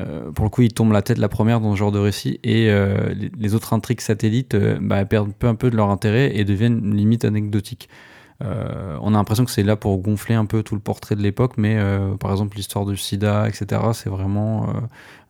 euh, 0.00 0.30
pour 0.32 0.44
le 0.44 0.50
coup, 0.50 0.62
il 0.62 0.72
tombe 0.72 0.92
la 0.92 1.02
tête 1.02 1.18
la 1.18 1.28
première 1.28 1.60
dans 1.60 1.72
ce 1.74 1.78
genre 1.78 1.92
de 1.92 1.98
récit 1.98 2.40
et 2.42 2.70
euh, 2.70 3.14
les, 3.38 3.54
autres 3.54 3.72
intrigues 3.72 4.00
satellites 4.00 4.54
euh, 4.54 4.78
bah, 4.80 5.04
perdent 5.04 5.34
peu 5.34 5.46
un 5.46 5.54
peu 5.54 5.70
de 5.70 5.76
leur 5.76 5.90
intérêt 5.90 6.36
et 6.36 6.44
deviennent 6.44 6.94
limite 6.94 7.24
anecdotiques. 7.24 7.88
Euh, 8.42 8.96
on 9.02 9.14
a 9.14 9.18
l'impression 9.18 9.44
que 9.44 9.50
c'est 9.50 9.62
là 9.62 9.76
pour 9.76 9.98
gonfler 9.98 10.34
un 10.34 10.46
peu 10.46 10.62
tout 10.62 10.74
le 10.74 10.80
portrait 10.80 11.14
de 11.14 11.22
l'époque, 11.22 11.54
mais 11.56 11.76
euh, 11.78 12.14
par 12.16 12.30
exemple 12.30 12.56
l'histoire 12.56 12.86
du 12.86 12.96
sida, 12.96 13.48
etc., 13.48 13.82
c'est 13.92 14.10
vraiment... 14.10 14.68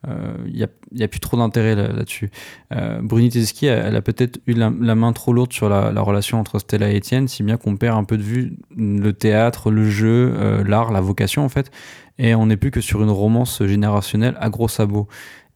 Il 0.06 0.10
euh, 0.10 0.66
n'y 0.92 1.02
a, 1.02 1.08
plus 1.08 1.20
trop 1.20 1.36
d'intérêt 1.36 1.74
là-dessus. 1.74 2.30
Là 2.70 3.00
Bruni 3.02 3.28
Tedeschi, 3.28 3.66
elle, 3.66 3.94
a 3.94 4.00
peut-être 4.00 4.40
eu 4.46 4.54
la, 4.54 4.70
main 4.70 5.12
trop 5.12 5.34
lourde 5.34 5.52
sur 5.52 5.68
la, 5.68 5.92
la, 5.92 6.00
relation 6.00 6.40
entre 6.40 6.58
Stella 6.58 6.90
et 6.90 6.96
Étienne, 6.96 7.28
si 7.28 7.42
bien 7.42 7.58
qu'on 7.58 7.76
perd 7.76 7.98
un 7.98 8.04
peu 8.04 8.16
de 8.16 8.22
vue 8.22 8.56
le 8.74 9.12
théâtre, 9.12 9.70
le 9.70 9.84
jeu, 9.84 10.62
l'art, 10.62 10.90
la 10.90 11.02
vocation 11.02 11.44
en 11.44 11.50
fait, 11.50 11.70
et 12.18 12.34
on 12.34 12.46
n'est 12.46 12.56
plus 12.56 12.70
que 12.70 12.80
sur 12.80 13.02
une 13.02 13.10
romance 13.10 13.62
générationnelle 13.64 14.36
à 14.40 14.48
gros 14.48 14.68
sabots. 14.68 15.06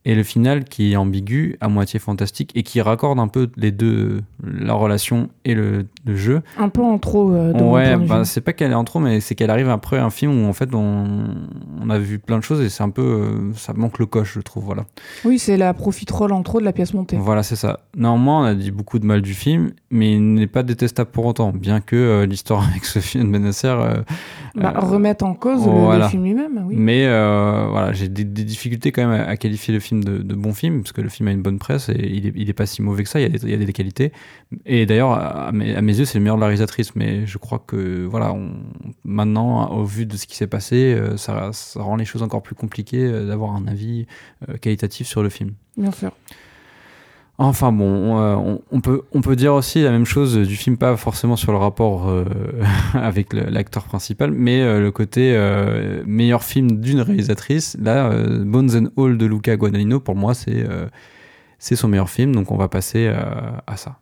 Et 0.07 0.15
le 0.15 0.23
final 0.23 0.65
qui 0.65 0.93
est 0.93 0.97
ambigu, 0.97 1.57
à 1.61 1.69
moitié 1.69 1.99
fantastique, 1.99 2.51
et 2.55 2.63
qui 2.63 2.81
raccorde 2.81 3.19
un 3.19 3.29
peu 3.29 3.51
les 3.57 3.71
deux, 3.73 4.21
la 4.43 4.75
relation 4.75 5.29
et 5.45 5.55
le, 5.55 5.87
le 6.05 6.17
jeu. 6.17 6.43
Un 6.59 6.69
peu 6.69 6.83
en 6.83 6.99
trop. 6.99 7.33
euh, 7.33 7.53
ouais, 7.53 7.97
bah, 7.97 8.25
c'est 8.25 8.41
pas 8.43 8.53
qu'elle 8.53 8.73
est 8.73 8.75
en 8.75 8.85
trop, 8.85 9.01
mais 9.01 9.21
c'est 9.21 9.35
qu'elle 9.35 9.51
arrive 9.51 9.69
après 9.71 9.99
un 9.99 10.11
film 10.11 10.45
où 10.45 10.47
en 10.49 10.53
fait 10.53 10.75
on, 10.75 11.35
on 11.81 11.91
a 11.91 11.99
vu 11.99 12.19
plein 12.19 12.39
de 12.39 12.43
choses 12.43 12.61
et 12.61 12.69
c'est 12.69 12.83
un 12.83 12.91
peu. 12.91 13.03
euh, 13.03 13.53
ça 13.55 13.73
manque 13.73 13.99
le 13.99 14.07
coche, 14.07 14.35
je 14.35 14.41
trouve. 14.41 14.65
Voilà, 14.65 14.85
Oui, 15.25 15.39
c'est 15.39 15.57
la 15.57 15.73
profiterole 15.75 16.33
en 16.33 16.43
trop 16.43 16.61
de 16.61 16.65
la 16.65 16.73
pièce 16.73 16.93
montée. 16.95 17.17
voilà 17.19 17.43
c'est 17.43 17.57
ça. 17.57 17.81
Néanmoins, 17.97 18.43
on 18.43 18.45
a 18.45 18.55
dit 18.55 18.71
beaucoup 18.71 18.99
de 18.99 19.07
mal 19.07 19.23
du 19.23 19.35
film, 19.35 19.73
mais 19.95 20.13
il 20.15 20.35
n'est 20.35 20.47
pas 20.47 20.63
détestable 20.63 21.11
pour 21.11 21.25
autant, 21.25 21.53
bien 21.53 21.81
que 21.81 21.97
euh, 21.97 22.27
l'histoire 22.27 22.69
avec 22.71 22.85
Sophie 22.85 23.19
Benasser. 23.25 23.69
euh, 23.69 24.03
Bah, 24.57 24.75
euh, 24.77 24.81
remettre 24.81 25.25
en 25.25 25.35
cause 25.35 25.65
le- 25.65 25.73
voilà. 25.73 26.05
le, 26.05 26.11
film 26.11 26.25
lui-même, 26.25 26.65
oui. 26.67 26.75
Mais 26.77 27.07
euh, 27.07 27.67
voilà, 27.71 27.93
j'ai 27.93 28.09
des, 28.09 28.25
des 28.25 28.45
difficultés 28.45 28.93
quand 28.93 29.07
même 29.07 29.21
à, 29.21 29.25
à 29.25 29.37
qualifier 29.37 29.73
le 29.73 29.81
film 29.81 30.05
de, 30.05 30.19
de 30.19 30.35
bon 30.35 30.53
film, 30.53 30.83
parce 30.83 30.93
que 30.93 31.01
le 31.01 31.09
film 31.09 31.29
a 31.29 31.33
une 31.33 31.43
bonne 31.43 31.59
presse 31.59 31.89
et 31.89 31.95
il 32.13 32.27
est, 32.27 32.33
il 32.37 32.51
est 32.51 32.53
pas 32.55 32.67
si 32.67 32.83
mauvais 32.83 33.03
que 33.05 33.09
ça, 33.09 33.21
il 33.21 33.23
y 33.23 33.27
a 33.27 33.29
des, 33.31 33.43
il 33.45 33.51
y 33.51 33.55
a 33.55 33.57
des 33.65 33.73
qualités. 33.73 34.13
Et 34.67 34.85
d'ailleurs, 34.87 35.13
à, 35.13 35.51
mes- 35.53 35.75
à 35.75 35.81
mes 35.83 35.99
yeux, 35.99 36.05
c'est 36.05 36.19
le 36.19 36.23
meilleur 36.25 36.37
de 36.37 36.41
la 36.41 36.47
réalisatrice, 36.49 36.95
mais 36.97 37.27
je 37.27 37.39
crois 37.39 37.63
que 37.67 38.05
voilà, 38.05 38.33
on, 38.33 38.51
maintenant, 39.05 39.71
au 39.71 39.85
vu 39.85 40.07
de 40.07 40.17
ce 40.17 40.27
qui 40.27 40.37
s'est 40.37 40.47
passé, 40.47 40.97
ça, 41.17 41.51
ça 41.53 41.83
rend 41.83 41.97
les 41.97 42.05
choses 42.05 42.23
encore 42.23 42.43
plus 42.43 42.55
compliquées 42.55 43.09
d'avoir 43.27 43.55
un 43.57 43.67
avis 43.67 44.07
qualitatif 44.61 45.07
sur 45.07 45.23
le 45.23 45.29
film. 45.29 45.53
Bien 45.77 45.91
sûr. 45.93 46.13
Enfin 47.37 47.73
bon, 47.73 47.85
on, 47.85 48.21
euh, 48.21 48.59
on- 48.71 49.21
peut, 49.21 49.35
dire 49.35 49.55
aussi 49.55 49.83
la 49.83 49.91
même 49.91 50.05
chose 50.05 50.37
du 50.37 50.55
film, 50.55 50.77
pas 50.77 50.97
forcément 50.97 51.35
sur 51.35 51.51
le 51.51 51.59
rapport 51.59 52.09
euh, 52.09 52.25
avec 52.95 53.33
l'acteur 53.33 53.85
principal, 53.85 54.31
mais 54.31 54.63
euh, 54.63 54.81
le 54.81 54.93
côté 54.93 55.37
meilleur 56.07 56.45
film 56.45 56.81
d'une 56.81 57.01
réalisatrice. 57.01 57.77
Là, 57.81 58.11
Bones 58.45 58.71
and 58.77 59.03
All 59.03 59.19
de 59.19 59.27
Luca 59.27 59.57
Guadagnino, 59.57 59.99
pour 59.99 60.15
moi, 60.15 60.33
c'est 60.35 61.77
son 61.77 61.89
meilleur 61.89 62.09
film, 62.09 62.35
donc 62.35 62.53
on 62.53 62.57
va 62.57 62.69
passer 62.69 63.09
à 63.09 63.77
ça. 63.77 63.99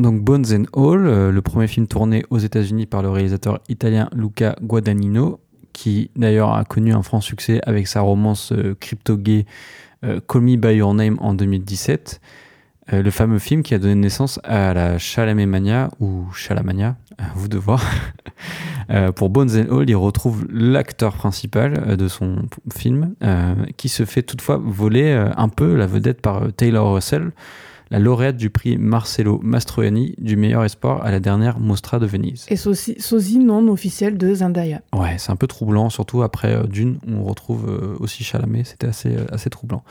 Donc 0.00 0.20
Bones 0.22 0.46
and 0.52 0.64
All, 0.74 1.30
le 1.30 1.42
premier 1.42 1.68
film 1.68 1.86
tourné 1.86 2.24
aux 2.30 2.38
États-Unis 2.38 2.86
par 2.86 3.02
le 3.02 3.10
réalisateur 3.10 3.60
italien 3.68 4.08
Luca 4.12 4.56
Guadagnino, 4.60 5.38
qui 5.72 6.10
d'ailleurs 6.16 6.54
a 6.54 6.64
connu 6.64 6.92
un 6.92 7.02
franc 7.02 7.20
succès 7.20 7.60
avec 7.64 7.86
sa 7.86 8.00
romance 8.00 8.52
crypto-gay 8.80 9.46
Call 10.02 10.42
Me 10.42 10.56
By 10.56 10.76
Your 10.76 10.94
Name 10.94 11.16
en 11.20 11.34
2017. 11.34 12.20
Euh, 12.92 13.02
le 13.02 13.10
fameux 13.10 13.38
film 13.38 13.62
qui 13.62 13.74
a 13.74 13.78
donné 13.78 13.94
naissance 13.94 14.40
à 14.42 14.74
la 14.74 14.98
Chalamet 14.98 15.46
Mania 15.46 15.90
ou 16.00 16.26
Chalamania, 16.34 16.96
vous 17.34 17.48
de 17.48 17.58
voir. 17.58 17.84
Euh, 18.92 19.12
pour 19.12 19.30
Bones 19.30 19.50
and 19.50 19.78
All, 19.78 19.88
il 19.88 19.94
retrouve 19.94 20.48
l'acteur 20.50 21.14
principal 21.14 21.80
euh, 21.86 21.94
de 21.94 22.08
son 22.08 22.46
film, 22.74 23.14
euh, 23.22 23.54
qui 23.76 23.88
se 23.88 24.04
fait 24.04 24.24
toutefois 24.24 24.60
voler 24.60 25.12
euh, 25.12 25.30
un 25.36 25.48
peu 25.48 25.76
la 25.76 25.86
vedette 25.86 26.20
par 26.20 26.42
euh, 26.42 26.50
Taylor 26.50 26.92
Russell, 26.92 27.30
la 27.90 27.98
lauréate 27.98 28.36
du 28.36 28.50
prix 28.50 28.76
Marcello 28.78 29.40
Mastroianni 29.42 30.14
du 30.18 30.36
meilleur 30.36 30.64
espoir 30.64 31.02
à 31.04 31.10
la 31.10 31.18
dernière 31.20 31.58
Mostra 31.58 31.98
de 31.98 32.06
Venise. 32.06 32.46
Et 32.48 32.56
sosie, 32.56 33.38
non 33.38 33.66
officiel 33.68 34.16
de 34.16 34.32
Zendaya. 34.34 34.80
Ouais, 34.94 35.16
c'est 35.18 35.30
un 35.32 35.36
peu 35.36 35.46
troublant, 35.46 35.90
surtout 35.90 36.22
après 36.22 36.54
euh, 36.54 36.62
Dune, 36.64 36.98
où 37.08 37.12
on 37.14 37.24
retrouve 37.24 37.68
euh, 37.68 37.96
aussi 38.00 38.22
Chalamet, 38.24 38.64
c'était 38.64 38.86
assez, 38.86 39.14
euh, 39.16 39.24
assez 39.32 39.50
troublant. 39.50 39.82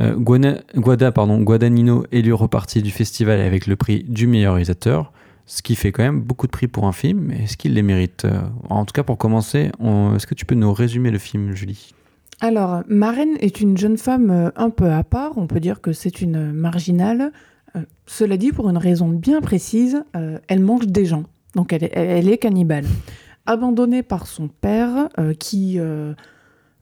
Guana- 0.00 0.58
Guada, 0.74 1.12
pardon, 1.12 1.40
Guadagnino 1.40 2.04
élu 2.10 2.32
reparti 2.32 2.82
du 2.82 2.90
festival 2.90 3.40
avec 3.40 3.68
le 3.68 3.76
prix 3.76 4.02
du 4.08 4.26
meilleur 4.26 4.54
réalisateur, 4.54 5.12
ce 5.46 5.62
qui 5.62 5.76
fait 5.76 5.92
quand 5.92 6.02
même 6.02 6.20
beaucoup 6.20 6.46
de 6.48 6.50
prix 6.52 6.66
pour 6.66 6.86
un 6.86 6.92
film, 6.92 7.20
mais 7.20 7.44
est-ce 7.44 7.56
qu'il 7.56 7.74
les 7.74 7.82
mérite 7.82 8.26
En 8.70 8.84
tout 8.86 8.92
cas, 8.92 9.04
pour 9.04 9.18
commencer, 9.18 9.70
on- 9.78 10.16
est-ce 10.16 10.26
que 10.26 10.34
tu 10.34 10.46
peux 10.46 10.56
nous 10.56 10.72
résumer 10.72 11.12
le 11.12 11.18
film, 11.18 11.54
Julie? 11.54 11.94
Alors, 12.40 12.82
Marraine 12.88 13.36
est 13.40 13.60
une 13.60 13.76
jeune 13.76 13.96
femme 13.96 14.30
euh, 14.30 14.50
un 14.56 14.70
peu 14.70 14.90
à 14.90 15.04
part, 15.04 15.38
on 15.38 15.46
peut 15.46 15.60
dire 15.60 15.80
que 15.80 15.92
c'est 15.92 16.20
une 16.20 16.52
marginale. 16.52 17.32
Euh, 17.76 17.80
cela 18.06 18.36
dit, 18.36 18.52
pour 18.52 18.68
une 18.68 18.76
raison 18.78 19.08
bien 19.08 19.40
précise, 19.40 20.04
euh, 20.16 20.38
elle 20.48 20.60
mange 20.60 20.86
des 20.86 21.04
gens, 21.06 21.24
donc 21.54 21.72
elle 21.72 21.84
est, 21.84 21.92
elle- 21.94 22.10
elle 22.10 22.28
est 22.28 22.38
cannibale. 22.38 22.84
Abandonnée 23.46 24.02
par 24.02 24.26
son 24.26 24.48
père, 24.48 25.08
euh, 25.18 25.32
qui... 25.34 25.78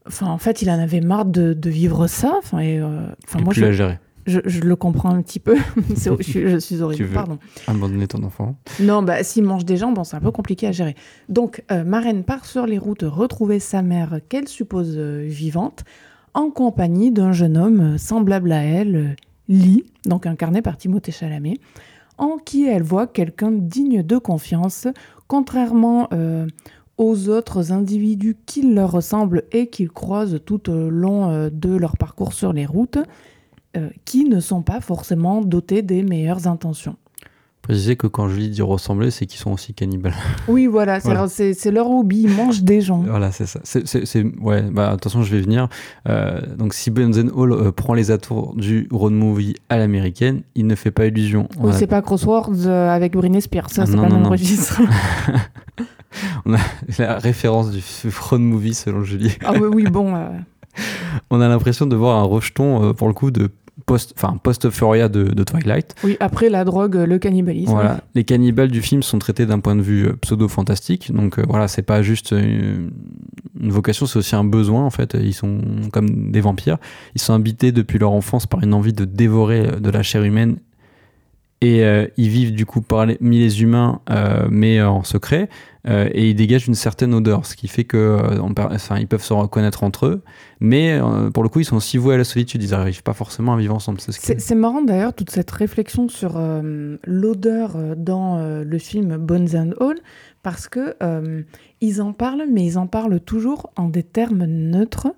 Enfin, 0.05 0.27
en 0.27 0.37
fait, 0.37 0.61
il 0.61 0.69
en 0.69 0.79
avait 0.79 0.99
marre 0.99 1.23
de, 1.23 1.53
de 1.53 1.69
vivre 1.69 2.07
ça. 2.07 2.33
Enfin, 2.37 2.59
et, 2.59 2.81
enfin, 2.83 3.39
moi, 3.41 3.53
plus 3.53 3.61
je, 3.61 3.65
la 3.67 3.71
gérer. 3.71 3.99
Je, 4.25 4.39
je 4.45 4.61
le 4.61 4.75
comprends 4.75 5.09
un 5.09 5.21
petit 5.21 5.39
peu. 5.39 5.57
Je, 5.89 6.23
suis, 6.23 6.47
je 6.49 6.57
suis 6.57 6.81
horrible, 6.81 6.97
Tu 6.97 7.03
veux. 7.05 7.13
pardon. 7.13 7.37
Abandonner 7.67 8.07
ton 8.07 8.23
enfant. 8.23 8.55
Non, 8.79 9.03
bah, 9.03 9.23
s'il 9.23 9.43
mange 9.43 9.65
des 9.65 9.77
gens, 9.77 9.91
bon, 9.91 10.03
c'est 10.03 10.15
un 10.15 10.21
peu 10.21 10.31
compliqué 10.31 10.67
à 10.67 10.71
gérer. 10.71 10.95
Donc, 11.29 11.63
euh, 11.71 11.83
Marraine 11.83 12.23
part 12.23 12.45
sur 12.45 12.65
les 12.65 12.77
routes 12.77 13.03
retrouver 13.03 13.59
sa 13.59 13.81
mère, 13.81 14.19
qu'elle 14.29 14.47
suppose 14.47 14.93
euh, 14.97 15.25
vivante, 15.27 15.83
en 16.33 16.49
compagnie 16.49 17.11
d'un 17.11 17.31
jeune 17.31 17.57
homme 17.57 17.93
euh, 17.95 17.97
semblable 17.97 18.51
à 18.51 18.63
elle, 18.63 18.95
euh, 18.95 19.07
Lee, 19.49 19.83
donc 20.05 20.25
incarné 20.25 20.61
par 20.61 20.77
Timothée 20.77 21.11
Chalamet, 21.11 21.59
en 22.17 22.37
qui 22.37 22.65
elle 22.65 22.83
voit 22.83 23.07
quelqu'un 23.07 23.51
digne 23.51 24.01
de 24.03 24.17
confiance, 24.17 24.87
contrairement 25.27 26.07
aux 26.97 27.27
autres 27.27 27.73
individus 27.73 28.37
qui 28.45 28.61
leur 28.73 28.91
ressemblent 28.91 29.43
et 29.51 29.67
qu'ils 29.67 29.89
croisent 29.89 30.39
tout 30.45 30.69
au 30.69 30.89
long 30.89 31.49
de 31.51 31.75
leur 31.75 31.97
parcours 31.97 32.31
sur 32.31 32.53
les 32.53 32.65
routes, 32.65 32.99
euh, 33.77 33.89
qui 34.05 34.25
ne 34.25 34.39
sont 34.39 34.61
pas 34.61 34.81
forcément 34.81 35.41
dotés 35.41 35.81
des 35.81 36.03
meilleures 36.03 36.47
intentions. 36.47 36.95
Préciser 37.61 37.95
que 37.95 38.07
quand 38.07 38.27
Julie 38.27 38.49
dit 38.49 38.61
ressembler, 38.61 39.09
c'est 39.09 39.25
qu'ils 39.25 39.39
sont 39.39 39.51
aussi 39.53 39.73
cannibales. 39.73 40.13
Oui, 40.49 40.65
voilà, 40.67 40.99
c'est 40.99 41.13
Voilà. 41.13 41.71
leur 41.71 41.89
hobby, 41.89 42.23
ils 42.23 42.29
mangent 42.29 42.61
des 42.63 42.81
gens. 42.81 42.97
Voilà, 43.07 43.31
c'est 43.31 43.45
ça. 43.45 43.61
C'est, 43.63 44.25
ouais, 44.41 44.63
bah, 44.63 44.89
attention, 44.91 45.23
je 45.23 45.33
vais 45.33 45.41
venir. 45.41 45.69
Euh, 46.09 46.41
donc, 46.57 46.73
si 46.73 46.91
Benzen 46.91 47.31
Hall 47.33 47.53
euh, 47.53 47.71
prend 47.71 47.93
les 47.93 48.11
atours 48.11 48.53
du 48.57 48.89
road 48.91 49.13
movie 49.13 49.55
à 49.69 49.77
l'américaine, 49.77 50.41
il 50.55 50.67
ne 50.67 50.75
fait 50.75 50.91
pas 50.91 51.05
illusion. 51.05 51.47
On 51.57 51.69
a- 51.69 51.71
c'est 51.71 51.87
pas 51.87 52.01
Crosswords 52.01 52.67
avec 52.67 53.13
Britney 53.13 53.41
Spears, 53.41 53.69
ça, 53.69 53.83
Ah, 53.83 53.85
c'est 53.85 53.95
pas 53.95 54.01
non, 54.01 54.07
le 54.09 54.13
même 54.15 54.23
non. 54.23 54.29
registre. 54.31 54.81
la 56.99 57.17
référence 57.17 57.71
du 57.71 57.81
road 58.19 58.41
movie 58.41 58.73
selon 58.73 59.03
Julie. 59.03 59.37
ah 59.45 59.53
oui, 59.53 59.67
oui, 59.73 59.83
bon. 59.85 60.13
On 61.29 61.39
a 61.41 61.47
l'impression 61.47 61.85
de 61.85 61.95
voir 61.95 62.17
un 62.19 62.23
rejeton, 62.23 62.83
euh, 62.89 62.93
pour 62.93 63.07
le 63.07 63.13
coup, 63.13 63.31
de 63.31 63.49
post, 63.85 64.13
enfin, 64.15 64.37
post-Euphoria 64.41 65.09
de, 65.09 65.23
de 65.23 65.43
Twilight. 65.43 65.95
oui, 66.03 66.17
après 66.19 66.49
la 66.49 66.63
drogue, 66.63 66.95
le 66.95 67.19
cannibalisme. 67.19 67.71
Voilà. 67.71 68.01
Les 68.15 68.23
cannibales 68.23 68.69
du 68.69 68.81
film 68.81 69.03
sont 69.03 69.19
traités 69.19 69.45
d'un 69.45 69.59
point 69.59 69.75
de 69.75 69.81
vue 69.81 70.07
euh, 70.07 70.13
pseudo-fantastique. 70.21 71.11
Donc 71.13 71.39
euh, 71.39 71.43
voilà, 71.47 71.67
c'est 71.67 71.81
pas 71.81 72.01
juste 72.01 72.33
euh, 72.33 72.87
une 73.59 73.71
vocation, 73.71 74.05
c'est 74.05 74.19
aussi 74.19 74.35
un 74.35 74.43
besoin 74.43 74.83
en 74.83 74.89
fait. 74.89 75.15
Ils 75.19 75.33
sont 75.33 75.61
comme 75.91 76.31
des 76.31 76.41
vampires. 76.41 76.77
Ils 77.15 77.21
sont 77.21 77.33
habités 77.33 77.71
depuis 77.71 77.99
leur 77.99 78.11
enfance 78.11 78.45
par 78.45 78.63
une 78.63 78.73
envie 78.73 78.93
de 78.93 79.05
dévorer 79.05 79.67
euh, 79.67 79.79
de 79.79 79.89
la 79.89 80.03
chair 80.03 80.23
humaine. 80.23 80.57
Et 81.63 81.83
euh, 81.83 82.07
ils 82.17 82.29
vivent 82.29 82.53
du 82.53 82.65
coup 82.65 82.81
parmi 82.81 83.15
les 83.21 83.61
humains, 83.61 84.01
euh, 84.09 84.47
mais 84.49 84.79
euh, 84.79 84.89
en 84.89 85.03
secret. 85.03 85.49
Et 85.85 86.29
ils 86.29 86.33
dégagent 86.33 86.67
une 86.67 86.75
certaine 86.75 87.13
odeur, 87.13 87.45
ce 87.45 87.57
qui 87.57 87.67
fait 87.67 87.83
que, 87.83 87.97
euh, 87.97 88.41
on 88.41 88.53
per- 88.53 88.67
enfin, 88.71 88.99
ils 88.99 89.07
peuvent 89.07 89.23
se 89.23 89.33
reconnaître 89.33 89.83
entre 89.83 90.05
eux. 90.05 90.21
Mais 90.61 90.97
pour 91.33 91.43
le 91.43 91.49
coup, 91.49 91.59
ils 91.59 91.65
sont 91.65 91.75
aussi 91.75 91.97
voués 91.97 92.15
à 92.15 92.17
la 92.17 92.23
solitude. 92.23 92.63
Ils 92.63 92.69
n'arrivent 92.71 93.03
pas 93.03 93.11
forcément 93.11 93.53
à 93.53 93.57
vivre 93.57 93.75
ensemble. 93.75 93.99
C'est 93.99 94.55
marrant 94.55 94.81
d'ailleurs 94.81 95.13
toute 95.13 95.29
cette 95.29 95.51
réflexion 95.51 96.07
sur 96.07 96.39
l'odeur 97.05 97.75
dans 97.97 98.63
le 98.63 98.77
film 98.77 99.17
Bones 99.17 99.49
and 99.55 99.71
All 99.81 99.97
parce 100.41 100.69
que 100.69 100.95
ils 101.81 102.01
en 102.01 102.13
parlent 102.13 102.45
mais 102.49 102.65
ils 102.65 102.77
en 102.77 102.87
parlent 102.87 103.19
toujours 103.19 103.71
en 103.75 103.89
des 103.89 104.03
termes 104.03 104.45
neutres 104.45 105.09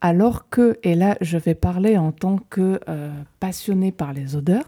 alors 0.00 0.48
que 0.48 0.76
et 0.84 0.94
là 0.94 1.16
je 1.20 1.38
vais 1.38 1.54
parler 1.54 1.96
en 1.98 2.12
tant 2.12 2.38
que 2.50 2.78
passionné 3.40 3.90
par 3.90 4.12
les 4.12 4.36
odeurs 4.36 4.64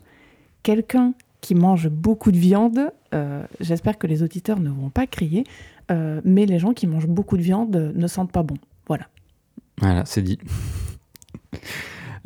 quelqu'un 0.66 1.12
qui 1.40 1.54
mange 1.54 1.88
beaucoup 1.88 2.32
de 2.32 2.36
viande 2.50 2.80
euh, 3.14 3.44
j'espère 3.60 3.96
que 3.98 4.06
les 4.12 4.22
auditeurs 4.24 4.58
ne 4.60 4.70
vont 4.70 4.90
pas 4.90 5.06
crier 5.06 5.44
euh, 5.92 6.20
mais 6.24 6.44
les 6.46 6.58
gens 6.58 6.72
qui 6.78 6.86
mangent 6.88 7.06
beaucoup 7.18 7.36
de 7.36 7.42
viande 7.50 7.92
ne 7.94 8.06
sentent 8.08 8.32
pas 8.32 8.42
bon 8.42 8.56
voilà 8.88 9.06
Voilà, 9.80 10.02
c'est 10.04 10.22
dit. 10.22 10.38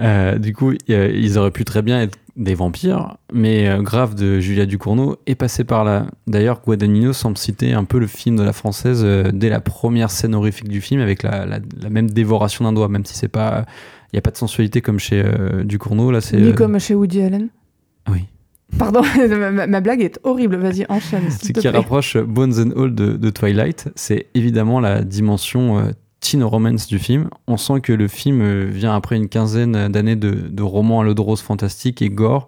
Euh, 0.00 0.38
du 0.38 0.54
coup, 0.54 0.72
euh, 0.88 1.12
ils 1.14 1.36
auraient 1.36 1.50
pu 1.50 1.66
très 1.66 1.82
bien 1.82 2.00
être 2.00 2.16
des 2.36 2.54
vampires, 2.54 3.18
mais 3.34 3.68
euh, 3.68 3.82
Grave 3.82 4.14
de 4.14 4.40
Julia 4.40 4.64
Ducournau 4.64 5.16
est 5.26 5.34
passé 5.34 5.62
par 5.62 5.84
là. 5.84 6.06
D'ailleurs, 6.26 6.62
Guadagnino 6.64 7.12
semble 7.12 7.36
citer 7.36 7.74
un 7.74 7.84
peu 7.84 7.98
le 7.98 8.06
film 8.06 8.36
de 8.36 8.42
la 8.42 8.54
française 8.54 9.04
dès 9.34 9.50
la 9.50 9.60
première 9.60 10.10
scène 10.10 10.34
horrifique 10.34 10.68
du 10.68 10.80
film, 10.80 11.02
avec 11.02 11.22
la, 11.22 11.44
la- 11.44 11.58
la 11.82 11.90
même 11.90 12.08
dévoration 12.10 12.64
d'un 12.64 12.72
doigt, 12.72 12.88
même 12.88 13.04
si 13.04 13.14
c'est 13.14 13.28
pas, 13.28 13.66
il 14.12 14.16
y 14.16 14.18
a 14.18 14.22
pas 14.22 14.30
de 14.30 14.38
sensualité 14.38 14.80
comme 14.80 14.98
chez 14.98 15.22
Ducournau. 15.64 16.10
Là, 16.10 16.22
c'est 16.22 16.38
ni 16.40 16.54
comme 16.54 16.78
chez 16.78 16.94
Woody 16.94 17.20
Allen. 17.20 17.48
Pardon, 18.78 19.02
ma, 19.68 19.80
blague 19.80 20.02
est 20.02 20.18
horrible. 20.24 20.56
Vas-y, 20.56 20.86
enchaîne. 20.88 21.30
Ce 21.30 21.52
qui 21.52 21.68
rapproche 21.68 22.16
Bones 22.16 22.54
and 22.58 22.80
All 22.80 22.94
de, 22.94 23.12
de 23.12 23.30
Twilight, 23.30 23.88
c'est 23.94 24.26
évidemment 24.34 24.80
la 24.80 25.02
dimension 25.02 25.78
euh, 25.78 25.90
teen 26.20 26.42
romance 26.42 26.86
du 26.86 26.98
film. 26.98 27.28
On 27.46 27.56
sent 27.56 27.80
que 27.82 27.92
le 27.92 28.08
film 28.08 28.40
euh, 28.42 28.68
vient 28.70 28.94
après 28.94 29.16
une 29.16 29.28
quinzaine 29.28 29.88
d'années 29.88 30.16
de, 30.16 30.30
de 30.30 30.62
romans 30.62 31.00
à 31.00 31.04
l'eau 31.04 31.14
de 31.14 31.20
rose 31.20 31.40
fantastique 31.40 32.02
et 32.02 32.10
gore 32.10 32.46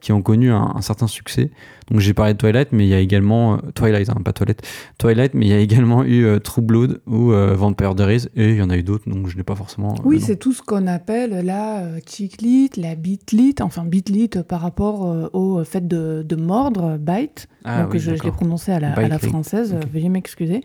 qui 0.00 0.12
ont 0.12 0.22
connu 0.22 0.50
un, 0.50 0.72
un 0.74 0.80
certain 0.80 1.06
succès. 1.06 1.50
Donc 1.90 2.00
j'ai 2.00 2.14
parlé 2.14 2.32
de 2.34 2.38
Twilight, 2.38 2.68
mais 2.72 2.86
il 2.86 2.88
y 2.88 2.94
a 2.94 2.98
également 3.00 3.54
euh, 3.54 3.56
Twilight, 3.74 4.08
hein, 4.08 4.20
pas 4.24 4.32
Twilight, 4.32 4.62
Twilight, 4.98 5.34
mais 5.34 5.46
il 5.46 5.48
y 5.48 5.52
a 5.52 5.58
également 5.58 6.04
eu 6.04 6.24
euh, 6.24 6.38
True 6.38 6.62
Blood 6.62 7.00
ou 7.06 7.32
euh, 7.32 7.54
Vampire 7.54 7.94
Diaries, 7.94 8.26
et 8.36 8.50
il 8.50 8.56
y 8.56 8.62
en 8.62 8.70
a 8.70 8.76
eu 8.76 8.82
d'autres, 8.82 9.08
donc 9.10 9.26
je 9.28 9.36
n'ai 9.36 9.42
pas 9.42 9.56
forcément. 9.56 9.94
Oui, 10.04 10.20
c'est 10.20 10.36
tout 10.36 10.52
ce 10.52 10.62
qu'on 10.62 10.86
appelle 10.86 11.44
la 11.44 11.80
euh, 11.80 11.98
chick 12.06 12.40
lit, 12.40 12.70
la 12.76 12.94
beat 12.94 13.32
lit, 13.32 13.56
enfin 13.60 13.84
beat 13.84 14.08
lit 14.08 14.30
euh, 14.36 14.42
par 14.42 14.60
rapport 14.60 15.00
au 15.32 15.62
fait 15.64 15.86
de, 15.86 16.24
de 16.26 16.36
mordre, 16.36 16.96
bite. 16.98 17.48
Ah 17.64 17.82
Donc 17.82 17.94
oui, 17.94 17.98
je, 17.98 18.14
je 18.14 18.22
l'ai 18.22 18.30
prononcé 18.30 18.72
à 18.72 18.80
la, 18.80 18.92
à 18.92 19.18
française, 19.18 19.76
veuillez 19.92 20.08
m'excuser. 20.08 20.62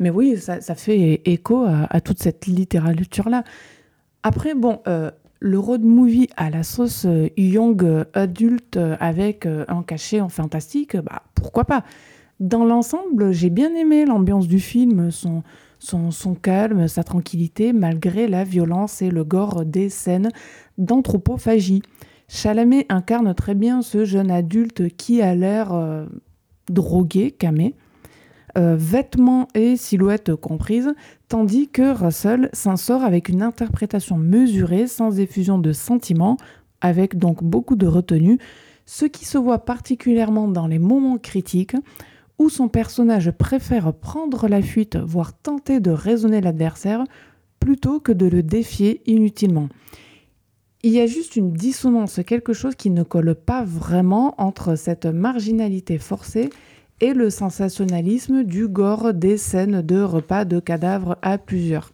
Mais 0.00 0.10
oui, 0.10 0.36
ça, 0.38 0.60
ça 0.60 0.74
fait 0.74 1.22
écho 1.24 1.64
à, 1.64 1.86
à 1.88 2.00
toute 2.00 2.20
cette 2.20 2.46
littérature-là. 2.46 3.44
Après, 4.24 4.54
bon, 4.54 4.80
euh, 4.88 5.10
le 5.44 5.58
road 5.58 5.82
movie 5.82 6.30
à 6.38 6.48
la 6.48 6.62
sauce 6.62 7.04
euh, 7.04 7.28
young 7.36 7.84
euh, 7.84 8.04
adulte 8.14 8.78
euh, 8.78 8.96
avec 8.98 9.44
un 9.44 9.82
cachet 9.82 10.22
en 10.22 10.30
fantastique, 10.30 10.96
bah, 10.96 11.22
pourquoi 11.34 11.66
pas? 11.66 11.84
Dans 12.40 12.64
l'ensemble, 12.64 13.30
j'ai 13.30 13.50
bien 13.50 13.74
aimé 13.74 14.06
l'ambiance 14.06 14.48
du 14.48 14.58
film, 14.58 15.10
son, 15.10 16.34
calme, 16.40 16.88
sa 16.88 17.04
tranquillité, 17.04 17.74
malgré 17.74 18.26
la 18.26 18.42
violence 18.42 19.02
et 19.02 19.10
le 19.10 19.22
gore 19.22 19.66
des 19.66 19.90
scènes 19.90 20.30
d'anthropophagie. 20.78 21.82
Chalamet 22.26 22.86
incarne 22.88 23.34
très 23.34 23.54
bien 23.54 23.82
ce 23.82 24.06
jeune 24.06 24.30
adulte 24.30 24.96
qui 24.96 25.20
a 25.20 25.34
l'air 25.34 25.72
drogué, 26.68 27.30
camé, 27.30 27.76
euh, 28.56 28.76
vêtements 28.76 29.48
et 29.54 29.76
silhouettes 29.76 30.34
comprises, 30.34 30.94
tandis 31.28 31.68
que 31.68 31.92
Russell 31.92 32.50
s'en 32.52 32.76
sort 32.76 33.02
avec 33.02 33.28
une 33.28 33.42
interprétation 33.42 34.16
mesurée, 34.16 34.86
sans 34.86 35.18
effusion 35.18 35.58
de 35.58 35.72
sentiments, 35.72 36.36
avec 36.80 37.16
donc 37.18 37.42
beaucoup 37.42 37.76
de 37.76 37.86
retenue, 37.86 38.38
ce 38.86 39.06
qui 39.06 39.24
se 39.24 39.38
voit 39.38 39.64
particulièrement 39.64 40.48
dans 40.48 40.66
les 40.66 40.78
moments 40.78 41.18
critiques 41.18 41.76
où 42.38 42.48
son 42.48 42.68
personnage 42.68 43.30
préfère 43.30 43.92
prendre 43.92 44.48
la 44.48 44.60
fuite, 44.60 44.96
voire 44.96 45.32
tenter 45.32 45.80
de 45.80 45.90
raisonner 45.90 46.40
l'adversaire, 46.40 47.04
plutôt 47.60 48.00
que 48.00 48.12
de 48.12 48.26
le 48.26 48.42
défier 48.42 49.00
inutilement. 49.06 49.68
Il 50.82 50.92
y 50.92 51.00
a 51.00 51.06
juste 51.06 51.36
une 51.36 51.52
dissonance, 51.52 52.20
quelque 52.26 52.52
chose 52.52 52.74
qui 52.74 52.90
ne 52.90 53.02
colle 53.02 53.34
pas 53.34 53.64
vraiment 53.64 54.34
entre 54.38 54.76
cette 54.76 55.06
marginalité 55.06 55.96
forcée 55.98 56.50
et 57.04 57.12
le 57.12 57.28
sensationnalisme 57.28 58.44
du 58.44 58.66
gore 58.66 59.12
des 59.12 59.36
scènes 59.36 59.82
de 59.82 60.00
repas 60.00 60.46
de 60.46 60.58
cadavres 60.58 61.18
à 61.20 61.36
plusieurs. 61.36 61.92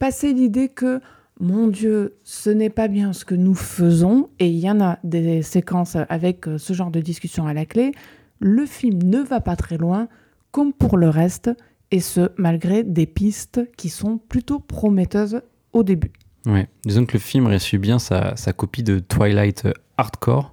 Passer 0.00 0.32
l'idée 0.32 0.68
que, 0.68 1.00
mon 1.38 1.68
Dieu, 1.68 2.16
ce 2.24 2.50
n'est 2.50 2.70
pas 2.70 2.88
bien 2.88 3.12
ce 3.12 3.24
que 3.24 3.36
nous 3.36 3.54
faisons, 3.54 4.28
et 4.40 4.48
il 4.48 4.58
y 4.58 4.68
en 4.68 4.80
a 4.80 4.98
des 5.04 5.42
séquences 5.42 5.96
avec 6.08 6.48
euh, 6.48 6.58
ce 6.58 6.72
genre 6.72 6.90
de 6.90 6.98
discussion 6.98 7.46
à 7.46 7.54
la 7.54 7.66
clé, 7.66 7.92
le 8.40 8.66
film 8.66 9.00
ne 9.04 9.20
va 9.20 9.40
pas 9.40 9.54
très 9.54 9.78
loin, 9.78 10.08
comme 10.50 10.72
pour 10.72 10.96
le 10.96 11.08
reste, 11.08 11.52
et 11.92 12.00
ce, 12.00 12.32
malgré 12.36 12.82
des 12.82 13.06
pistes 13.06 13.60
qui 13.76 13.90
sont 13.90 14.18
plutôt 14.18 14.58
prometteuses 14.58 15.40
au 15.72 15.84
début. 15.84 16.10
Ouais. 16.46 16.68
Disons 16.84 17.06
que 17.06 17.12
le 17.12 17.20
film 17.20 17.46
reçut 17.46 17.78
bien 17.78 18.00
sa, 18.00 18.34
sa 18.34 18.52
copie 18.52 18.82
de 18.82 18.98
Twilight 18.98 19.66
euh, 19.66 19.72
hardcore. 19.98 20.50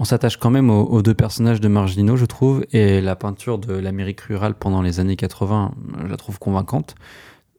On 0.00 0.04
s'attache 0.04 0.38
quand 0.38 0.48
même 0.48 0.70
aux, 0.70 0.82
aux 0.84 1.02
deux 1.02 1.12
personnages 1.12 1.60
de 1.60 1.68
marginaux, 1.68 2.16
je 2.16 2.24
trouve, 2.24 2.64
et 2.72 3.02
la 3.02 3.16
peinture 3.16 3.58
de 3.58 3.74
l'Amérique 3.74 4.22
rurale 4.22 4.54
pendant 4.54 4.80
les 4.80 4.98
années 4.98 5.14
80, 5.14 5.74
je 6.02 6.06
la 6.06 6.16
trouve 6.16 6.38
convaincante. 6.38 6.94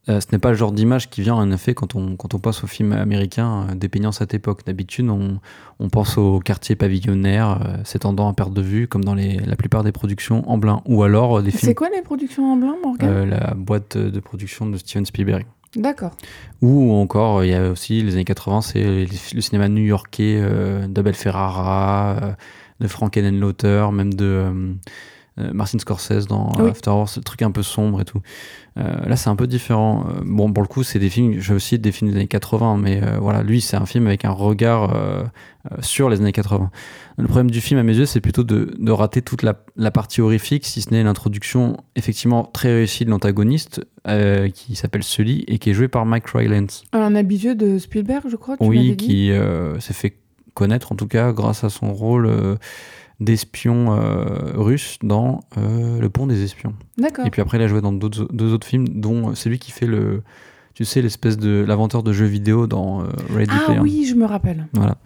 Euh, 0.10 0.20
ce 0.20 0.26
n'est 0.32 0.40
pas 0.40 0.50
le 0.50 0.56
genre 0.56 0.72
d'image 0.72 1.12
qui 1.12 1.22
vient 1.22 1.36
en 1.36 1.52
effet 1.52 1.76
quand 1.76 1.94
on, 1.94 2.16
quand 2.16 2.34
on 2.34 2.40
passe 2.40 2.64
au 2.64 2.68
film 2.68 2.94
américain 2.94 3.68
euh, 3.70 3.76
dépeignant 3.76 4.12
cette 4.12 4.34
époque. 4.34 4.66
D'habitude, 4.66 5.08
on, 5.12 5.40
on 5.82 5.90
pense 5.90 6.18
au 6.18 6.40
quartier 6.40 6.76
pavillonnaire 6.76 7.62
euh, 7.64 7.84
s'étendant 7.84 8.28
à 8.28 8.34
perte 8.34 8.54
de 8.54 8.62
vue, 8.64 8.88
comme 8.88 9.04
dans 9.04 9.14
les, 9.14 9.38
la 9.38 9.56
plupart 9.56 9.84
des 9.84 9.92
productions 9.92 10.50
en 10.50 10.58
blanc, 10.58 10.82
ou 10.88 11.04
alors 11.04 11.38
euh, 11.38 11.42
des 11.44 11.52
films, 11.52 11.70
C'est 11.70 11.76
quoi 11.76 11.90
les 11.90 12.02
productions 12.02 12.54
en 12.54 12.58
blanc, 12.58 12.76
Morgan 12.84 13.08
euh, 13.08 13.26
la 13.28 13.54
boîte 13.56 13.98
de 13.98 14.20
production 14.20 14.68
de 14.68 14.78
Steven 14.78 15.06
Spielberg. 15.06 15.46
D'accord. 15.76 16.12
Ou 16.62 16.94
encore, 16.94 17.46
il 17.46 17.52
y 17.52 17.54
a 17.54 17.70
aussi 17.70 18.02
les 18.02 18.14
années 18.14 18.26
80, 18.26 18.62
c'est 18.62 19.06
le 19.34 19.42
cinéma 19.42 19.70
new-yorkais 19.70 20.38
euh, 20.38 20.88
d'Abel 20.88 21.14
Ferrara, 21.14 22.18
euh, 22.22 22.34
de 22.82 22.88
Frank 22.88 23.16
Lauter, 23.16 23.88
même 23.94 24.14
de 24.14 24.26
euh, 24.26 24.74
Martin 25.54 25.80
Scorsese 25.80 26.28
dans 26.28 26.52
euh, 26.60 26.64
Oui. 26.64 26.70
After 26.70 26.92
Hours, 26.92 27.10
ce 27.10 27.20
truc 27.20 27.42
un 27.42 27.52
peu 27.52 27.64
sombre 27.64 28.02
et 28.02 28.06
tout. 28.06 28.22
Euh, 28.78 29.06
là, 29.06 29.16
c'est 29.18 29.30
un 29.30 29.36
peu 29.36 29.48
différent. 29.48 30.06
Euh, 30.08 30.22
bon, 30.24 30.52
pour 30.54 30.64
le 30.64 30.68
coup, 30.68 30.84
c'est 30.84 31.00
des 31.00 31.10
films, 31.10 31.40
j'ai 31.40 31.54
aussi 31.54 31.78
des 31.78 31.92
films 31.92 32.12
des 32.12 32.18
années 32.18 32.28
80, 32.28 32.78
mais 32.78 33.02
euh, 33.04 33.18
voilà, 33.20 33.44
lui, 33.44 33.60
c'est 33.60 33.76
un 33.76 33.86
film 33.86 34.08
avec 34.08 34.24
un 34.24 34.32
regard 34.32 34.96
euh, 34.96 35.24
euh, 35.72 35.76
sur 35.82 36.10
les 36.10 36.22
années 36.22 36.32
80. 36.32 36.72
Le 37.18 37.26
problème 37.26 37.52
du 37.52 37.60
film, 37.60 37.80
à 37.80 37.84
mes 37.84 37.96
yeux, 37.98 38.06
c'est 38.06 38.22
plutôt 38.22 38.44
de, 38.44 38.74
de 38.80 38.92
rater 38.92 39.22
toute 39.22 39.44
la, 39.44 39.56
la 39.76 39.92
partie 39.92 40.22
horrifique, 40.22 40.66
si 40.66 40.82
ce 40.82 40.92
n'est 40.92 41.04
l'introduction 41.04 41.78
effectivement 41.98 42.46
très 42.46 42.74
réussie 42.74 43.04
de 43.04 43.10
l'antagoniste, 43.10 43.86
euh, 44.08 44.50
qui 44.50 44.76
s'appelle 44.76 45.04
Sully 45.04 45.44
et 45.48 45.60
qui 45.60 45.72
est 45.72 45.74
joué 45.74 45.90
par 45.90 46.06
Mike 46.06 46.28
Rylance. 46.30 46.86
Un 46.94 47.14
habitué 47.16 47.56
de 47.56 47.78
Spielberg, 47.78 48.24
je 48.30 48.38
crois, 48.38 48.56
tu 48.56 48.64
Oui, 48.64 48.96
qui 48.96 49.32
euh, 49.32 49.80
s'est 49.82 49.94
fait 49.94 50.18
connaître 50.54 50.92
en 50.92 50.96
tout 50.96 51.08
cas 51.08 51.32
grâce 51.34 51.64
à 51.64 51.70
son 51.70 51.94
rôle 51.94 52.30
euh, 53.22 53.26
d'espion 53.26 53.94
euh, 53.94 54.52
russe 54.56 54.98
dans 55.04 55.42
euh, 55.58 56.00
Le 56.00 56.10
Pont 56.10 56.28
des 56.28 56.44
Espions. 56.44 56.74
D'accord. 56.98 57.26
Et 57.26 57.30
puis 57.30 57.42
après, 57.42 57.58
il 57.58 57.64
a 57.64 57.68
joué 57.68 57.82
dans 57.82 57.92
d'autres- 57.92 58.28
deux 58.34 58.54
autres 58.54 58.68
films, 58.68 58.88
dont 58.90 59.30
euh, 59.30 59.36
celui 59.36 59.60
qui 59.60 59.72
fait 59.72 59.86
le, 59.86 60.24
tu 60.74 60.86
sais, 60.86 61.02
l'espèce 61.02 61.38
de 61.38 61.64
l'inventeur 61.68 62.04
de 62.04 62.14
jeux 62.14 62.26
vidéo 62.26 62.68
dans 62.68 63.02
euh, 63.02 63.06
Ready 63.34 63.52
Ah 63.54 63.64
Player. 63.66 63.80
oui, 63.80 64.06
je 64.10 64.16
me 64.16 64.26
rappelle. 64.26 64.68
Voilà. 64.74 64.98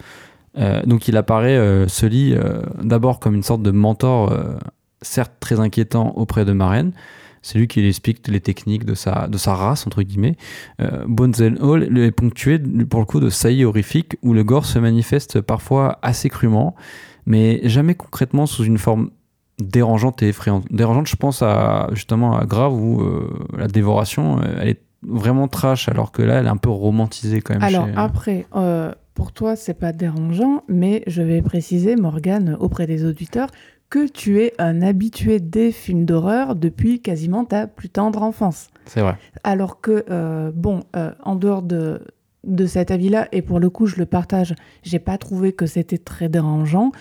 Donc 0.85 1.09
il 1.09 1.17
apparaît, 1.17 1.85
Sully, 1.89 2.33
d'abord 2.81 3.19
comme 3.19 3.35
une 3.35 3.43
sorte 3.43 3.61
de 3.61 3.71
mentor, 3.71 4.33
certes 5.01 5.33
très 5.41 5.59
inquiétant 5.59 6.13
auprès 6.15 6.45
de 6.45 6.53
Maren. 6.53 6.93
C'est 7.41 7.59
lui 7.59 7.67
qui 7.67 7.81
lui 7.81 7.89
explique 7.89 8.25
les 8.29 8.39
techniques 8.39 8.85
de 8.85 8.93
sa, 8.95 9.27
de 9.27 9.37
sa 9.37 9.53
race, 9.53 9.85
entre 9.85 10.01
guillemets. 10.01 10.37
Euh, 10.79 11.03
Bones 11.07 11.33
and 11.41 11.57
All 11.61 11.97
est 11.97 12.11
ponctué, 12.11 12.57
pour 12.89 13.01
le 13.01 13.05
coup, 13.05 13.19
de 13.19 13.29
saillies 13.29 13.65
horrifiques 13.65 14.15
où 14.23 14.33
le 14.33 14.45
gore 14.45 14.65
se 14.65 14.79
manifeste 14.79 15.41
parfois 15.41 15.99
assez 16.01 16.29
crûment, 16.29 16.73
mais 17.25 17.61
jamais 17.67 17.95
concrètement 17.95 18.45
sous 18.45 18.63
une 18.63 18.77
forme 18.77 19.09
dérangeante 19.59 20.21
et 20.21 20.29
effrayante. 20.29 20.65
Dérangeante, 20.71 21.07
je 21.07 21.15
pense 21.15 21.41
à 21.41 21.89
justement 21.93 22.37
à 22.37 22.45
Grave 22.45 22.73
où 22.73 23.01
euh, 23.01 23.29
la 23.57 23.67
dévoration, 23.67 24.39
euh, 24.39 24.57
elle 24.61 24.69
est 24.69 24.81
vraiment 25.07 25.47
trash, 25.47 25.87
alors 25.87 26.11
que 26.11 26.21
là, 26.21 26.35
elle 26.39 26.45
est 26.47 26.49
un 26.49 26.57
peu 26.57 26.69
romantisée 26.69 27.41
quand 27.41 27.53
même. 27.53 27.63
Alors 27.63 27.85
chez- 27.85 27.93
après, 27.95 28.45
euh, 28.55 28.91
pour 29.13 29.31
toi, 29.31 29.55
c'est 29.55 29.75
pas 29.75 29.93
dérangeant, 29.93 30.63
mais 30.67 31.03
je 31.07 31.21
vais 31.21 31.41
préciser, 31.41 31.95
Morgane, 31.95 32.57
auprès 32.59 32.85
des 32.87 33.05
auditeurs, 33.05 33.47
que 33.89 34.07
tu 34.07 34.41
es 34.41 34.53
un 34.57 34.81
habitué 34.81 35.39
des 35.39 35.71
films 35.71 36.05
d'horreur 36.05 36.55
depuis 36.55 37.01
quasiment 37.01 37.45
ta 37.45 37.67
plus 37.67 37.87
tendre 37.87 38.23
enfance. 38.23 38.67
C'est 38.87 39.01
vrai. 39.01 39.15
Alors 39.43 39.79
que, 39.79 40.03
euh, 40.09 40.51
bon, 40.53 40.81
euh, 40.95 41.11
en 41.23 41.35
dehors 41.35 41.61
de, 41.61 42.01
de 42.45 42.65
cet 42.65 42.91
avis-là, 42.91 43.27
et 43.31 43.41
pour 43.41 43.59
le 43.59 43.69
coup, 43.69 43.87
je 43.87 43.97
le 43.97 44.05
partage, 44.05 44.55
j'ai 44.83 44.99
pas 44.99 45.17
trouvé 45.17 45.51
que 45.53 45.65
c'était 45.65 45.97
très 45.97 46.29
dérangeant. 46.29 46.91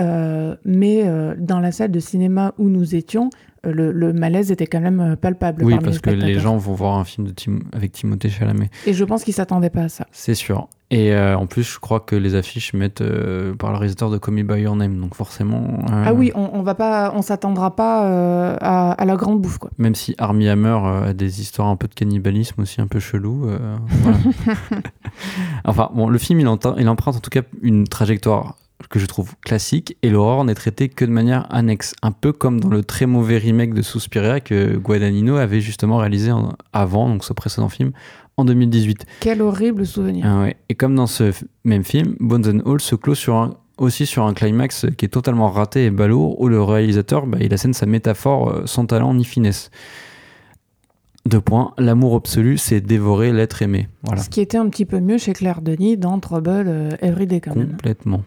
euh, 0.00 0.56
mais 0.64 1.02
euh, 1.06 1.34
dans 1.38 1.60
la 1.60 1.70
salle 1.70 1.90
de 1.90 2.00
cinéma 2.00 2.54
où 2.58 2.68
nous 2.68 2.94
étions, 2.94 3.28
le, 3.64 3.92
le 3.92 4.12
malaise 4.12 4.50
était 4.50 4.66
quand 4.66 4.80
même 4.80 5.00
euh, 5.00 5.16
palpable. 5.16 5.64
Oui, 5.64 5.76
parce 5.82 5.98
que 6.00 6.10
les 6.10 6.38
gens 6.40 6.56
vont 6.56 6.74
voir 6.74 6.96
un 6.98 7.04
film 7.04 7.28
de 7.28 7.32
Tim- 7.32 7.60
avec 7.72 7.92
Timothée 7.92 8.28
Chalamet. 8.28 8.70
Et 8.86 8.92
je 8.92 9.04
pense 9.04 9.22
qu'ils 9.24 9.34
s'attendaient 9.34 9.70
pas 9.70 9.82
à 9.82 9.88
ça. 9.88 10.06
C'est 10.12 10.34
sûr. 10.34 10.68
Et 10.90 11.14
euh, 11.14 11.38
en 11.38 11.46
plus, 11.46 11.62
je 11.62 11.78
crois 11.78 12.00
que 12.00 12.14
les 12.16 12.34
affiches 12.34 12.74
mettent 12.74 13.00
euh, 13.00 13.54
par 13.54 13.70
le 13.72 13.78
réalisateur 13.78 14.10
de 14.10 14.18
Call 14.18 14.34
Me 14.34 14.42
By 14.42 14.60
Your 14.60 14.76
Name. 14.76 15.00
Donc 15.00 15.14
forcément. 15.14 15.62
euh, 15.90 16.04
Ah 16.06 16.12
oui, 16.12 16.32
on, 16.34 16.50
on 16.52 16.62
va 16.62 16.74
pas, 16.74 17.12
on 17.16 17.22
s'attendra 17.22 17.74
pas 17.74 18.56
à, 18.60 18.92
à 18.92 19.04
la 19.06 19.16
grande 19.16 19.40
bouffe, 19.40 19.56
quoi. 19.58 19.70
Même 19.78 19.94
si 19.94 20.14
Armie 20.18 20.48
Hammer 20.48 20.78
a 21.08 21.12
des 21.14 21.40
histoires 21.40 21.68
un 21.68 21.76
peu 21.76 21.88
de 21.88 21.94
cannibalisme 21.94 22.60
aussi 22.60 22.80
un 22.82 22.86
peu 22.88 23.00
chelou. 23.00 23.46
voilà. 23.88 24.18
enfin, 25.64 25.90
bon, 25.94 26.08
le 26.08 26.18
film, 26.18 26.40
il 26.40 26.48
emprunte 26.48 27.16
en 27.16 27.20
tout 27.20 27.30
cas 27.30 27.42
une 27.62 27.86
trajectoire 27.86 28.56
que 28.88 28.98
je 28.98 29.06
trouve 29.06 29.34
classique 29.44 29.96
et 30.02 30.10
l'horreur 30.10 30.44
n'est 30.44 30.54
traitée 30.54 30.88
que 30.88 31.04
de 31.04 31.10
manière 31.10 31.46
annexe. 31.54 31.94
Un 32.02 32.12
peu 32.12 32.32
comme 32.32 32.60
dans 32.60 32.68
le 32.68 32.82
très 32.84 33.06
mauvais 33.06 33.38
remake 33.38 33.74
de 33.74 33.82
Suspiria 33.82 34.40
que 34.40 34.76
Guadagnino 34.76 35.36
avait 35.36 35.60
justement 35.60 35.96
réalisé 35.98 36.32
en- 36.32 36.52
avant, 36.72 37.08
donc 37.08 37.24
ce 37.24 37.32
précédent 37.32 37.68
film, 37.68 37.92
en 38.36 38.44
2018. 38.44 39.04
Quel 39.20 39.42
horrible 39.42 39.84
souvenir. 39.86 40.24
Ah 40.26 40.42
ouais. 40.42 40.56
Et 40.68 40.74
comme 40.74 40.94
dans 40.94 41.06
ce 41.06 41.32
même 41.64 41.84
film, 41.84 42.16
Bones 42.20 42.46
and 42.46 42.70
All 42.70 42.80
se 42.80 42.94
clôt 42.94 43.14
sur 43.14 43.36
un- 43.36 43.54
aussi 43.78 44.06
sur 44.06 44.24
un 44.24 44.34
climax 44.34 44.86
qui 44.96 45.04
est 45.06 45.08
totalement 45.08 45.50
raté 45.50 45.86
et 45.86 45.90
balourd, 45.90 46.40
où 46.40 46.48
le 46.48 46.62
réalisateur 46.62 47.26
bah, 47.26 47.38
il 47.40 47.52
assène 47.52 47.72
sa 47.74 47.86
métaphore 47.86 48.48
euh, 48.50 48.62
sans 48.66 48.86
talent 48.86 49.12
ni 49.14 49.24
finesse. 49.24 49.70
Deux 51.24 51.40
points, 51.40 51.72
l'amour 51.78 52.16
absolu, 52.16 52.58
c'est 52.58 52.80
dévorer 52.80 53.32
l'être 53.32 53.62
aimé. 53.62 53.88
Voilà, 54.02 54.22
Ce 54.22 54.28
qui 54.28 54.40
était 54.40 54.58
un 54.58 54.68
petit 54.68 54.84
peu 54.84 54.98
mieux 54.98 55.18
chez 55.18 55.32
Claire 55.32 55.62
Denis 55.62 55.96
dans 55.96 56.18
Trouble 56.18 56.48
euh, 56.66 56.90
Everyday 57.00 57.40
quand 57.40 57.54
même. 57.54 57.70
complètement. 57.70 58.22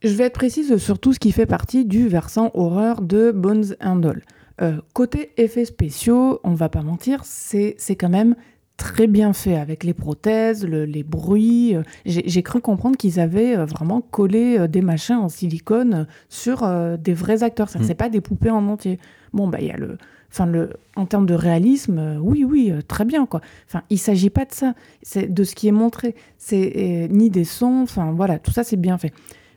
Je 0.00 0.14
vais 0.14 0.24
être 0.24 0.34
précise 0.34 0.76
sur 0.76 1.00
tout 1.00 1.12
ce 1.12 1.18
qui 1.18 1.32
fait 1.32 1.46
partie 1.46 1.84
du 1.84 2.06
versant 2.06 2.52
horreur 2.54 3.00
de 3.00 3.32
Bones 3.32 3.74
and 3.82 4.04
All. 4.04 4.22
Euh, 4.62 4.80
côté 4.92 5.32
effets 5.36 5.64
spéciaux, 5.64 6.38
on 6.44 6.54
va 6.54 6.68
pas 6.68 6.82
mentir, 6.82 7.22
c'est 7.24 7.76
quand 7.98 8.08
même 8.08 8.36
très 8.76 9.08
bien 9.08 9.32
fait 9.32 9.56
avec 9.56 9.82
les 9.82 9.94
prothèses, 9.94 10.64
les 10.64 11.02
bruits. 11.02 11.74
J'ai 12.06 12.42
cru 12.44 12.60
comprendre 12.60 12.96
qu'ils 12.96 13.18
avaient 13.18 13.56
vraiment 13.56 14.00
collé 14.00 14.68
des 14.68 14.82
machins 14.82 15.16
en 15.16 15.28
silicone 15.28 16.06
sur 16.28 16.64
des 16.98 17.14
vrais 17.14 17.42
acteurs. 17.42 17.68
Ça, 17.68 17.80
mm. 17.80 17.82
c'est 17.82 17.94
pas 17.96 18.08
des 18.08 18.20
poupées 18.20 18.50
en 18.50 18.68
entier. 18.68 19.00
Bon, 19.32 19.48
bah, 19.48 19.58
il 19.60 19.66
y 19.66 19.72
a 19.72 19.76
le. 19.76 19.98
Enfin, 20.30 20.46
le, 20.46 20.74
en 20.94 21.06
termes 21.06 21.26
de 21.26 21.34
réalisme, 21.34 22.20
oui, 22.22 22.44
oui, 22.44 22.72
très 22.86 23.04
bien, 23.04 23.26
quoi. 23.26 23.40
Enfin, 23.66 23.82
il 23.90 23.98
s'agit 23.98 24.30
pas 24.30 24.44
de 24.44 24.52
ça. 24.52 24.74
C'est 25.02 25.32
de 25.32 25.42
ce 25.42 25.56
qui 25.56 25.66
est 25.66 25.72
montré. 25.72 26.14
C'est 26.36 27.08
ni 27.10 27.30
des 27.30 27.44
sons. 27.44 27.80
Enfin, 27.82 28.12
voilà, 28.12 28.38
tout 28.38 28.52
ça, 28.52 28.62
c'est 28.62 28.76
bien 28.76 28.96
fait. 28.96 29.12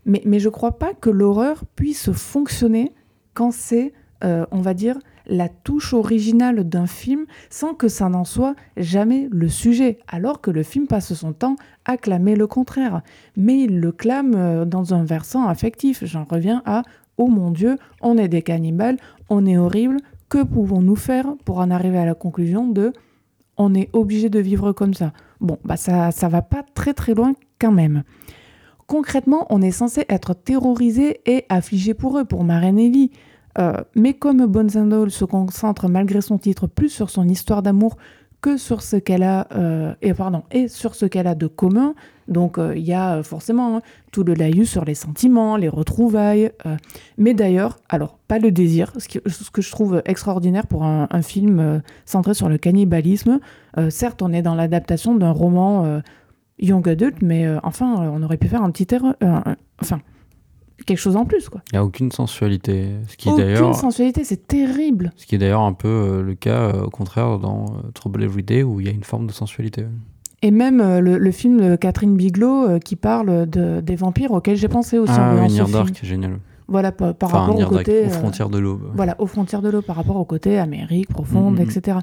Mais, 0.05 0.39
je 0.39 0.49
crois 0.49 0.79
pas 0.79 0.93
que 0.93 1.09
l'horreur 1.09 1.63
puisse 1.75 2.11
fonctionner 2.11 2.91
quand 3.33 3.51
c'est, 3.51 3.93
on 4.21 4.61
va 4.61 4.73
dire, 4.73 4.97
la 5.27 5.49
touche 5.49 5.93
originale 5.93 6.67
d'un 6.67 6.87
film 6.87 7.25
sans 7.49 7.73
que 7.73 7.87
ça 7.87 8.09
n'en 8.09 8.25
soit 8.25 8.55
jamais 8.77 9.27
le 9.31 9.47
sujet, 9.47 9.99
alors 10.07 10.41
que 10.41 10.51
le 10.51 10.63
film 10.63 10.87
passe 10.87 11.13
son 11.13 11.33
temps 11.33 11.55
à 11.85 11.97
clamer 11.97 12.35
le 12.35 12.47
contraire. 12.47 13.01
Mais 13.37 13.59
il 13.59 13.79
le 13.79 13.91
clame 13.91 14.33
euh, 14.35 14.65
dans 14.65 14.93
un 14.93 15.03
versant 15.03 15.47
affectif. 15.47 16.03
J'en 16.05 16.25
reviens 16.25 16.61
à 16.65 16.83
Oh 17.17 17.27
mon 17.27 17.51
Dieu, 17.51 17.77
on 18.01 18.17
est 18.17 18.27
des 18.27 18.41
cannibales, 18.41 18.97
on 19.29 19.45
est 19.45 19.57
horrible, 19.57 19.97
que 20.29 20.43
pouvons-nous 20.43 20.95
faire 20.95 21.35
pour 21.45 21.59
en 21.59 21.69
arriver 21.69 21.97
à 21.97 22.05
la 22.05 22.15
conclusion 22.15 22.67
de 22.67 22.93
on 23.57 23.75
est 23.75 23.89
obligé 23.93 24.29
de 24.29 24.39
vivre 24.39 24.71
comme 24.71 24.93
ça? 24.93 25.13
Bon, 25.39 25.59
bah 25.63 25.77
ça, 25.77 26.11
ça 26.11 26.29
va 26.29 26.41
pas 26.41 26.63
très 26.73 26.93
très 26.93 27.13
loin 27.13 27.33
quand 27.59 27.71
même. 27.71 28.03
Concrètement, 28.91 29.47
on 29.49 29.61
est 29.61 29.71
censé 29.71 30.03
être 30.09 30.33
terrorisé 30.33 31.21
et 31.25 31.45
affligé 31.47 31.93
pour 31.93 32.19
eux, 32.19 32.25
pour 32.25 32.43
Marenelli. 32.43 33.11
Euh, 33.57 33.71
mais 33.95 34.13
comme 34.13 34.41
and 34.41 35.09
se 35.09 35.23
concentre 35.23 35.87
malgré 35.87 36.19
son 36.19 36.37
titre 36.37 36.67
plus 36.67 36.89
sur 36.89 37.09
son 37.09 37.25
histoire 37.29 37.61
d'amour 37.61 37.95
que 38.41 38.57
sur 38.57 38.81
ce 38.81 38.97
qu'elle 38.97 39.23
a 39.23 39.47
euh, 39.53 39.93
et 40.01 40.13
pardon 40.13 40.43
et 40.51 40.67
sur 40.67 40.95
ce 40.95 41.05
qu'elle 41.05 41.27
a 41.27 41.35
de 41.35 41.47
commun, 41.47 41.95
donc 42.27 42.57
euh, 42.57 42.73
il 42.75 42.83
y 42.83 42.93
a 42.93 43.23
forcément 43.23 43.77
hein, 43.77 43.81
tout 44.11 44.25
le 44.25 44.33
laïus 44.33 44.69
sur 44.69 44.83
les 44.83 44.95
sentiments, 44.95 45.55
les 45.55 45.69
retrouvailles, 45.69 46.51
mais 47.17 47.33
d'ailleurs 47.33 47.79
alors 47.87 48.17
pas 48.27 48.39
le 48.39 48.51
désir, 48.51 48.91
ce, 48.97 49.07
que 49.51 49.61
je 49.61 49.71
trouve 49.71 50.01
extraordinaire 50.03 50.67
pour 50.67 50.83
un, 50.83 51.21
film 51.21 51.81
centré 52.05 52.33
sur 52.33 52.49
le 52.49 52.57
cannibalisme. 52.57 53.39
certes, 53.89 54.21
on 54.21 54.33
est 54.33 54.41
dans 54.41 54.55
l'adaptation 54.55 55.15
d'un 55.15 55.31
roman 55.31 56.01
young 56.61 56.87
adult, 56.87 57.21
mais 57.21 57.45
enfin 57.63 57.95
on 57.97 58.21
aurait 58.23 58.37
pu 58.37 58.47
faire 58.47 58.63
un 58.63 58.71
petit 58.71 58.87
erreur, 58.93 59.15
enfin 59.81 59.99
quelque 60.85 60.99
chose 60.99 61.15
en 61.15 61.25
plus. 61.25 61.49
Quoi. 61.49 61.61
Il 61.71 61.75
n'y 61.75 61.79
a 61.79 61.83
aucune 61.83 62.11
sensualité. 62.11 62.89
Ce 63.07 63.17
qui 63.17 63.29
aucune 63.29 63.73
sensualité, 63.73 64.23
c'est 64.23 64.47
terrible. 64.47 65.11
Ce 65.15 65.25
qui 65.25 65.35
est 65.35 65.37
d'ailleurs 65.37 65.61
un 65.61 65.73
peu 65.73 65.87
euh, 65.87 66.23
le 66.23 66.35
cas, 66.35 66.73
euh, 66.73 66.83
au 66.83 66.89
contraire, 66.89 67.39
dans 67.39 67.65
euh, 67.65 67.91
Trouble 67.93 68.23
Every 68.23 68.43
Day, 68.43 68.63
où 68.63 68.79
il 68.79 68.87
y 68.87 68.89
a 68.89 68.93
une 68.93 69.03
forme 69.03 69.27
de 69.27 69.31
sensualité. 69.31 69.85
Et 70.43 70.51
même 70.51 70.81
le, 70.99 71.31
film 71.31 71.61
de 71.61 71.75
Catherine 71.75 72.17
Bigelow 72.17 72.79
qui 72.79 72.95
parle 72.95 73.47
de, 73.47 73.79
des 73.79 73.95
vampires 73.95 74.31
auquel 74.31 74.57
j'ai 74.57 74.69
pensé 74.69 74.97
aussi. 74.97 75.13
Ah, 75.15 75.35
oui, 75.39 75.53
Near 75.53 75.67
Dark, 75.67 75.99
génial. 76.01 76.39
Voilà, 76.67 76.91
par, 76.91 77.13
rapport 77.29 77.59
au 77.59 77.65
côté... 77.65 78.05
aux 78.07 78.09
frontières 78.09 78.49
de 78.49 78.57
l'eau. 78.57 78.81
Voilà, 78.95 79.15
aux 79.19 79.27
frontières 79.27 79.61
de 79.61 79.69
l'eau, 79.69 79.83
par 79.83 79.95
rapport 79.95 80.15
au 80.15 80.25
côté 80.25 80.57
Amérique 80.57 81.09
profonde, 81.09 81.59
mm, 81.59 81.61
mm, 81.61 81.65
mm. 81.65 81.69
etc. 81.69 81.97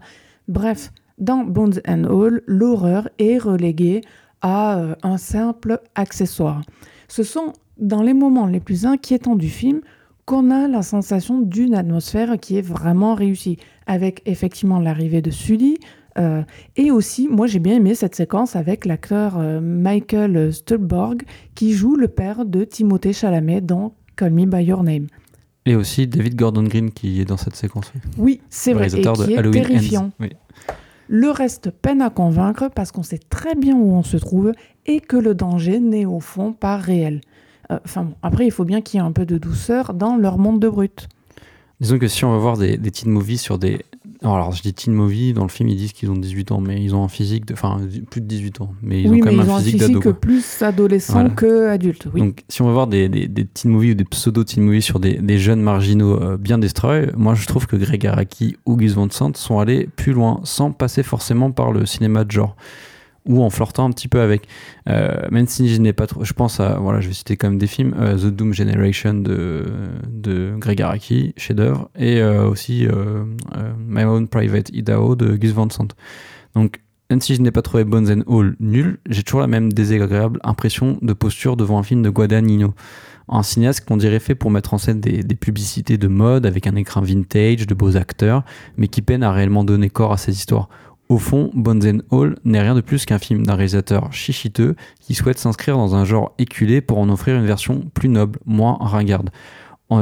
Bref, 0.46 0.92
dans 1.18 1.42
Bones 1.42 1.80
and 1.88 2.04
All, 2.04 2.42
l'horreur 2.46 3.08
est 3.18 3.38
reléguée 3.38 4.02
à 4.42 4.80
un 5.02 5.18
simple 5.18 5.80
accessoire. 5.94 6.62
Ce 7.08 7.22
sont 7.22 7.52
dans 7.78 8.02
les 8.02 8.14
moments 8.14 8.46
les 8.46 8.60
plus 8.60 8.86
inquiétants 8.86 9.36
du 9.36 9.48
film 9.48 9.80
qu'on 10.24 10.50
a 10.50 10.68
la 10.68 10.82
sensation 10.82 11.40
d'une 11.40 11.74
atmosphère 11.74 12.38
qui 12.38 12.58
est 12.58 12.62
vraiment 12.62 13.14
réussie, 13.14 13.56
avec 13.86 14.20
effectivement 14.26 14.78
l'arrivée 14.78 15.22
de 15.22 15.30
Sully, 15.30 15.78
euh, 16.18 16.42
et 16.76 16.90
aussi, 16.90 17.28
moi 17.28 17.46
j'ai 17.46 17.60
bien 17.60 17.76
aimé 17.76 17.94
cette 17.94 18.14
séquence 18.14 18.56
avec 18.56 18.84
l'acteur 18.84 19.38
euh, 19.38 19.60
Michael 19.60 20.52
Stuhlbarg 20.52 21.22
qui 21.54 21.72
joue 21.72 21.96
le 21.96 22.08
père 22.08 22.44
de 22.44 22.64
Timothée 22.64 23.12
Chalamet 23.12 23.60
dans 23.60 23.94
Call 24.16 24.32
Me 24.32 24.44
By 24.44 24.64
Your 24.64 24.82
Name. 24.82 25.06
Et 25.64 25.76
aussi 25.76 26.06
David 26.06 26.34
Gordon 26.34 26.64
Green 26.64 26.90
qui 26.90 27.20
est 27.20 27.24
dans 27.24 27.36
cette 27.36 27.54
séquence. 27.54 27.92
Oui, 28.16 28.40
c'est 28.48 28.72
vrai, 28.72 28.86
et 28.86 29.00
qui 29.00 29.32
est 29.32 29.50
terrifiant. 29.50 30.10
Le 31.08 31.30
reste 31.30 31.70
peine 31.70 32.02
à 32.02 32.10
convaincre 32.10 32.68
parce 32.74 32.92
qu'on 32.92 33.02
sait 33.02 33.20
très 33.30 33.54
bien 33.54 33.74
où 33.74 33.92
on 33.92 34.02
se 34.02 34.18
trouve 34.18 34.52
et 34.86 35.00
que 35.00 35.16
le 35.16 35.34
danger 35.34 35.80
n'est 35.80 36.04
au 36.04 36.20
fond 36.20 36.52
pas 36.52 36.76
réel. 36.76 37.22
Euh, 37.70 37.78
enfin 37.84 38.10
après, 38.22 38.46
il 38.46 38.50
faut 38.50 38.64
bien 38.64 38.82
qu'il 38.82 39.00
y 39.00 39.02
ait 39.02 39.06
un 39.06 39.12
peu 39.12 39.24
de 39.26 39.38
douceur 39.38 39.94
dans 39.94 40.16
leur 40.16 40.38
monde 40.38 40.60
de 40.60 40.68
brut. 40.68 41.08
Disons 41.80 41.98
que 41.98 42.08
si 42.08 42.24
on 42.24 42.32
va 42.32 42.38
voir 42.38 42.56
des, 42.56 42.76
des 42.76 42.90
teen 42.90 43.10
movies 43.10 43.40
sur 43.40 43.58
des. 43.58 43.84
Alors, 44.22 44.50
je 44.52 44.62
dis 44.62 44.74
teen 44.74 44.92
movie, 44.92 45.32
dans 45.32 45.44
le 45.44 45.48
film, 45.48 45.68
ils 45.68 45.76
disent 45.76 45.92
qu'ils 45.92 46.10
ont 46.10 46.16
18 46.16 46.50
ans, 46.50 46.60
mais 46.60 46.82
ils 46.82 46.94
ont 46.94 47.04
un 47.04 47.08
physique 47.08 47.46
de. 47.46 47.52
Enfin, 47.52 47.80
plus 48.10 48.20
de 48.20 48.26
18 48.26 48.60
ans, 48.60 48.74
mais 48.82 49.02
ils 49.02 49.08
ont 49.10 49.18
quand 49.18 49.30
même 49.32 49.48
un 49.48 49.58
physique 49.58 49.78
d'ado. 49.78 50.00
que 50.00 50.08
plus 50.08 50.62
adolescent 50.62 51.30
que 51.30 51.68
adulte. 51.68 52.08
Oui. 52.12 52.20
Donc, 52.20 52.44
si 52.48 52.60
on 52.62 52.66
va 52.66 52.72
voir 52.72 52.86
des, 52.88 53.08
des, 53.08 53.28
des 53.28 53.44
teen 53.44 53.70
movies 53.70 53.92
ou 53.92 53.94
des 53.94 54.04
pseudo-teen 54.04 54.64
movies 54.64 54.82
sur 54.82 54.98
des, 54.98 55.14
des 55.14 55.38
jeunes 55.38 55.60
marginaux 55.60 56.20
euh, 56.20 56.36
bien 56.36 56.58
destroy, 56.58 57.12
moi 57.16 57.34
je 57.34 57.46
trouve 57.46 57.66
que 57.66 57.76
Greg 57.76 58.06
Araki 58.06 58.56
ou 58.66 58.76
Gus 58.76 58.94
Van 58.94 59.08
Sant 59.10 59.36
sont 59.36 59.60
allés 59.60 59.88
plus 59.94 60.12
loin 60.12 60.40
sans 60.42 60.72
passer 60.72 61.02
forcément 61.02 61.52
par 61.52 61.70
le 61.70 61.86
cinéma 61.86 62.24
de 62.24 62.30
genre 62.30 62.56
ou 63.28 63.42
en 63.42 63.50
flirtant 63.50 63.84
un 63.84 63.90
petit 63.90 64.08
peu 64.08 64.20
avec. 64.20 64.48
Euh, 64.88 65.20
même 65.30 65.46
si 65.46 65.68
je 65.68 65.80
n'ai 65.80 65.92
pas 65.92 66.06
trop. 66.06 66.24
Je 66.24 66.32
pense 66.32 66.58
à. 66.58 66.78
Voilà, 66.80 67.00
je 67.00 67.08
vais 67.08 67.14
citer 67.14 67.36
quand 67.36 67.48
même 67.48 67.58
des 67.58 67.66
films 67.66 67.94
euh, 67.98 68.16
The 68.16 68.34
Doom 68.34 68.52
Generation 68.52 69.14
de, 69.14 69.66
de 70.08 70.54
Greg 70.58 70.82
Araki, 70.82 71.34
chef-d'œuvre, 71.36 71.90
et 71.96 72.20
euh, 72.20 72.48
aussi 72.48 72.88
My 73.86 74.02
Own 74.02 74.26
Private 74.26 74.70
Idaho 74.70 75.14
de 75.14 75.36
Gus 75.36 75.52
Van 75.52 75.68
Sant. 75.70 75.88
Donc, 76.54 76.80
même 77.10 77.20
si 77.20 77.34
je 77.34 77.40
n'ai 77.40 77.50
pas 77.50 77.62
trouvé 77.62 77.84
Bones 77.84 78.10
and 78.10 78.22
All 78.30 78.56
nul, 78.60 78.98
j'ai 79.08 79.22
toujours 79.22 79.40
la 79.40 79.46
même 79.46 79.72
désagréable 79.72 80.40
impression 80.42 80.98
de 81.00 81.12
posture 81.12 81.56
devant 81.56 81.78
un 81.78 81.82
film 81.82 82.02
de 82.02 82.10
Guadagnino. 82.10 82.74
Un 83.30 83.42
cinéaste 83.42 83.86
qu'on 83.86 83.98
dirait 83.98 84.20
fait 84.20 84.34
pour 84.34 84.50
mettre 84.50 84.72
en 84.72 84.78
scène 84.78 85.00
des, 85.00 85.22
des, 85.22 85.34
publicités 85.34 85.98
de 85.98 86.08
mode 86.08 86.46
avec 86.46 86.66
un 86.66 86.74
écran 86.76 87.02
vintage, 87.02 87.66
de 87.66 87.74
beaux 87.74 87.98
acteurs, 87.98 88.42
mais 88.78 88.88
qui 88.88 89.02
peine 89.02 89.22
à 89.22 89.32
réellement 89.32 89.64
donner 89.64 89.90
corps 89.90 90.12
à 90.12 90.16
ces 90.16 90.32
histoires. 90.32 90.70
Au 91.08 91.16
fond, 91.16 91.50
Bones 91.54 92.02
Hall 92.10 92.36
n'est 92.44 92.60
rien 92.60 92.74
de 92.74 92.82
plus 92.82 93.06
qu'un 93.06 93.18
film 93.18 93.46
d'un 93.46 93.54
réalisateur 93.54 94.12
chichiteux 94.12 94.76
qui 95.00 95.14
souhaite 95.14 95.38
s'inscrire 95.38 95.76
dans 95.76 95.94
un 95.94 96.04
genre 96.04 96.34
éculé 96.38 96.82
pour 96.82 96.98
en 96.98 97.08
offrir 97.08 97.36
une 97.36 97.46
version 97.46 97.80
plus 97.94 98.10
noble, 98.10 98.38
moins 98.44 98.76
ringarde. 98.80 99.30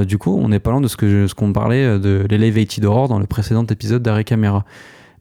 Du 0.05 0.19
coup, 0.19 0.37
on 0.37 0.49
n'est 0.49 0.59
pas 0.59 0.73
loin 0.73 0.81
de 0.81 0.89
ce 0.89 0.97
qu'on 0.97 1.47
ce 1.47 1.53
parlait 1.53 1.85
euh, 1.85 1.99
de 2.01 2.27
l'Elevated 2.29 2.85
Horror 2.85 3.07
dans 3.09 3.21
le 3.21 3.27
précédent 3.27 3.65
épisode 3.67 4.03
d'Arrêt 4.03 4.25
Caméra. 4.25 4.65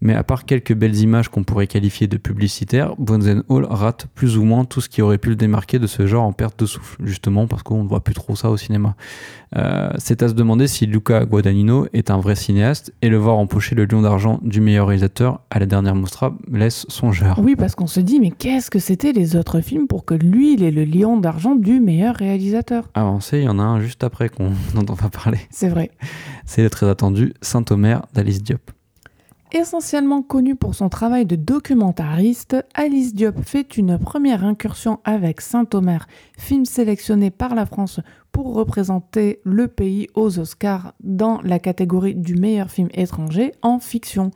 Mais 0.05 0.13
à 0.13 0.23
part 0.23 0.45
quelques 0.45 0.75
belles 0.75 0.97
images 0.97 1.29
qu'on 1.29 1.43
pourrait 1.43 1.65
qualifier 1.65 2.05
de 2.05 2.17
publicitaires, 2.17 2.95
Bones 2.99 3.41
Hall 3.49 3.65
rate 3.67 4.05
plus 4.13 4.37
ou 4.37 4.43
moins 4.43 4.63
tout 4.63 4.79
ce 4.79 4.87
qui 4.87 5.01
aurait 5.01 5.17
pu 5.17 5.29
le 5.29 5.35
démarquer 5.35 5.79
de 5.79 5.87
ce 5.87 6.05
genre 6.05 6.25
en 6.25 6.31
perte 6.31 6.59
de 6.59 6.67
souffle, 6.67 7.03
justement 7.03 7.47
parce 7.47 7.63
qu'on 7.63 7.83
ne 7.83 7.89
voit 7.89 8.03
plus 8.03 8.13
trop 8.13 8.35
ça 8.35 8.51
au 8.51 8.57
cinéma. 8.57 8.95
Euh, 9.55 9.89
c'est 9.97 10.21
à 10.21 10.27
se 10.27 10.35
demander 10.35 10.67
si 10.67 10.85
Luca 10.85 11.25
Guadagnino 11.25 11.87
est 11.91 12.11
un 12.11 12.19
vrai 12.19 12.35
cinéaste 12.35 12.93
et 13.01 13.09
le 13.09 13.17
voir 13.17 13.39
empocher 13.39 13.73
le 13.73 13.85
lion 13.85 14.03
d'argent 14.03 14.39
du 14.43 14.61
meilleur 14.61 14.89
réalisateur 14.89 15.41
à 15.49 15.57
la 15.57 15.65
dernière 15.65 15.95
Mostra 15.95 16.37
laisse 16.51 16.85
songeur. 16.87 17.39
Oui, 17.39 17.55
parce 17.55 17.73
qu'on 17.73 17.87
se 17.87 17.99
dit, 17.99 18.19
mais 18.19 18.29
qu'est-ce 18.29 18.69
que 18.69 18.77
c'était 18.77 19.11
les 19.11 19.35
autres 19.35 19.61
films 19.61 19.87
pour 19.87 20.05
que 20.05 20.13
lui, 20.13 20.53
il 20.53 20.61
ait 20.61 20.69
le 20.69 20.85
lion 20.85 21.17
d'argent 21.17 21.55
du 21.55 21.79
meilleur 21.79 22.13
réalisateur? 22.13 22.91
Avancé, 22.93 23.39
il 23.39 23.45
y 23.45 23.49
en 23.49 23.57
a 23.57 23.63
un 23.63 23.79
juste 23.79 24.03
après 24.03 24.29
qu'on 24.29 24.51
dont 24.75 24.85
on 24.87 24.93
va 24.93 25.09
parler. 25.09 25.39
C'est 25.49 25.69
vrai. 25.69 25.89
C'est 26.45 26.61
le 26.61 26.69
très 26.69 26.87
attendu 26.87 27.33
Saint-Omer 27.41 28.05
d'Alice 28.13 28.43
Diop. 28.43 28.69
Essentiellement 29.57 30.21
connue 30.21 30.57
pour 30.57 30.75
son 30.75 30.89
travail 30.89 31.25
de 31.25 31.37
documentariste, 31.37 32.57
Alice 32.73 33.13
Diop 33.13 33.39
fait 33.41 33.77
une 33.77 33.97
première 33.97 34.43
incursion 34.43 34.99
avec 35.05 35.39
Saint-Omer, 35.39 36.09
film 36.37 36.65
sélectionné 36.65 37.31
par 37.31 37.55
la 37.55 37.65
France 37.65 38.01
pour 38.33 38.53
représenter 38.53 39.39
le 39.45 39.69
pays 39.69 40.09
aux 40.13 40.39
Oscars 40.39 40.93
dans 41.01 41.39
la 41.41 41.59
catégorie 41.59 42.15
du 42.15 42.35
meilleur 42.35 42.69
film 42.69 42.89
étranger 42.93 43.53
en 43.61 43.79
fiction. 43.79 44.31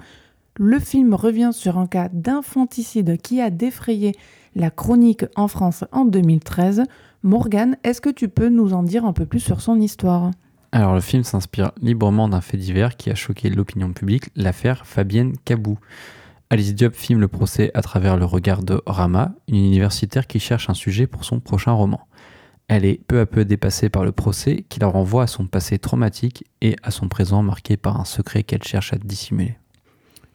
Le 0.55 0.79
film 0.79 1.13
revient 1.13 1.51
sur 1.51 1.77
un 1.77 1.87
cas 1.87 2.07
d'infanticide 2.13 3.17
qui 3.21 3.41
a 3.41 3.49
défrayé 3.49 4.15
la 4.55 4.69
chronique 4.69 5.25
en 5.35 5.49
France 5.49 5.83
en 5.91 6.05
2013. 6.05 6.83
Morgane, 7.23 7.75
est-ce 7.83 7.99
que 7.99 8.09
tu 8.09 8.29
peux 8.29 8.47
nous 8.47 8.71
en 8.71 8.83
dire 8.83 9.03
un 9.03 9.11
peu 9.11 9.25
plus 9.25 9.41
sur 9.41 9.59
son 9.59 9.81
histoire? 9.81 10.31
Alors 10.71 10.93
le 10.93 11.01
film 11.01 11.23
s'inspire 11.23 11.71
librement 11.81 12.29
d'un 12.29 12.41
fait 12.41 12.57
divers 12.57 12.95
qui 12.95 13.09
a 13.09 13.15
choqué 13.15 13.49
l'opinion 13.49 13.91
publique, 13.91 14.29
l'affaire 14.35 14.85
Fabienne 14.85 15.35
Cabou. 15.45 15.79
Alice 16.51 16.73
Diop 16.73 16.93
filme 16.93 17.19
le 17.19 17.27
procès 17.27 17.71
à 17.73 17.81
travers 17.81 18.17
le 18.17 18.25
regard 18.25 18.63
de 18.63 18.81
Rama, 18.85 19.33
une 19.47 19.55
universitaire 19.55 20.27
qui 20.27 20.39
cherche 20.39 20.69
un 20.69 20.73
sujet 20.73 21.07
pour 21.07 21.25
son 21.25 21.39
prochain 21.39 21.71
roman. 21.71 22.01
Elle 22.67 22.85
est 22.85 23.01
peu 23.07 23.19
à 23.19 23.25
peu 23.25 23.45
dépassée 23.45 23.89
par 23.89 24.03
le 24.03 24.11
procès 24.11 24.63
qui 24.69 24.79
la 24.79 24.87
renvoie 24.87 25.23
à 25.23 25.27
son 25.27 25.47
passé 25.47 25.79
traumatique 25.79 26.45
et 26.61 26.75
à 26.83 26.91
son 26.91 27.07
présent 27.07 27.41
marqué 27.41 27.77
par 27.77 27.99
un 27.99 28.05
secret 28.05 28.43
qu'elle 28.43 28.63
cherche 28.63 28.93
à 28.93 28.97
dissimuler. 28.97 29.57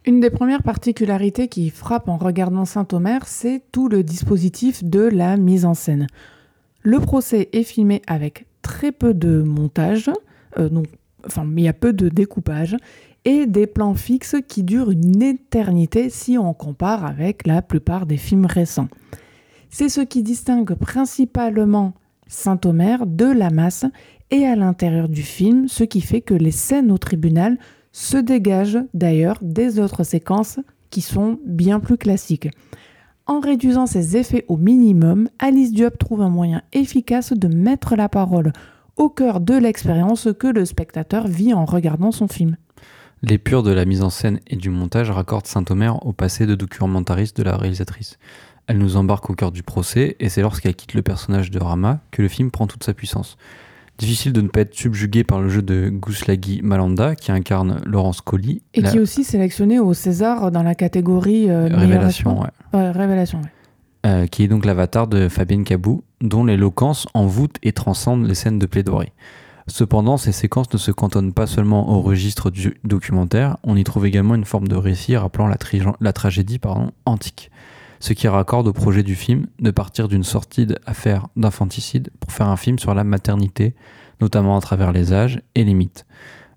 Une 0.04 0.20
des 0.20 0.30
premières 0.30 0.62
particularités 0.62 1.48
qui 1.48 1.70
frappe 1.70 2.08
en 2.08 2.18
regardant 2.18 2.64
Saint-Omer, 2.64 3.26
c'est 3.26 3.62
tout 3.72 3.88
le 3.88 4.02
dispositif 4.02 4.84
de 4.84 5.00
la 5.00 5.36
mise 5.36 5.64
en 5.64 5.74
scène. 5.74 6.08
Le 6.82 7.00
procès 7.00 7.48
est 7.52 7.62
filmé 7.62 8.02
avec 8.06 8.46
très 8.62 8.92
peu 8.92 9.14
de 9.14 9.42
montage, 9.42 10.10
donc, 10.58 10.86
enfin, 11.26 11.46
il 11.56 11.62
y 11.62 11.68
a 11.68 11.72
peu 11.72 11.92
de 11.92 12.08
découpage, 12.08 12.76
et 13.24 13.46
des 13.46 13.66
plans 13.66 13.94
fixes 13.94 14.36
qui 14.46 14.62
durent 14.62 14.90
une 14.90 15.22
éternité 15.22 16.10
si 16.10 16.36
on 16.38 16.52
compare 16.52 17.04
avec 17.04 17.46
la 17.46 17.62
plupart 17.62 18.06
des 18.06 18.16
films 18.16 18.46
récents. 18.46 18.88
C'est 19.70 19.88
ce 19.88 20.02
qui 20.02 20.22
distingue 20.22 20.74
principalement 20.74 21.94
Saint-Omer 22.26 23.06
de 23.06 23.26
la 23.26 23.50
masse 23.50 23.86
et 24.30 24.46
à 24.46 24.56
l'intérieur 24.56 25.08
du 25.08 25.22
film, 25.22 25.68
ce 25.68 25.84
qui 25.84 26.00
fait 26.00 26.20
que 26.20 26.34
les 26.34 26.50
scènes 26.50 26.92
au 26.92 26.98
tribunal 26.98 27.58
se 27.92 28.16
dégagent 28.16 28.82
d'ailleurs 28.92 29.38
des 29.42 29.78
autres 29.78 30.04
séquences 30.04 30.58
qui 30.90 31.00
sont 31.00 31.38
bien 31.44 31.80
plus 31.80 31.96
classiques. 31.96 32.48
En 33.26 33.40
réduisant 33.40 33.86
ces 33.86 34.16
effets 34.16 34.44
au 34.48 34.56
minimum, 34.56 35.28
Alice 35.38 35.72
Diop 35.72 35.96
trouve 35.98 36.20
un 36.20 36.28
moyen 36.28 36.62
efficace 36.72 37.32
de 37.32 37.48
mettre 37.48 37.96
la 37.96 38.08
parole 38.08 38.52
au 38.96 39.08
cœur 39.08 39.40
de 39.40 39.54
l'expérience 39.54 40.28
que 40.38 40.46
le 40.46 40.64
spectateur 40.64 41.26
vit 41.26 41.54
en 41.54 41.64
regardant 41.64 42.12
son 42.12 42.28
film. 42.28 42.56
L'épure 43.22 43.62
de 43.62 43.72
la 43.72 43.84
mise 43.84 44.02
en 44.02 44.10
scène 44.10 44.40
et 44.46 44.56
du 44.56 44.70
montage 44.70 45.10
raccorde 45.10 45.46
Saint-Omer 45.46 46.04
au 46.06 46.12
passé 46.12 46.46
de 46.46 46.54
documentariste 46.54 47.36
de 47.36 47.42
la 47.42 47.56
réalisatrice. 47.56 48.18
Elle 48.66 48.78
nous 48.78 48.96
embarque 48.96 49.30
au 49.30 49.34
cœur 49.34 49.52
du 49.52 49.62
procès 49.62 50.16
et 50.20 50.28
c'est 50.28 50.42
lorsqu'elle 50.42 50.74
quitte 50.74 50.94
le 50.94 51.02
personnage 51.02 51.50
de 51.50 51.58
Rama 51.58 52.00
que 52.10 52.22
le 52.22 52.28
film 52.28 52.50
prend 52.50 52.66
toute 52.66 52.84
sa 52.84 52.94
puissance. 52.94 53.36
Difficile 53.96 54.32
de 54.32 54.40
ne 54.40 54.48
pas 54.48 54.60
être 54.60 54.74
subjugué 54.74 55.22
par 55.22 55.40
le 55.40 55.48
jeu 55.48 55.62
de 55.62 55.88
Gouslagi 55.88 56.60
Malanda 56.62 57.14
qui 57.14 57.30
incarne 57.30 57.80
Laurence 57.86 58.20
Colli. 58.20 58.62
Et 58.74 58.82
qui 58.82 58.96
est 58.96 59.00
aussi 59.00 59.22
sélectionné 59.22 59.78
au 59.78 59.94
César 59.94 60.50
dans 60.50 60.62
la 60.62 60.74
catégorie 60.74 61.48
euh, 61.48 61.68
Révélation. 61.70 62.42
Ouais. 62.42 62.90
Révélation, 62.90 63.40
euh, 64.04 64.26
qui 64.26 64.42
est 64.42 64.48
donc 64.48 64.66
l'avatar 64.66 65.06
de 65.06 65.30
Fabienne 65.30 65.64
Cabou, 65.64 66.02
dont 66.24 66.44
l'éloquence 66.44 67.06
envoûte 67.14 67.56
et 67.62 67.72
transcende 67.72 68.26
les 68.26 68.34
scènes 68.34 68.58
de 68.58 68.66
plaidoirie. 68.66 69.12
Cependant, 69.68 70.16
ces 70.16 70.32
séquences 70.32 70.72
ne 70.72 70.78
se 70.78 70.90
cantonnent 70.90 71.32
pas 71.32 71.46
seulement 71.46 71.90
au 71.90 72.02
registre 72.02 72.50
du 72.50 72.76
documentaire, 72.84 73.56
on 73.62 73.76
y 73.76 73.84
trouve 73.84 74.04
également 74.06 74.34
une 74.34 74.44
forme 74.44 74.68
de 74.68 74.76
récit 74.76 75.16
rappelant 75.16 75.46
la, 75.46 76.12
tragédie 76.12 76.60
antique 77.06 77.50
ce 78.04 78.12
qui 78.12 78.28
raccorde 78.28 78.66
au 78.66 78.74
projet 78.74 79.02
du 79.02 79.14
film 79.14 79.46
de 79.60 79.70
partir 79.70 80.08
d'une 80.08 80.24
sortie 80.24 80.68
affaire 80.84 81.28
d'infanticide 81.36 82.10
pour 82.20 82.32
faire 82.32 82.48
un 82.48 82.58
film 82.58 82.78
sur 82.78 82.94
la 82.94 83.02
maternité, 83.02 83.74
notamment 84.20 84.58
à 84.58 84.60
travers 84.60 84.92
les 84.92 85.14
âges 85.14 85.40
et 85.54 85.64
les 85.64 85.72
mythes. 85.72 86.04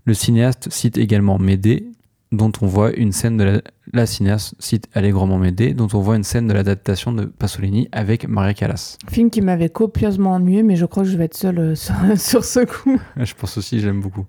Le 0.03 0.13
cinéaste 0.13 0.67
cite 0.69 0.97
également 0.97 1.39
Médée, 1.39 1.87
dont 2.31 2.51
on 2.61 2.67
voit 2.67 2.93
une 2.93 3.11
scène 3.11 3.37
de 3.37 3.61
la, 3.93 4.05
cinéaste 4.05 4.55
cite 4.59 4.87
allègrement 4.93 5.37
Médée, 5.37 5.73
dont 5.73 5.87
on 5.93 5.99
voit 5.99 6.15
une 6.15 6.23
scène 6.23 6.47
de 6.47 6.53
l'adaptation 6.53 7.11
de 7.11 7.25
Pasolini 7.25 7.87
avec 7.91 8.27
Maria 8.27 8.53
Callas. 8.53 8.97
Film 9.09 9.29
qui 9.29 9.41
m'avait 9.41 9.69
copieusement 9.69 10.33
ennuyé, 10.33 10.63
mais 10.63 10.75
je 10.75 10.85
crois 10.85 11.03
que 11.03 11.09
je 11.09 11.17
vais 11.17 11.25
être 11.25 11.37
seule 11.37 11.59
euh, 11.59 11.75
sur 12.15 12.43
ce 12.43 12.65
coup. 12.65 12.99
je 13.15 13.33
pense 13.33 13.57
aussi, 13.57 13.79
j'aime 13.79 14.01
beaucoup. 14.01 14.25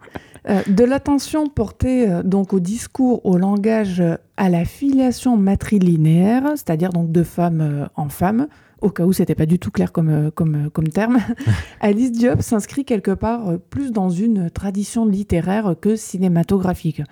Euh, 0.48 0.62
de 0.66 0.84
l'attention 0.84 1.46
portée 1.46 2.08
euh, 2.08 2.22
donc 2.22 2.54
au 2.54 2.60
discours, 2.60 3.24
au 3.26 3.36
langage, 3.36 4.00
euh, 4.00 4.16
à 4.38 4.48
la 4.48 4.64
filiation 4.64 5.36
matrilinéaire, 5.36 6.44
c'est-à-dire 6.56 6.90
donc 6.90 7.12
de 7.12 7.22
femme 7.22 7.88
en 7.96 8.08
femme, 8.08 8.48
au 8.80 8.90
cas 8.90 9.04
où 9.04 9.12
c'était 9.12 9.34
pas 9.34 9.46
du 9.46 9.58
tout 9.58 9.70
clair 9.70 9.92
comme, 9.92 10.30
comme, 10.30 10.70
comme 10.70 10.88
terme, 10.88 11.18
Alice 11.80 12.12
Diop 12.12 12.40
s'inscrit 12.40 12.84
quelque 12.84 13.10
part 13.10 13.58
plus 13.68 13.90
dans 13.90 14.10
une 14.10 14.48
tradition 14.48 15.06
littéraire 15.06 15.74
que 15.80 15.96
cinématographique. 15.96 17.02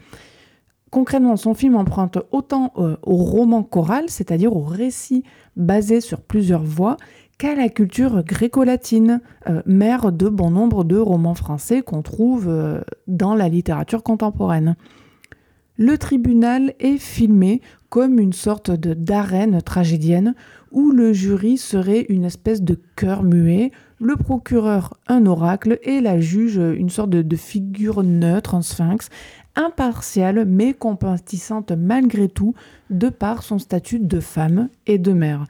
Concrètement, 0.97 1.37
son 1.37 1.53
film 1.53 1.77
emprunte 1.77 2.17
autant 2.33 2.73
au 2.75 3.17
roman 3.17 3.63
choral, 3.63 4.05
c'est-à-dire 4.09 4.57
au 4.57 4.63
récit 4.63 5.25
basé 5.55 6.01
sur 6.01 6.23
plusieurs 6.23 6.63
voix, 6.63 6.97
qu'à 7.37 7.55
la 7.55 7.69
culture 7.69 8.25
gréco-latine, 8.25 9.21
euh, 9.47 9.61
mère 9.67 10.11
de 10.11 10.31
bon 10.31 10.51
nombre 10.51 10.85
de 10.85 10.97
romans 10.97 11.35
français 11.35 11.83
qu'on 11.83 12.01
trouve 12.01 12.49
euh, 12.49 12.81
dans 13.09 13.35
la 13.35 13.51
littérature 13.51 14.03
contemporaine. 14.03 14.75
Le 15.77 15.99
tribunal 15.99 16.73
est 16.81 16.97
filmé 16.97 17.61
comme 17.91 18.19
une 18.19 18.33
sorte 18.33 18.71
de 18.71 18.95
d'arène 18.95 19.61
tragédienne 19.61 20.35
où 20.73 20.93
le 20.93 21.13
jury 21.13 21.59
serait 21.59 22.07
une 22.09 22.25
espèce 22.25 22.63
de 22.63 22.81
cœur 22.97 23.23
muet, 23.23 23.71
le 24.01 24.17
procureur 24.17 24.95
un 25.07 25.27
oracle 25.27 25.79
et 25.83 26.01
la 26.01 26.19
juge 26.19 26.57
une 26.57 26.89
sorte 26.89 27.11
de, 27.11 27.21
de 27.21 27.37
figure 27.37 28.03
neutre, 28.03 28.55
un 28.55 28.63
sphinx, 28.63 29.11
impartiale 29.57 30.45
mais 30.47 30.75
compatissante 30.75 31.73
malgré 31.73 32.29
tout 32.29 32.55
de 32.91 33.09
par 33.09 33.43
son 33.43 33.59
statut 33.59 33.99
de 33.99 34.21
femme 34.21 34.69
et 34.87 34.99
de 34.99 35.13
mère 35.13 35.47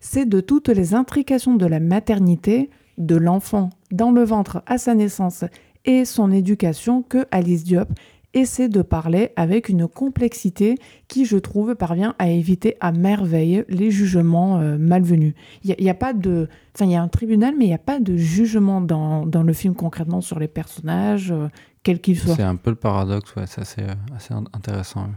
c'est 0.00 0.26
de 0.26 0.40
toutes 0.40 0.68
les 0.68 0.94
intrications 0.94 1.54
de 1.54 1.66
la 1.66 1.78
maternité, 1.78 2.70
de 2.98 3.16
l'enfant 3.16 3.70
dans 3.92 4.10
le 4.10 4.24
ventre 4.24 4.62
à 4.66 4.78
sa 4.78 4.94
naissance 4.94 5.44
et 5.84 6.04
son 6.04 6.32
éducation 6.32 7.02
que 7.02 7.26
Alice 7.30 7.64
Diop 7.64 7.88
essaie 8.32 8.68
de 8.68 8.82
parler 8.82 9.30
avec 9.34 9.68
une 9.68 9.88
complexité 9.88 10.76
qui, 11.08 11.24
je 11.24 11.36
trouve, 11.36 11.74
parvient 11.74 12.14
à 12.18 12.28
éviter 12.30 12.76
à 12.80 12.92
merveille 12.92 13.64
les 13.68 13.90
jugements 13.90 14.60
euh, 14.60 14.78
malvenus. 14.78 15.34
Il 15.64 15.74
n'y 15.80 15.90
a, 15.90 15.94
pas 15.94 16.12
de... 16.12 16.48
Enfin, 16.74 16.84
il 16.84 16.92
y 16.92 16.94
a 16.94 17.02
un 17.02 17.08
tribunal, 17.08 17.54
mais 17.58 17.64
il 17.64 17.68
n'y 17.68 17.74
a 17.74 17.78
pas 17.78 17.98
de 17.98 18.16
jugement 18.16 18.80
dans, 18.80 19.24
le 19.24 19.52
film 19.52 19.74
concrètement 19.74 20.20
sur 20.20 20.38
les 20.38 20.46
personnages, 20.46 21.34
euh, 21.80 21.84
quels 21.84 22.00
qu'ils 22.00 22.18
soient. 22.18 22.36
C'est 22.36 22.42
un 22.42 22.56
peu 22.56 22.70
le 22.70 22.76
paradoxe, 22.76 23.34
ouais, 23.36 23.46
c'est 23.46 23.60
assez, 23.60 23.82
assez 24.14 24.34
intéressant 24.52 25.08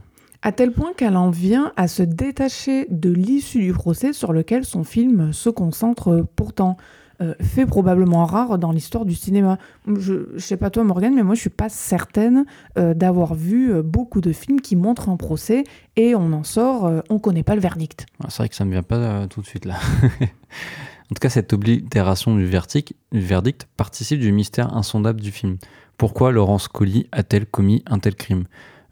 à 0.46 0.52
tel 0.52 0.72
point 0.72 0.92
qu'elle 0.92 1.16
en 1.16 1.30
vient 1.30 1.72
à 1.74 1.88
se 1.88 2.02
détacher 2.02 2.86
de 2.90 3.08
l'issue 3.08 3.62
du 3.62 3.72
procès 3.72 4.12
sur 4.12 4.34
lequel 4.34 4.66
son 4.66 4.84
film 4.84 5.32
se 5.32 5.48
concentre 5.48 6.26
pourtant. 6.36 6.76
Euh, 7.20 7.34
fait 7.40 7.64
probablement 7.64 8.24
rare 8.24 8.58
dans 8.58 8.72
l'histoire 8.72 9.04
du 9.04 9.14
cinéma. 9.14 9.58
Je, 9.86 10.34
ne 10.34 10.38
sais 10.38 10.56
pas 10.56 10.70
toi 10.70 10.82
Morgane, 10.82 11.14
mais 11.14 11.22
moi 11.22 11.36
je 11.36 11.40
suis 11.40 11.50
pas 11.50 11.68
certaine 11.68 12.44
euh, 12.76 12.92
d'avoir 12.92 13.34
vu 13.34 13.72
euh, 13.72 13.82
beaucoup 13.82 14.20
de 14.20 14.32
films 14.32 14.60
qui 14.60 14.74
montrent 14.74 15.08
un 15.08 15.16
procès 15.16 15.62
et 15.94 16.16
on 16.16 16.32
en 16.32 16.42
sort, 16.42 16.90
on 17.10 17.18
connaît 17.20 17.44
pas 17.44 17.54
le 17.54 17.60
verdict. 17.60 18.06
Ah, 18.22 18.26
c'est 18.30 18.38
vrai 18.38 18.48
que 18.48 18.56
ça 18.56 18.64
me 18.64 18.72
vient 18.72 18.82
pas 18.82 19.28
tout 19.28 19.40
de 19.42 19.46
suite 19.46 19.64
là. 19.64 19.76
en 21.10 21.14
tout 21.14 21.20
cas, 21.20 21.28
cette 21.28 21.52
oblitération 21.52 22.34
du 22.34 22.46
verdict, 22.46 23.68
participe 23.76 24.20
du 24.20 24.32
mystère 24.32 24.74
insondable 24.74 25.20
du 25.20 25.30
film. 25.30 25.58
Pourquoi 25.98 26.32
Laurence 26.32 26.66
Colli 26.66 27.06
a-t-elle 27.12 27.46
commis 27.46 27.82
un 27.86 27.98
tel 27.98 28.14
crime? 28.14 28.44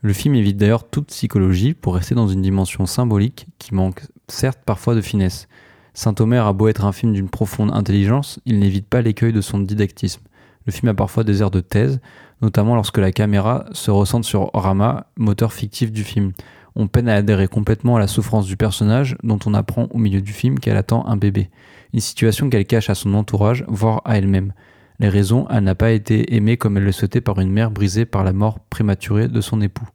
Le 0.03 0.13
film 0.13 0.35
évite 0.35 0.57
d'ailleurs 0.57 0.89
toute 0.89 1.09
psychologie 1.09 1.75
pour 1.75 1.95
rester 1.95 2.15
dans 2.15 2.29
une 2.29 2.43
dimension 2.43 2.87
symbolique 2.87 3.47
qui 3.59 3.75
manque 3.75 4.03
certes 4.29 4.61
parfois 4.65 4.95
de 4.95 5.01
finesse. 5.01 5.49
Saint-Omer 5.95 6.47
a 6.47 6.53
beau 6.53 6.69
être 6.69 6.85
un 6.85 6.93
film 6.93 7.13
d'une 7.13 7.29
profonde 7.29 7.73
intelligence, 7.73 8.41
il 8.45 8.59
n'évite 8.59 8.89
pas 8.89 9.01
l'écueil 9.01 9.33
de 9.33 9.41
son 9.41 9.59
didactisme. 9.61 10.23
Le 10.67 10.73
film 10.73 10.89
a 10.89 10.95
parfois 10.95 11.25
des 11.25 11.41
airs 11.41 11.51
de 11.51 11.61
thèse, 11.61 12.01
notamment 12.41 12.75
lorsque 12.75 12.99
la 12.99 13.13
caméra 13.13 13.67
se 13.73 13.91
ressente 13.91 14.25
sur 14.25 14.51
Rama, 14.55 15.07
moteur 15.17 15.53
fictif 15.53 15.93
du 15.93 16.05
film. 16.05 16.33
On 16.75 16.89
peine 16.89 17.09
à 17.09 17.15
adhérer 17.15 17.49
complètement 17.49 17.97
à 17.97 18.01
la 18.01 18.07
souffrance 18.07 18.47
du 18.47 18.57
personnage 18.57 19.17
dont 19.23 19.39
on 19.45 19.55
apprend 19.55 19.89
au 19.91 19.99
milieu 19.99 20.21
du 20.21 20.33
film 20.33 20.59
qu'elle 20.59 20.77
attend 20.77 21.07
un 21.07 21.17
bébé. 21.17 21.51
Une 21.93 22.01
situation 22.01 22.49
qu'elle 22.49 22.67
cache 22.67 22.91
à 22.91 22.95
son 22.95 23.15
entourage, 23.15 23.65
voire 23.69 24.01
à 24.05 24.19
elle-même. 24.19 24.53
Les 24.99 25.09
raisons, 25.09 25.47
elle 25.51 25.65
n'a 25.65 25.75
pas 25.75 25.91
été 25.91 26.35
aimée 26.35 26.57
comme 26.57 26.77
elle 26.77 26.85
le 26.85 26.93
souhaitait 26.93 27.21
par 27.21 27.41
une 27.41 27.51
mère 27.51 27.71
brisée 27.71 28.07
par 28.07 28.25
la 28.25 28.33
mort 28.33 28.61
prématurée 28.71 29.29
de 29.29 29.41
son 29.41 29.61
époux. 29.61 29.89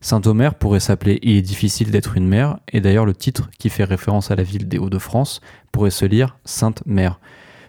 Saint-Omer 0.00 0.54
pourrait 0.54 0.80
s'appeler 0.80 1.18
Il 1.22 1.36
est 1.36 1.42
difficile 1.42 1.90
d'être 1.90 2.16
une 2.16 2.28
mère, 2.28 2.58
et 2.72 2.80
d'ailleurs 2.80 3.06
le 3.06 3.14
titre, 3.14 3.50
qui 3.58 3.68
fait 3.68 3.84
référence 3.84 4.30
à 4.30 4.36
la 4.36 4.42
ville 4.42 4.68
des 4.68 4.78
Hauts-de-France, 4.78 5.40
pourrait 5.72 5.90
se 5.90 6.04
lire 6.04 6.38
Sainte 6.44 6.82
Mère. 6.86 7.20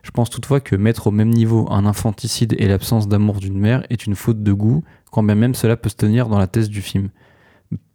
Je 0.04 0.12
pense 0.12 0.30
toutefois 0.30 0.60
que 0.60 0.76
mettre 0.76 1.08
au 1.08 1.12
même 1.12 1.30
niveau 1.30 1.68
un 1.72 1.86
infanticide 1.86 2.56
et 2.58 2.68
l'absence 2.68 3.08
d'amour 3.08 3.40
d'une 3.40 3.60
mère 3.60 3.84
est 3.90 4.06
une 4.06 4.16
faute 4.16 4.44
de 4.44 4.54
goût, 4.54 4.84
quand 5.12 5.24
bien 5.24 5.36
même 5.36 5.56
cela 5.56 5.76
peut 5.76 5.90
se 5.90 5.96
tenir 5.96 6.28
dans 6.28 6.40
la 6.40 6.48
thèse 6.48 6.70
du 6.70 6.82
film. 6.82 7.10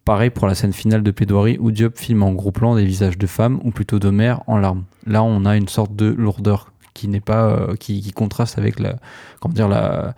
Pareil 0.04 0.28
pour 0.28 0.46
la 0.46 0.54
scène 0.54 0.74
finale 0.74 1.02
de 1.02 1.10
plaidoirie 1.10 1.56
où 1.58 1.70
Diop 1.70 1.98
filme 1.98 2.22
en 2.22 2.32
gros 2.32 2.50
plan 2.50 2.74
des 2.74 2.84
visages 2.84 3.16
de 3.16 3.26
femmes, 3.26 3.60
ou 3.64 3.70
plutôt 3.70 3.98
de 3.98 4.10
mères, 4.10 4.42
en 4.46 4.58
larmes. 4.58 4.84
Là, 5.06 5.22
on 5.22 5.46
a 5.46 5.56
une 5.56 5.68
sorte 5.68 5.96
de 5.96 6.06
lourdeur 6.06 6.72
qui 6.92 7.08
n'est 7.08 7.20
pas 7.20 7.48
euh, 7.48 7.74
qui, 7.74 8.12
contraste 8.12 8.58
avec 8.58 8.78
la 8.80 8.96
comment 9.40 9.54
dire 9.54 9.68
la 9.68 10.14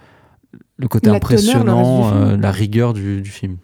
le 0.77 0.89
côté 0.89 1.09
impressionnant, 1.09 2.13
euh, 2.13 2.37
la 2.37 2.51
rigueur 2.51 2.93
du, 2.93 3.25
film. 3.25 3.57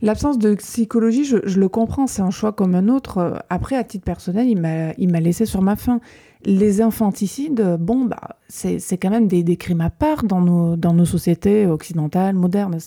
L'absence 0.00 0.38
de 0.38 0.54
psychologie, 0.54 1.24
je, 1.24 1.36
le 1.36 1.68
comprends, 1.68 2.06
c'est 2.06 2.22
un 2.22 2.30
choix 2.30 2.52
comme 2.52 2.74
un 2.74 2.88
autre. 2.88 3.42
Après, 3.50 3.76
à 3.76 3.82
titre 3.82 4.04
personnel, 4.04 4.48
il 4.48 4.60
m'a 5.10 5.20
laissé 5.20 5.44
sur 5.44 5.62
ma 5.62 5.74
faim. 5.74 6.00
Les 6.44 6.80
infanticides, 6.80 7.76
bon, 7.80 8.04
bah, 8.04 8.36
c'est 8.48 8.96
quand 8.96 9.10
même 9.10 9.28
des, 9.28 9.42
des, 9.42 9.56
crimes 9.56 9.80
à 9.80 9.90
part 9.90 10.24
dans 10.24 10.40
nos, 10.40 10.76
dans 10.76 10.92
nos 10.92 11.04
sociétés 11.04 11.66
occidentales, 11.66 12.34
modernes. 12.34 12.78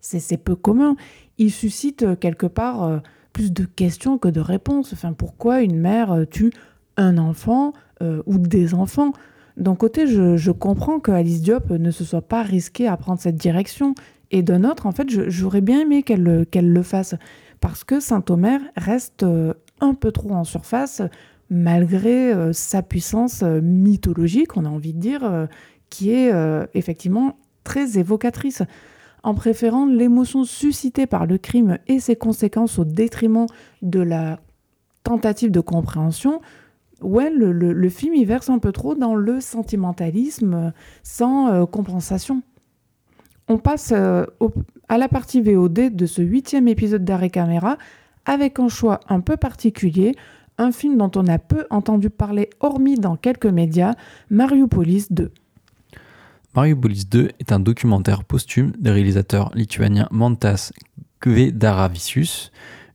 C'est 0.00 0.36
peu 0.36 0.54
commun. 0.54 0.96
Ils 1.38 1.50
suscitent 1.50 2.18
quelque 2.20 2.46
part 2.46 2.84
euh, 2.84 2.98
plus 3.34 3.52
de 3.52 3.64
questions 3.64 4.16
que 4.16 4.28
de 4.28 4.40
réponses. 4.40 4.94
Enfin, 4.94 5.12
pourquoi 5.12 5.60
une 5.60 5.78
mère 5.78 6.24
tue 6.30 6.52
un 6.96 7.18
enfant 7.18 7.74
euh, 8.00 8.22
ou 8.24 8.38
des 8.38 8.72
enfants? 8.72 9.12
D'un 9.58 9.74
côté, 9.76 10.06
je, 10.06 10.50
comprends 10.50 10.98
que 10.98 11.10
Alice 11.10 11.42
Diop 11.42 11.70
ne 11.70 11.90
se 11.90 12.04
soit 12.04 12.22
pas 12.22 12.42
risquée 12.42 12.88
à 12.88 12.96
prendre 12.96 13.20
cette 13.20 13.36
direction. 13.36 13.94
Et 14.30 14.42
d'un 14.42 14.64
autre, 14.64 14.86
en 14.86 14.92
fait, 14.92 15.08
j'aurais 15.28 15.60
bien 15.60 15.80
aimé 15.80 16.02
qu'elle 16.02 16.22
le 16.72 16.82
fasse. 16.82 17.14
Parce 17.60 17.84
que 17.84 18.00
Saint-Omer 18.00 18.60
reste 18.76 19.22
euh, 19.22 19.54
un 19.80 19.94
peu 19.94 20.12
trop 20.12 20.30
en 20.30 20.44
surface, 20.44 21.02
malgré 21.50 22.32
euh, 22.32 22.52
sa 22.52 22.82
puissance 22.82 23.42
mythologique, 23.42 24.56
on 24.56 24.64
a 24.64 24.68
envie 24.68 24.94
de 24.94 25.00
dire, 25.00 25.48
qui 25.90 26.10
est 26.10 26.32
effectivement 26.74 27.36
très 27.62 27.98
évocatrice. 27.98 28.62
En 29.24 29.34
préférant 29.34 29.86
l'émotion 29.86 30.44
suscitée 30.44 31.06
par 31.06 31.26
le 31.26 31.38
crime 31.38 31.78
et 31.88 31.98
ses 31.98 32.14
conséquences 32.14 32.78
au 32.78 32.84
détriment 32.84 33.46
de 33.82 34.00
la 34.00 34.38
tentative 35.02 35.50
de 35.50 35.60
compréhension, 35.60 36.40
ouais, 37.00 37.30
le, 37.30 37.88
film 37.88 38.14
y 38.14 38.24
verse 38.24 38.50
un 38.50 38.58
peu 38.58 38.70
trop 38.70 38.94
dans 38.94 39.14
le 39.14 39.40
sentimentalisme 39.40 40.72
sans 41.02 41.48
euh, 41.48 41.66
compensation. 41.66 42.42
On 43.48 43.58
passe 43.58 43.92
euh, 43.94 44.26
à 44.88 44.98
la 44.98 45.08
partie 45.08 45.40
VOD 45.40 45.94
de 45.94 46.06
ce 46.06 46.22
huitième 46.22 46.68
épisode 46.68 47.04
d'Arrêt 47.04 47.30
Caméra 47.30 47.78
avec 48.26 48.58
un 48.58 48.68
choix 48.68 49.00
un 49.08 49.20
peu 49.20 49.36
particulier, 49.38 50.14
un 50.58 50.70
film 50.70 50.98
dont 50.98 51.10
on 51.16 51.26
a 51.28 51.38
peu 51.38 51.66
entendu 51.70 52.10
parler 52.10 52.50
hormis 52.60 52.96
dans 52.96 53.16
quelques 53.16 53.46
médias, 53.46 53.94
Mariupolis 54.30 55.06
2. 55.10 55.30
Mariupolis 56.54 57.06
2 57.10 57.30
est 57.40 57.50
un 57.50 57.58
documentaire 57.58 58.22
posthume 58.22 58.72
des 58.78 58.92
réalisateurs 58.92 59.50
lituaniens 59.54 60.06
Mantas 60.12 60.70
Kvedaravicius, 61.20 62.52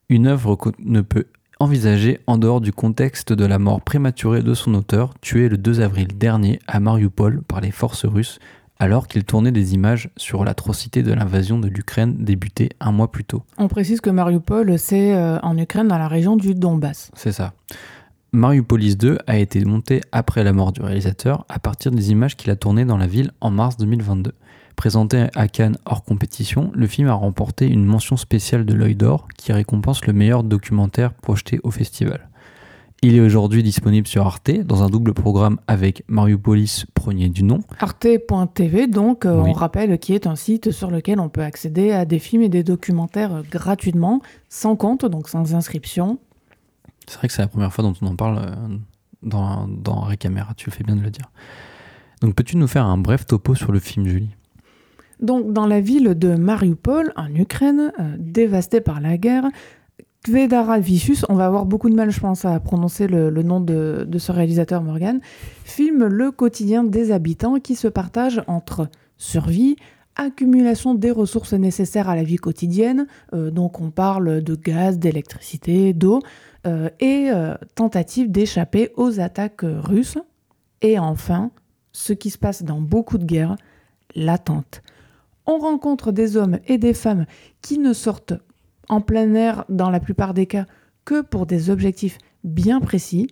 une 0.08 0.28
œuvre 0.28 0.56
qu'on 0.56 0.72
ne 0.80 1.02
peut 1.02 1.26
envisager 1.60 2.22
en 2.26 2.38
dehors 2.38 2.62
du 2.62 2.72
contexte 2.72 3.34
de 3.34 3.46
la 3.46 3.60
mort 3.60 3.82
prématurée 3.82 4.44
de 4.44 4.54
son 4.54 4.74
auteur, 4.76 5.14
tué 5.20 5.50
le 5.50 5.58
2 5.58 5.82
avril 5.82 6.08
dernier 6.18 6.60
à 6.68 6.80
Mariupol 6.80 7.42
par 7.42 7.60
les 7.60 7.72
forces 7.72 8.06
russes 8.06 8.40
alors 8.80 9.10
qu'il 9.10 9.26
tournait 9.26 9.52
des 9.52 9.74
images 9.74 10.10
sur 10.16 10.46
l'atrocité 10.46 11.04
de 11.04 11.12
l'invasion 11.12 11.60
de 11.60 11.68
l'Ukraine 11.68 12.16
débutée 12.18 12.70
un 12.80 12.94
mois 12.94 13.12
plus 13.12 13.26
tôt. 13.26 13.44
On 13.58 13.68
précise 13.68 14.00
que 14.00 14.10
Mariupol, 14.10 14.80
c'est 14.80 15.14
euh, 15.14 15.38
en 15.42 15.58
Ukraine, 15.58 15.90
dans 15.90 15.98
la 15.98 16.08
région 16.08 16.38
du 16.38 16.56
Donbass. 16.56 17.12
C'est 17.14 17.34
ça. 17.34 17.52
Mariupolis 18.32 18.96
2 18.96 19.18
a 19.26 19.40
été 19.40 19.66
monté 19.66 20.02
après 20.12 20.44
la 20.44 20.54
mort 20.54 20.72
du 20.72 20.82
réalisateur 20.82 21.46
à 21.50 21.58
partir 21.58 21.92
des 21.92 22.12
images 22.12 22.38
qu'il 22.38 22.52
a 22.52 22.56
tournées 22.56 22.86
dans 22.86 22.98
la 22.98 23.08
ville 23.08 23.32
en 23.42 23.50
mars 23.50 23.76
2022. 23.78 24.34
Présenté 24.76 25.26
à 25.34 25.48
Cannes 25.48 25.80
hors 25.86 26.04
compétition, 26.04 26.72
le 26.76 26.86
film 26.86 27.08
a 27.08 27.14
remporté 27.14 27.66
une 27.66 27.86
mention 27.86 28.18
spéciale 28.18 28.66
de 28.66 28.74
l'œil 28.76 28.96
d'or 28.96 29.28
qui 29.36 29.52
récompense 29.52 30.06
le 30.06 30.14
meilleur 30.14 30.44
documentaire 30.44 31.12
projeté 31.14 31.60
au 31.64 31.72
festival. 31.72 32.30
Il 33.02 33.16
est 33.16 33.20
aujourd'hui 33.20 33.64
disponible 33.64 34.06
sur 34.06 34.28
Arte 34.28 34.52
dans 34.52 34.84
un 34.84 34.90
double 34.90 35.14
programme 35.16 35.58
avec 35.68 36.04
Mariupolis 36.08 36.86
premier 36.94 37.30
du 37.30 37.42
nom. 37.42 37.62
Arte.tv, 37.80 38.86
donc 38.86 39.26
euh, 39.26 39.38
on 39.38 39.54
rappelle 39.54 39.98
qui 39.98 40.14
est 40.14 40.28
un 40.28 40.36
site 40.36 40.70
sur 40.70 40.92
lequel 40.92 41.20
on 41.20 41.30
peut 41.30 41.44
accéder 41.44 41.94
à 41.94 42.06
des 42.06 42.20
films 42.20 42.44
et 42.44 42.50
des 42.50 42.64
documentaires 42.64 43.42
gratuitement, 43.50 44.22
sans 44.50 44.76
compte, 44.76 45.06
donc 45.06 45.30
sans 45.30 45.56
inscription. 45.56 46.20
C'est 47.10 47.18
vrai 47.18 47.28
que 47.28 47.34
c'est 47.34 47.42
la 47.42 47.48
première 47.48 47.74
fois 47.74 47.84
dont 47.84 47.94
on 48.04 48.06
en 48.06 48.16
parle 48.16 48.38
euh, 48.38 48.78
dans, 49.24 49.68
dans 49.68 50.08
Caméra, 50.16 50.54
tu 50.56 50.70
fais 50.70 50.84
bien 50.84 50.96
de 50.96 51.02
le 51.02 51.10
dire. 51.10 51.32
Donc 52.22 52.36
peux-tu 52.36 52.56
nous 52.56 52.68
faire 52.68 52.86
un 52.86 53.00
bref 53.00 53.26
topo 53.26 53.56
sur 53.56 53.72
le 53.72 53.80
film, 53.80 54.08
Julie? 54.08 54.30
Donc, 55.20 55.52
dans 55.52 55.66
la 55.66 55.82
ville 55.82 56.14
de 56.18 56.36
Mariupol, 56.36 57.12
en 57.16 57.34
Ukraine, 57.34 57.92
euh, 58.00 58.16
dévastée 58.20 58.80
par 58.80 59.02
la 59.02 59.18
guerre, 59.18 59.46
Kvedara 60.24 60.80
Vicius, 60.80 61.26
on 61.30 61.34
va 61.34 61.46
avoir 61.48 61.66
beaucoup 61.66 61.90
de 61.90 61.96
mal, 61.96 62.12
je 62.12 62.20
pense, 62.20 62.46
à 62.46 62.60
prononcer 62.60 63.08
le, 63.08 63.32
nom 63.42 63.60
de, 63.60 64.08
ce 64.18 64.32
réalisateur 64.32 64.84
Morgan, 64.84 65.20
filme 65.64 66.06
le 66.06 66.32
quotidien 66.32 66.84
des 66.84 67.12
habitants 67.12 67.60
qui 67.60 67.76
se 67.76 67.88
partagent 67.88 68.44
entre 68.48 68.88
survie, 69.18 69.78
accumulation 70.16 70.94
des 70.94 71.12
ressources 71.12 71.54
nécessaires 71.54 72.10
à 72.10 72.16
la 72.16 72.24
vie 72.24 72.36
quotidienne, 72.36 73.08
euh, 73.34 73.50
donc 73.50 73.82
on 73.82 73.90
parle 73.90 74.42
de 74.42 74.56
gaz, 74.56 75.00
d'électricité, 75.00 75.94
d'eau, 75.94 76.22
et 76.66 77.30
euh, 77.32 77.56
tentative 77.76 78.32
d'échapper 78.32 78.92
aux 78.96 79.20
attaques 79.20 79.64
russes, 79.64 80.18
et 80.82 81.00
enfin, 81.00 81.52
ce 81.92 82.14
qui 82.14 82.30
se 82.30 82.38
passe 82.38 82.64
dans 82.64 82.82
beaucoup 82.82 83.18
de 83.18 83.26
guerres, 83.26 83.56
l'attente. 84.16 84.82
On 85.46 85.58
rencontre 85.58 86.12
des 86.12 86.38
hommes 86.38 86.60
et 86.68 86.78
des 86.78 86.94
femmes 86.94 87.26
qui 87.62 87.80
ne 87.80 87.94
sortent 87.94 88.34
en 88.88 89.02
plein 89.02 89.34
air 89.34 89.66
dans 89.70 89.90
la 89.90 90.00
plupart 90.00 90.34
des 90.34 90.46
cas 90.46 90.66
que 91.06 91.22
pour 91.22 91.46
des 91.46 91.70
objectifs 91.70 92.18
bien 92.44 92.80
précis, 92.80 93.28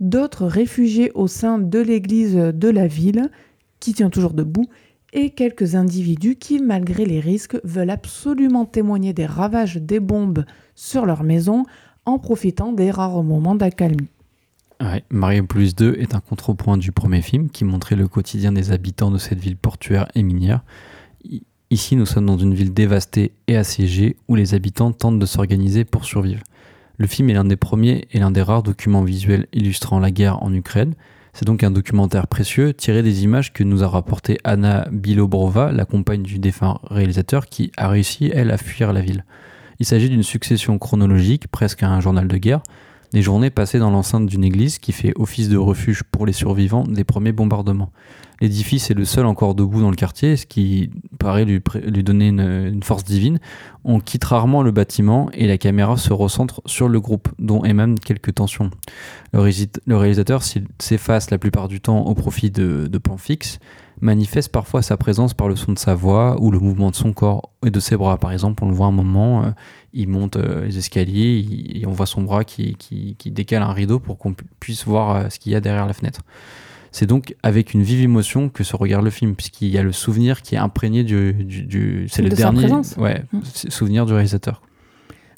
d'autres 0.00 0.46
réfugiés 0.46 1.10
au 1.14 1.26
sein 1.26 1.58
de 1.58 1.78
l'église 1.78 2.34
de 2.34 2.68
la 2.68 2.86
ville, 2.86 3.30
qui 3.80 3.94
tient 3.94 4.10
toujours 4.10 4.34
debout, 4.34 4.66
et 5.12 5.30
quelques 5.30 5.74
individus 5.74 6.36
qui, 6.36 6.58
malgré 6.58 7.04
les 7.04 7.20
risques, 7.20 7.58
veulent 7.64 7.90
absolument 7.90 8.64
témoigner 8.64 9.12
des 9.12 9.26
ravages 9.26 9.76
des 9.76 10.00
bombes 10.00 10.44
sur 10.74 11.04
leur 11.04 11.22
maison 11.22 11.64
en 12.06 12.18
profitant 12.18 12.72
des 12.72 12.90
rares 12.90 13.22
moments 13.22 13.54
d'accalmie. 13.54 14.08
Mario 15.10 15.44
Plus 15.44 15.76
2 15.76 15.96
est 15.98 16.14
un 16.14 16.20
contrepoint 16.20 16.76
du 16.76 16.92
premier 16.92 17.22
film 17.22 17.50
qui 17.50 17.64
montrait 17.64 17.96
le 17.96 18.08
quotidien 18.08 18.52
des 18.52 18.72
habitants 18.72 19.10
de 19.10 19.18
cette 19.18 19.38
ville 19.38 19.56
portuaire 19.56 20.08
et 20.14 20.22
minière. 20.22 20.64
Ici, 21.70 21.96
nous 21.96 22.04
sommes 22.04 22.26
dans 22.26 22.36
une 22.36 22.54
ville 22.54 22.74
dévastée 22.74 23.32
et 23.46 23.56
assiégée 23.56 24.16
où 24.28 24.34
les 24.34 24.54
habitants 24.54 24.92
tentent 24.92 25.18
de 25.18 25.26
s'organiser 25.26 25.84
pour 25.84 26.04
survivre. 26.04 26.42
Le 26.98 27.06
film 27.06 27.30
est 27.30 27.34
l'un 27.34 27.44
des 27.44 27.56
premiers 27.56 28.06
et 28.10 28.18
l'un 28.18 28.30
des 28.30 28.42
rares 28.42 28.62
documents 28.62 29.04
visuels 29.04 29.46
illustrant 29.52 29.98
la 29.98 30.10
guerre 30.10 30.42
en 30.42 30.52
Ukraine. 30.52 30.94
C'est 31.32 31.46
donc 31.46 31.64
un 31.64 31.70
documentaire 31.70 32.26
précieux 32.26 32.74
tiré 32.74 33.02
des 33.02 33.24
images 33.24 33.52
que 33.52 33.64
nous 33.64 33.82
a 33.82 33.88
rapporté 33.88 34.38
Anna 34.44 34.86
Bilobrova, 34.92 35.72
la 35.72 35.86
compagne 35.86 36.22
du 36.22 36.38
défunt 36.38 36.78
réalisateur, 36.84 37.46
qui 37.46 37.72
a 37.78 37.88
réussi, 37.88 38.30
elle, 38.34 38.50
à 38.50 38.58
fuir 38.58 38.92
la 38.92 39.00
ville. 39.00 39.24
Il 39.78 39.86
s'agit 39.86 40.08
d'une 40.08 40.22
succession 40.22 40.78
chronologique, 40.78 41.48
presque 41.48 41.82
un 41.82 42.00
journal 42.00 42.28
de 42.28 42.36
guerre, 42.36 42.62
des 43.12 43.22
journées 43.22 43.50
passées 43.50 43.78
dans 43.78 43.90
l'enceinte 43.90 44.26
d'une 44.26 44.44
église 44.44 44.78
qui 44.78 44.92
fait 44.92 45.12
office 45.16 45.48
de 45.48 45.58
refuge 45.58 46.02
pour 46.02 46.26
les 46.26 46.32
survivants 46.32 46.84
des 46.84 47.04
premiers 47.04 47.32
bombardements. 47.32 47.90
L'édifice 48.40 48.90
est 48.90 48.94
le 48.94 49.04
seul 49.04 49.26
encore 49.26 49.54
debout 49.54 49.80
dans 49.80 49.90
le 49.90 49.96
quartier, 49.96 50.36
ce 50.36 50.46
qui 50.46 50.90
paraît 51.20 51.44
lui, 51.44 51.60
donner 52.02 52.28
une, 52.28 52.82
force 52.82 53.04
divine. 53.04 53.38
On 53.84 54.00
quitte 54.00 54.24
rarement 54.24 54.62
le 54.62 54.72
bâtiment 54.72 55.30
et 55.32 55.46
la 55.46 55.58
caméra 55.58 55.96
se 55.96 56.12
recentre 56.12 56.60
sur 56.66 56.88
le 56.88 57.00
groupe, 57.00 57.28
dont 57.38 57.64
émanent 57.64 57.94
quelques 57.94 58.34
tensions. 58.34 58.70
Le, 59.32 59.40
réalisateur 59.96 60.42
s'efface 60.42 61.30
la 61.30 61.38
plupart 61.38 61.68
du 61.68 61.80
temps 61.80 62.00
au 62.00 62.14
profit 62.14 62.50
de, 62.50 62.88
plans 62.98 63.16
fixes, 63.16 63.60
manifeste 64.02 64.50
parfois 64.50 64.82
sa 64.82 64.96
présence 64.96 65.32
par 65.32 65.48
le 65.48 65.56
son 65.56 65.72
de 65.72 65.78
sa 65.78 65.94
voix 65.94 66.36
ou 66.40 66.50
le 66.50 66.58
mouvement 66.58 66.90
de 66.90 66.96
son 66.96 67.12
corps 67.12 67.50
et 67.64 67.70
de 67.70 67.80
ses 67.80 67.96
bras. 67.96 68.18
Par 68.18 68.32
exemple, 68.32 68.62
on 68.64 68.68
le 68.68 68.74
voit 68.74 68.86
un 68.86 68.92
moment, 68.92 69.44
euh, 69.44 69.50
il 69.94 70.08
monte 70.08 70.36
euh, 70.36 70.66
les 70.66 70.76
escaliers 70.76 71.46
et 71.74 71.86
on 71.86 71.92
voit 71.92 72.06
son 72.06 72.22
bras 72.22 72.44
qui, 72.44 72.76
qui 72.76 73.30
décale 73.30 73.62
un 73.62 73.72
rideau 73.72 74.00
pour 74.00 74.18
qu'on 74.18 74.34
puisse 74.58 74.84
voir 74.84 75.16
euh, 75.16 75.28
ce 75.30 75.38
qu'il 75.38 75.52
y 75.52 75.54
a 75.54 75.60
derrière 75.60 75.86
la 75.86 75.92
fenêtre. 75.92 76.22
C'est 76.90 77.06
donc 77.06 77.36
avec 77.42 77.72
une 77.72 77.82
vive 77.82 78.02
émotion 78.02 78.50
que 78.50 78.64
se 78.64 78.76
regarde 78.76 79.04
le 79.04 79.10
film, 79.10 79.34
puisqu'il 79.34 79.68
y 79.68 79.78
a 79.78 79.82
le 79.82 79.92
souvenir 79.92 80.42
qui 80.42 80.56
est 80.56 80.58
imprégné 80.58 81.04
du. 81.04 81.32
du, 81.32 82.06
c'est 82.10 82.20
le 82.20 82.28
dernier 82.28 82.70
ouais, 82.98 83.24
mmh. 83.32 83.40
souvenir 83.70 84.04
du 84.04 84.12
réalisateur. 84.12 84.60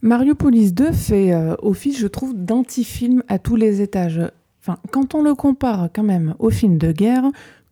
Mario 0.02 0.34
Police 0.34 0.74
2 0.74 0.90
fait 0.90 1.32
office, 1.62 1.98
je 1.98 2.08
trouve, 2.08 2.34
d'anti-film 2.34 3.22
à 3.28 3.38
tous 3.38 3.54
les 3.54 3.82
étages. 3.82 4.20
Enfin, 4.60 4.78
quand 4.90 5.14
on 5.14 5.22
le 5.22 5.34
compare 5.34 5.90
quand 5.94 6.02
même 6.02 6.34
aux 6.40 6.50
films 6.50 6.76
de 6.76 6.90
guerre, 6.90 7.24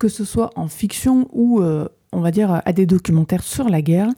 que 0.02 0.08
ce 0.08 0.24
soit 0.24 0.50
en 0.56 0.66
fiction 0.66 1.28
ou, 1.32 1.60
euh, 1.60 1.86
on 2.10 2.18
va 2.18 2.32
dire, 2.32 2.60
à 2.64 2.72
des 2.72 2.86
documentaires 2.86 3.44
sur 3.44 3.68
la 3.68 3.82
guerre, 3.82 4.08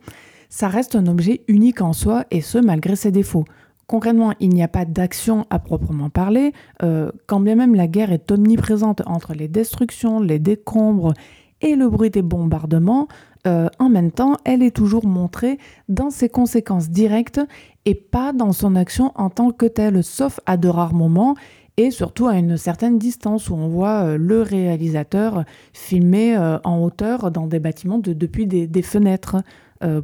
ça 0.49 0.67
reste 0.67 0.97
un 0.97 1.07
objet 1.07 1.43
unique 1.47 1.83
en 1.83 1.93
soi, 1.93 2.25
et 2.31 2.41
ce, 2.41 2.57
malgré 2.57 2.97
ses 2.97 3.11
défauts. 3.11 3.45
Concrètement, 3.87 4.33
il 4.41 4.49
n'y 4.49 4.63
a 4.63 4.69
pas 4.69 4.87
d'action 4.87 5.47
à 5.51 5.59
proprement 5.59 6.09
parler, 6.09 6.55
euh, 6.83 7.11
quand 7.27 7.39
bien 7.39 7.55
même 7.55 7.75
la 7.75 7.87
guerre 7.87 8.13
est 8.13 8.33
omniprésente 8.33 9.03
entre 9.05 9.35
les 9.35 9.47
destructions, 9.47 10.21
les 10.21 10.39
décombres 10.39 11.13
et 11.61 11.77
le 11.77 11.91
bruit 11.91 12.09
des 12.09 12.23
bombardements, 12.23 13.07
euh, 13.47 13.69
en 13.79 13.91
même 13.91 14.11
temps, 14.11 14.39
elle 14.47 14.63
est 14.63 14.75
toujours 14.75 15.07
montrée 15.07 15.59
dans 15.91 16.09
ses 16.09 16.31
conséquences 16.31 16.89
directes 16.89 17.43
et 17.85 17.95
pas 17.95 18.33
dans 18.33 18.53
son 18.53 18.75
action 18.75 19.13
en 19.17 19.29
tant 19.29 19.51
que 19.51 19.67
telle, 19.67 20.03
sauf 20.03 20.41
à 20.47 20.57
de 20.57 20.69
rares 20.69 20.95
moments 20.95 21.35
et 21.77 21.91
surtout 21.91 22.27
à 22.27 22.37
une 22.37 22.57
certaine 22.57 22.99
distance 22.99 23.51
où 23.51 23.55
on 23.55 23.69
voit 23.69 24.05
euh, 24.05 24.17
le 24.17 24.43
réalisateur 24.43 25.45
filmer 25.73 26.37
en 26.65 26.83
hauteur 26.83 27.31
dans 27.31 27.47
des 27.47 27.59
bâtiments 27.59 27.99
depuis 27.99 28.47
des 28.47 28.83
fenêtres 28.83 29.37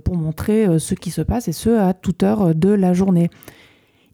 pour 0.05 0.17
montrer 0.17 0.79
ce 0.79 0.95
qui 0.95 1.11
se 1.11 1.23
passe 1.23 1.49
et 1.49 1.53
ce 1.53 1.71
à 1.71 1.95
toute 1.95 2.23
heure 2.23 2.55
de 2.55 2.69
la 2.69 2.93
journée. 2.93 3.31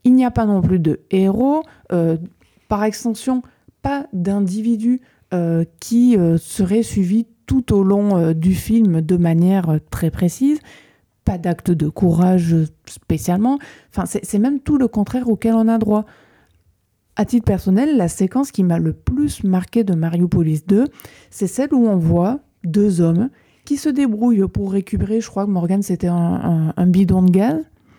Il 0.07 0.15
n'y 0.15 0.25
a 0.25 0.31
pas 0.31 0.47
non 0.47 0.61
plus 0.61 0.79
de 0.79 1.01
héros, 1.11 1.65
euh, 1.91 2.17
par 2.69 2.85
extension, 2.85 3.43
pas 3.83 4.07
d'individus 4.13 5.01
euh, 5.35 5.65
qui 5.81 6.17
euh, 6.17 6.39
seraient 6.39 6.85
suivis 6.85 7.27
tout 7.47 7.75
au 7.75 7.83
long 7.83 8.33
du 8.33 8.55
film 8.55 9.01
de 9.01 9.17
manière 9.17 9.81
très 9.91 10.13
précise, 10.13 10.61
pas 11.25 11.39
d'acte 11.39 11.73
de 11.73 11.89
courage 11.89 12.55
spécialement, 12.87 13.59
enfin, 13.91 14.05
c'est 14.07 14.39
même 14.39 14.61
tout 14.61 14.79
le 14.79 14.87
contraire 14.87 15.29
auquel 15.29 15.55
on 15.55 15.67
a 15.67 15.79
droit. 15.79 16.05
À 17.17 17.25
titre 17.25 17.47
personnel, 17.47 17.97
la 17.97 18.09
séquence 18.09 18.53
qui 18.53 18.63
m'a 18.63 18.79
le 18.79 18.93
plus 18.93 19.43
marqué 19.43 19.85
de 19.85 19.95
Mario 19.95 20.29
Police 20.29 20.67
2, 20.67 20.85
c'est 21.31 21.47
celle 21.47 21.73
où 21.73 21.87
on 21.87 21.97
voit 21.97 22.41
deux 22.63 23.01
hommes 23.01 23.31
qui 23.65 23.79
se 23.79 23.89
débrouillent 23.89 24.47
pour 24.49 24.73
récupérer, 24.73 25.23
je 25.23 25.29
crois 25.29 25.47
que 25.47 25.51
Morgan 25.51 25.83
c'était 25.83 26.09
un, 26.09 26.87
bidon 26.87 27.23
de 27.23 27.31
gaz, 27.31 27.59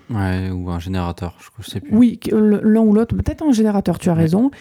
Ouais, 0.09 0.51
ou 0.51 0.69
un 0.69 0.79
générateur, 0.79 1.37
je, 1.59 1.69
sais 1.69 1.81
plus. 1.81 1.93
Oui, 1.93 2.19
l'un 2.31 2.79
ou 2.79 2.93
l'autre, 2.93 3.13
peut-être 3.13 3.43
un 3.43 3.51
générateur, 3.51 3.99
tu 3.99 4.09
as 4.09 4.13
raison. 4.13 4.51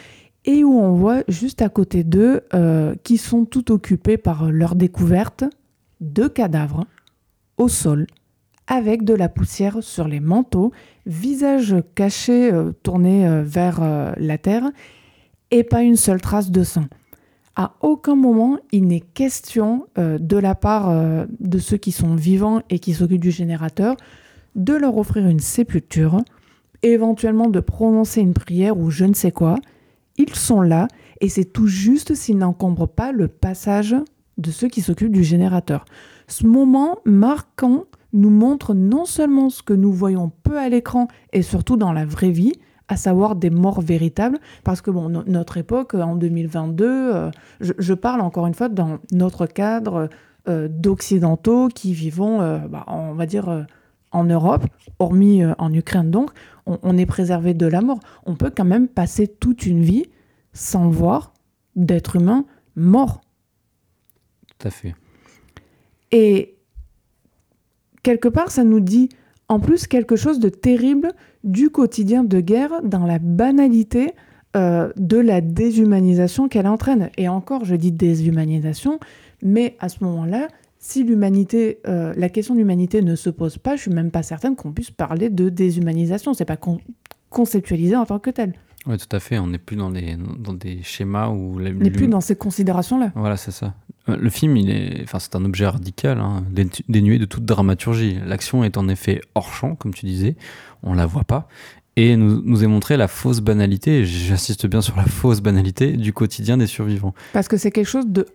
Et 0.45 0.65
où 0.65 0.73
on 0.73 0.93
voit 0.95 1.23
juste 1.29 1.63
à 1.63 1.69
côté 1.69 2.03
d'eux, 2.03 2.41
euh, 2.53 2.97
qui 3.05 3.17
sont 3.17 3.45
tout 3.45 3.71
occupés 3.71 4.17
par 4.17 4.51
leur 4.51 4.75
découverte 4.75 5.45
de 6.01 6.27
cadavres. 6.27 6.85
au 7.59 7.69
sol, 7.69 8.07
avec 8.67 9.05
de 9.05 9.15
la 9.15 9.29
poussière 9.29 9.83
sur 9.83 10.09
les 10.09 10.21
manteaux, 10.21 10.73
visage 11.07 11.77
caché 11.95 12.53
euh, 12.53 12.73
tourné 12.83 13.27
euh, 13.27 13.43
vers 13.43 13.83
euh, 13.83 14.13
la 14.17 14.39
terre, 14.39 14.71
et 15.51 15.63
pas 15.63 15.83
une 15.83 15.97
seule 15.97 16.21
trace 16.21 16.51
de 16.51 16.65
sang. 16.65 16.87
À 17.55 17.75
aucun 17.81 18.17
moment, 18.17 18.59
il 18.71 18.87
n'est 18.87 19.01
question 19.01 19.87
de 19.97 20.37
la 20.37 20.55
part 20.55 20.93
de 21.41 21.59
ceux 21.59 21.79
qui 21.79 21.91
sont 21.91 22.15
vivants 22.15 22.61
et 22.69 22.81
qui 22.81 22.93
s'occupent 22.93 23.23
du 23.23 23.31
générateur 23.31 23.97
de 24.57 24.75
leur 24.75 24.99
offrir 24.99 25.27
une 25.27 25.41
sépulture, 25.41 26.21
éventuellement 26.83 27.49
de 27.49 27.61
prononcer 27.61 28.21
une 28.21 28.35
prière 28.35 28.77
ou 28.77 28.91
je 28.91 29.07
ne 29.07 29.15
sais 29.15 29.33
quoi. 29.33 29.57
Ils 30.19 30.35
sont 30.35 30.61
là 30.61 30.87
et 31.23 31.31
c'est 31.31 31.47
tout 31.47 31.67
juste 31.67 32.15
s'ils 32.15 32.37
n'encombrent 32.37 32.89
pas 32.89 33.13
le 33.13 33.29
passage 33.29 33.97
de 34.37 34.51
ceux 34.51 34.69
qui 34.69 34.83
s'occupent 34.83 35.13
du 35.13 35.25
générateur. 35.25 35.87
Ce 36.29 36.47
moment 36.47 36.99
marquant 37.07 37.85
nous 38.13 38.31
montre 38.31 38.75
non 38.75 39.05
seulement 39.05 39.51
ce 39.51 39.63
que 39.63 39.73
nous 39.73 39.93
voyons 39.93 40.31
peu 40.43 40.59
à 40.59 40.69
l'écran 40.69 41.09
et 41.33 41.43
surtout 41.43 41.77
dans 41.77 41.93
la 41.93 42.05
vraie 42.05 42.31
vie, 42.31 42.53
à 42.89 42.97
savoir 42.97 43.37
des 43.37 43.51
morts 43.51 43.81
véritables, 43.81 44.39
parce 44.65 44.81
que 44.81 44.91
bon, 44.91 45.09
notre 45.27 45.57
époque, 45.57 45.95
en 45.95 46.17
2022, 46.17 46.85
euh, 46.87 47.31
je, 47.61 47.95
parle 47.95 48.21
encore 48.21 48.47
une 48.47 48.55
fois 48.55 48.69
dans 48.69 48.99
notre 49.13 49.47
cadre 49.47 50.09
euh, 50.49 50.69
d'occidentaux 50.71 51.69
qui 51.69 51.93
vivons, 51.93 52.41
euh, 52.41 52.59
bah, 52.59 52.85
on 52.87 53.15
va 53.15 53.27
dire, 53.27 53.67
en 54.13 54.25
Europe, 54.25 54.65
hormis 54.99 55.43
en 55.59 55.73
Ukraine 55.73 56.11
donc, 56.11 56.31
on, 56.65 56.79
on 56.83 56.97
est 56.97 57.07
préservé 57.07 57.55
de 57.55 57.67
la 57.67 57.81
mort. 57.81 57.99
On 58.25 58.37
peut 58.37 58.53
quand 58.55 58.65
même 58.65 58.89
passer 58.89 59.27
toute 59.27 59.67
une 59.67 59.83
vie 59.83 60.07
sans 60.53 60.89
voir 60.89 61.33
d'être 61.75 62.17
humain 62.17 62.45
mort. 62.77 63.21
Tout 64.47 64.69
à 64.69 64.71
fait. 64.71 64.95
Et 66.13 66.56
quelque 68.07 68.29
part, 68.29 68.53
ça 68.53 68.63
nous 68.63 68.79
dit 68.79 69.09
en 69.49 69.59
plus 69.59 69.89
quelque 69.89 70.15
chose 70.15 70.39
de 70.39 70.49
terrible 70.49 71.13
du 71.43 71.71
quotidien 71.71 72.23
de 72.23 72.39
guerre 72.39 72.81
dans 72.85 73.05
la 73.05 73.19
banalité 73.19 74.15
euh, 74.55 74.93
de 74.97 75.17
la 75.17 75.41
déshumanisation 75.41 76.49
qu'elle 76.49 76.69
entraîne. 76.69 77.11
Et 77.19 77.29
encore, 77.29 77.65
je 77.65 77.75
dis 77.75 77.91
déshumanisation, 77.91 79.01
mais 79.43 79.77
à 79.81 79.89
ce 79.89 80.05
moment-là, 80.05 80.47
si 80.79 81.03
l'humanité, 81.03 81.81
euh, 81.89 82.15
la 82.17 82.29
question 82.29 82.55
de 82.55 82.61
l'humanité 82.61 83.03
ne 83.03 83.17
se 83.17 83.29
pose 83.29 83.59
pas, 83.59 83.75
je 83.75 83.83
suis 83.83 83.91
même 83.91 84.13
pas 84.13 84.23
certaine 84.23 84.55
qu'on 84.55 84.71
puisse 84.71 84.93
parler 84.93 85.29
de 85.29 85.49
déshumanisation. 85.49 86.33
C'est 86.33 86.45
pas 86.45 86.59
conceptualisé 87.29 87.97
en 87.97 88.07
tant 88.07 88.21
que 88.21 88.31
tel. 88.31 88.53
Oui, 88.87 88.97
tout 88.99 89.15
à 89.15 89.21
fait. 89.21 89.39
On 89.39 89.49
n'est 89.49 89.59
plus 89.59 89.77
dans, 89.77 89.91
les, 89.91 90.17
dans 90.17 90.53
des 90.53 90.83
schémas 90.83 91.29
où... 91.29 91.57
On 91.57 91.61
n'est 91.61 91.91
plus 91.91 92.09
dans 92.09 92.21
ces 92.21 92.37
considérations-là. 92.37 93.13
Voilà, 93.15 93.37
c'est 93.37 93.51
ça. 93.51 93.75
Euh, 94.09 94.17
le 94.17 94.31
film, 94.31 94.57
il 94.57 94.71
est, 94.71 95.03
enfin, 95.03 95.19
c'est 95.19 95.35
un 95.35 95.45
objet 95.45 95.67
radical, 95.67 96.21
hein, 96.21 96.45
dénué 96.89 97.19
de 97.19 97.25
toute 97.25 97.45
dramaturgie. 97.45 98.19
L'action 98.25 98.65
est 98.65 98.77
en 98.77 98.89
effet 98.89 99.21
hors 99.35 99.53
champ, 99.53 99.75
comme 99.75 99.93
tu 99.93 100.07
disais. 100.07 100.37
On 100.83 100.95
la 100.95 101.07
voit 101.07 101.25
pas. 101.25 101.49
Et 101.97 102.17
nous, 102.17 102.43
nous 102.43 102.63
est 102.63 102.67
montré 102.67 102.97
la 102.97 103.09
fausse 103.09 103.41
banalité, 103.41 104.05
j'insiste 104.05 104.67
bien 104.67 104.83
sur 104.83 104.97
la 104.97 105.05
fausse 105.05 105.41
banalité, 105.41 105.97
du 105.97 106.13
quotidien 106.13 106.59
des 106.59 106.67
survivants. 106.67 107.15
Parce 107.33 107.49
que 107.49 107.57
c'est 107.57 107.71
quelque 107.71 107.89
chose 107.89 108.07
de 108.07 108.27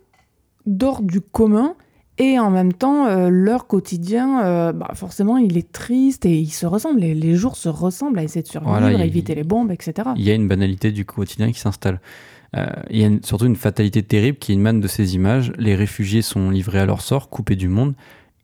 d'ordre 0.66 1.08
du 1.08 1.22
commun 1.22 1.76
et 2.22 2.38
en 2.38 2.52
même 2.52 2.72
temps, 2.72 3.08
euh, 3.08 3.30
leur 3.32 3.66
quotidien, 3.66 4.46
euh, 4.46 4.74
bah, 4.74 4.92
forcément, 4.94 5.38
il 5.38 5.58
est 5.58 5.72
triste 5.72 6.24
et 6.28 6.38
il 6.38 6.52
se 6.52 6.68
ressemble. 6.68 7.00
Les, 7.00 7.36
jours 7.36 7.58
se 7.58 7.68
ressemblent 7.68 8.20
à 8.20 8.24
essayer 8.24 8.44
de 8.44 8.48
survivre, 8.48 8.76
à 8.76 9.06
éviter 9.06 9.34
les 9.34 9.44
bombes, 9.44 9.72
etc. 9.72 10.10
Il 10.16 10.24
y 10.24 10.30
a 10.30 10.36
une 10.36 10.48
banalité 10.48 10.92
du 10.92 11.04
quotidien 11.04 11.52
qui 11.52 11.60
s'installe. 11.60 12.00
Euh, 12.56 12.68
il 12.92 13.00
y 13.00 13.06
a 13.06 13.10
surtout 13.24 13.48
une 13.48 13.56
fatalité 13.56 14.04
terrible 14.04 14.38
qui 14.38 14.54
émane 14.54 14.80
de 14.80 14.88
ces 14.88 15.16
images. 15.16 15.52
Les 15.58 15.74
réfugiés 15.74 16.22
sont 16.22 16.52
livrés 16.52 16.78
à 16.78 16.86
leur 16.86 17.02
sort, 17.02 17.28
coupés 17.30 17.56
du 17.56 17.70
monde. 17.70 17.96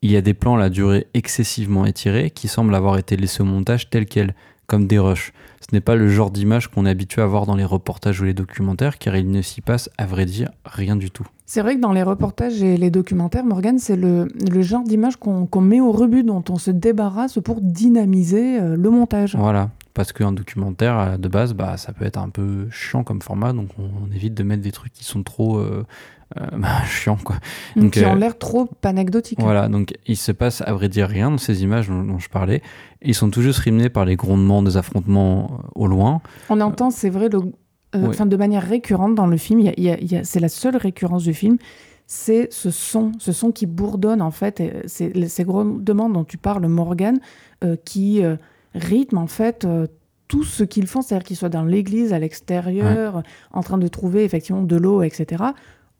Il 0.02 0.10
y 0.10 0.16
a 0.16 0.22
des 0.22 0.34
plans 0.34 0.56
à 0.56 0.58
la 0.58 0.70
durée 0.70 1.06
excessivement 1.14 1.86
étirée 1.86 2.30
qui 2.30 2.48
semblent 2.48 2.74
avoir 2.74 2.98
été 2.98 3.16
laissés 3.16 3.42
au 3.42 3.46
montage 3.46 3.90
tel 3.90 4.06
quels, 4.06 4.34
comme 4.66 4.88
des 4.88 4.98
rushs. 4.98 5.32
Ce 5.60 5.74
n'est 5.74 5.80
pas 5.80 5.96
le 5.96 6.08
genre 6.08 6.30
d'image 6.30 6.68
qu'on 6.68 6.86
est 6.86 6.90
habitué 6.90 7.22
à 7.22 7.26
voir 7.26 7.46
dans 7.46 7.56
les 7.56 7.64
reportages 7.64 8.20
ou 8.20 8.24
les 8.24 8.34
documentaires, 8.34 8.98
car 8.98 9.16
il 9.16 9.30
ne 9.30 9.42
s'y 9.42 9.60
passe, 9.60 9.90
à 9.98 10.06
vrai 10.06 10.24
dire, 10.24 10.50
rien 10.64 10.96
du 10.96 11.10
tout. 11.10 11.26
C'est 11.46 11.62
vrai 11.62 11.76
que 11.76 11.80
dans 11.80 11.92
les 11.92 12.02
reportages 12.02 12.62
et 12.62 12.76
les 12.76 12.90
documentaires, 12.90 13.44
Morgan, 13.44 13.78
c'est 13.78 13.96
le, 13.96 14.28
genre 14.60 14.84
d'image 14.84 15.16
qu'on 15.16 15.60
met 15.60 15.80
au 15.80 15.92
rebut, 15.92 16.22
dont 16.22 16.44
on 16.50 16.56
se 16.56 16.70
débarrasse 16.70 17.38
pour 17.42 17.60
dynamiser 17.60 18.60
euh, 18.60 18.76
le 18.76 18.90
montage. 18.90 19.34
Voilà, 19.34 19.70
parce 19.94 20.12
qu'un 20.12 20.32
documentaire, 20.32 20.98
euh, 20.98 21.16
de 21.16 21.26
base, 21.26 21.54
bah, 21.54 21.76
ça 21.76 21.92
peut 21.92 22.04
être 22.04 22.18
un 22.18 22.28
peu 22.28 22.68
chiant 22.70 23.02
comme 23.02 23.22
format, 23.22 23.52
donc 23.52 23.70
on, 23.78 24.14
évite 24.14 24.34
de 24.34 24.42
mettre 24.42 24.62
des 24.62 24.72
trucs 24.72 24.92
qui 24.92 25.04
sont 25.04 25.22
trop 25.22 25.58
euh, 25.58 25.86
bah, 26.56 26.84
chiants. 26.84 27.18
Quoi. 27.22 27.36
Donc, 27.76 27.92
qui 27.92 28.04
ont 28.04 28.14
l'air 28.14 28.38
trop 28.38 28.68
anecdotiques. 28.82 29.40
Voilà, 29.40 29.68
donc 29.68 29.94
il 30.06 30.16
se 30.16 30.32
passe 30.32 30.62
à 30.62 30.72
vrai 30.72 30.88
dire 30.88 31.08
rien 31.08 31.30
dans 31.30 31.38
ces 31.38 31.62
images 31.62 31.88
dont, 31.88 32.18
je 32.18 32.28
parlais. 32.28 32.62
Ils 33.02 33.14
sont 33.14 33.30
tout 33.30 33.42
juste 33.42 33.60
rythmés 33.60 33.88
par 33.88 34.04
les 34.04 34.16
grondements 34.16 34.62
des 34.62 34.76
affrontements 34.76 35.60
au 35.74 35.86
loin. 35.86 36.20
On 36.50 36.60
entend, 36.60 36.90
c'est 36.90 37.10
vrai, 37.10 37.28
le 37.28 37.40
euh, 37.94 38.24
de 38.24 38.36
manière 38.36 38.62
récurrente 38.62 39.14
dans 39.14 39.26
le 39.26 39.36
film. 39.36 39.70
c'est 40.24 40.40
la 40.40 40.48
seule 40.48 40.76
récurrence 40.76 41.24
du 41.24 41.32
film. 41.32 41.56
C'est 42.06 42.48
ce 42.50 42.70
son, 42.70 43.12
ce 43.18 43.32
son 43.32 43.50
qui 43.50 43.66
bourdonne 43.66 44.22
en 44.22 44.30
fait. 44.30 44.62
C'est 44.86 45.28
ces 45.28 45.44
gros 45.44 45.64
demandes 45.64 46.14
dont 46.14 46.24
tu 46.24 46.38
parles, 46.38 46.66
Morgan, 46.66 47.18
euh, 47.64 47.76
qui 47.84 48.22
euh, 48.22 48.36
rythme 48.74 49.18
en 49.18 49.26
fait 49.26 49.66
tout 50.26 50.44
ce 50.44 50.62
qu'ils 50.62 50.86
font, 50.86 51.00
c'est-à-dire 51.00 51.26
qu'ils 51.26 51.36
soient 51.36 51.48
dans 51.48 51.64
l'église, 51.64 52.12
à 52.12 52.18
l'extérieur, 52.18 53.22
en 53.50 53.62
train 53.62 53.78
de 53.78 53.88
trouver 53.88 54.24
effectivement 54.24 54.62
de 54.62 54.76
l'eau, 54.76 55.02
etc. 55.02 55.42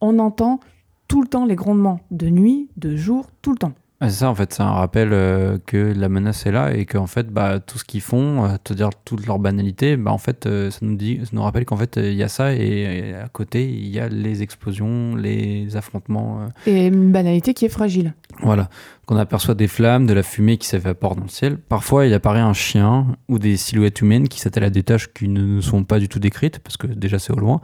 On 0.00 0.18
entend 0.18 0.60
tout 1.08 1.22
le 1.22 1.28
temps 1.28 1.46
les 1.46 1.56
grondements, 1.56 2.00
de 2.10 2.28
nuit, 2.28 2.68
de 2.76 2.96
jour, 2.96 3.26
tout 3.42 3.52
le 3.52 3.58
temps 3.58 3.72
c'est 4.00 4.10
ça, 4.10 4.30
en 4.30 4.34
fait, 4.36 4.52
c'est 4.52 4.62
un 4.62 4.70
rappel 4.70 5.12
euh, 5.12 5.58
que 5.66 5.76
la 5.76 6.08
menace 6.08 6.46
est 6.46 6.52
là 6.52 6.72
et 6.72 6.86
qu'en 6.86 7.08
fait, 7.08 7.30
bah, 7.30 7.58
tout 7.58 7.78
ce 7.78 7.84
qu'ils 7.84 8.00
font, 8.00 8.44
euh, 8.44 8.56
te 8.62 8.72
dire 8.72 8.90
toute 9.04 9.26
leur 9.26 9.40
banalité, 9.40 9.96
bah, 9.96 10.12
en 10.12 10.18
fait, 10.18 10.46
euh, 10.46 10.70
ça, 10.70 10.78
nous 10.82 10.94
dit, 10.94 11.18
ça 11.24 11.30
nous 11.32 11.42
rappelle 11.42 11.64
qu'en 11.64 11.76
fait, 11.76 11.96
il 11.96 12.14
y 12.14 12.22
a 12.22 12.28
ça 12.28 12.54
et, 12.54 13.14
à 13.14 13.28
côté, 13.28 13.68
il 13.68 13.88
y 13.88 13.98
a 13.98 14.08
les 14.08 14.42
explosions, 14.42 15.16
les 15.16 15.76
affrontements. 15.76 16.48
Et 16.66 16.86
une 16.86 17.10
banalité 17.10 17.54
qui 17.54 17.64
est 17.64 17.70
fragile. 17.70 18.14
Voilà. 18.40 18.68
Qu'on 19.06 19.16
aperçoit 19.16 19.54
des 19.54 19.66
flammes, 19.66 20.06
de 20.06 20.12
la 20.12 20.22
fumée 20.22 20.58
qui 20.58 20.68
s'évapore 20.68 21.16
dans 21.16 21.24
le 21.24 21.28
ciel. 21.28 21.58
Parfois, 21.58 22.06
il 22.06 22.14
apparaît 22.14 22.38
un 22.38 22.52
chien 22.52 23.16
ou 23.28 23.40
des 23.40 23.56
silhouettes 23.56 24.00
humaines 24.00 24.28
qui 24.28 24.38
s'attellent 24.38 24.64
à 24.64 24.70
des 24.70 24.84
tâches 24.84 25.12
qui 25.12 25.26
ne 25.26 25.60
sont 25.60 25.82
pas 25.82 25.98
du 25.98 26.08
tout 26.08 26.20
décrites, 26.20 26.60
parce 26.60 26.76
que 26.76 26.86
déjà 26.86 27.18
c'est 27.18 27.32
au 27.32 27.38
loin, 27.38 27.60